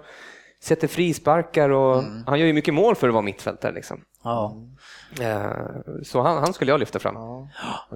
[0.62, 2.24] sätter frisparkar och mm.
[2.26, 3.72] han gör ju mycket mål för att vara mittfältare.
[3.72, 4.00] Liksom.
[4.24, 4.56] Ja.
[5.20, 5.52] Eh,
[6.02, 7.14] så han, han, skulle jag lyfta fram.
[7.14, 7.48] Ja.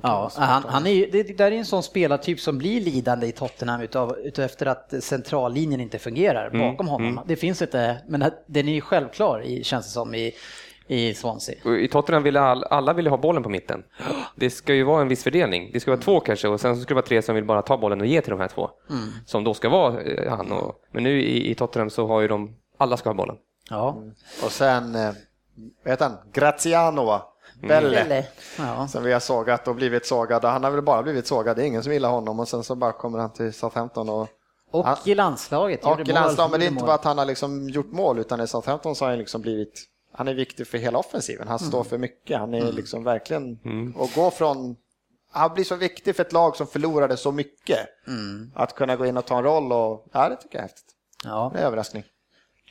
[0.03, 3.81] ja han, han, är det där är en sån spelartyp som blir lidande i Tottenham
[3.81, 6.61] utav, utav efter att centrallinjen inte fungerar mm.
[6.61, 7.09] bakom honom.
[7.09, 7.25] Mm.
[7.27, 10.33] Det finns inte, men den är ju självklar i, känns det som i,
[10.87, 11.77] i Swansea.
[11.79, 13.85] I Tottenham vill alla, alla vill ha bollen på mitten.
[14.35, 15.71] Det ska ju vara en viss fördelning.
[15.73, 17.77] Det ska vara två kanske och sen ska det vara tre som vill bara ta
[17.77, 18.71] bollen och ge till de här två.
[18.91, 19.09] Mm.
[19.27, 20.53] Som då ska vara eh, han.
[20.53, 23.37] Och, men nu i, i Tottenham så har ju de, alla ska ha bollen.
[23.71, 23.97] Ja.
[23.97, 24.15] Mm.
[24.45, 25.13] Och sen, eh,
[25.85, 27.21] vad heter han, Graziano
[27.63, 28.25] Belle, mm.
[28.59, 28.89] ja.
[28.89, 30.45] som vi har sågat och blivit sågad.
[30.45, 32.75] Han har väl bara blivit sågad, det är ingen som gillar honom och sen så
[32.75, 34.29] bara kommer han till Southampton och
[34.71, 35.85] och han, i landslaget.
[35.85, 38.41] Och i landslaget, men det är inte bara att han har liksom gjort mål utan
[38.41, 39.85] i Southampton så har han liksom blivit
[40.17, 41.49] han är viktig för hela offensiven.
[41.49, 41.89] Han står mm.
[41.89, 42.39] för mycket.
[42.39, 42.77] Han är mm.
[42.77, 43.97] liksom verkligen, mm.
[43.97, 44.77] och gå från,
[45.33, 47.79] han blir så viktig för ett lag som förlorade så mycket.
[48.07, 48.53] Mm.
[48.55, 50.95] Att kunna gå in och ta en roll och, ja det tycker jag är häftigt.
[51.25, 51.51] Ja.
[51.55, 52.05] Det är överraskning.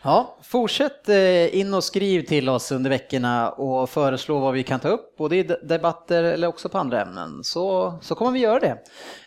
[0.04, 4.80] Ja, fortsätt eh, in och skriv till oss under veckorna och föreslå vad vi kan
[4.80, 7.44] ta upp, både i debatter eller också på andra ämnen.
[7.44, 8.78] Så, så kommer vi göra det.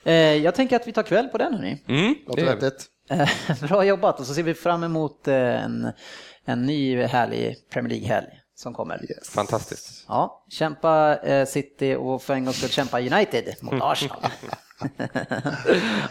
[0.05, 1.85] Eh, jag tänker att vi tar kväll på den hörni.
[1.89, 2.87] Mm, Låter vettigt.
[3.69, 5.93] Bra jobbat och så ser vi fram emot eh, en
[6.49, 9.03] en ny härlig Premier League-helg som kommer.
[9.11, 9.31] Yes.
[9.31, 10.05] Fantastiskt.
[10.09, 14.19] Ja, kämpa eh, City och för en gångs skull kämpa United mot Arsenal.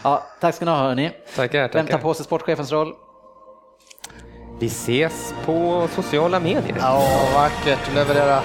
[0.02, 1.10] ja, tack ska ni ha hörni.
[1.36, 1.78] Tackar, tackar.
[1.78, 2.94] Vem tar på sig sportchefens roll?
[4.60, 6.76] Vi ses på sociala medier.
[6.80, 7.02] Ja,
[7.34, 7.94] vackert.
[7.94, 8.42] Leverera.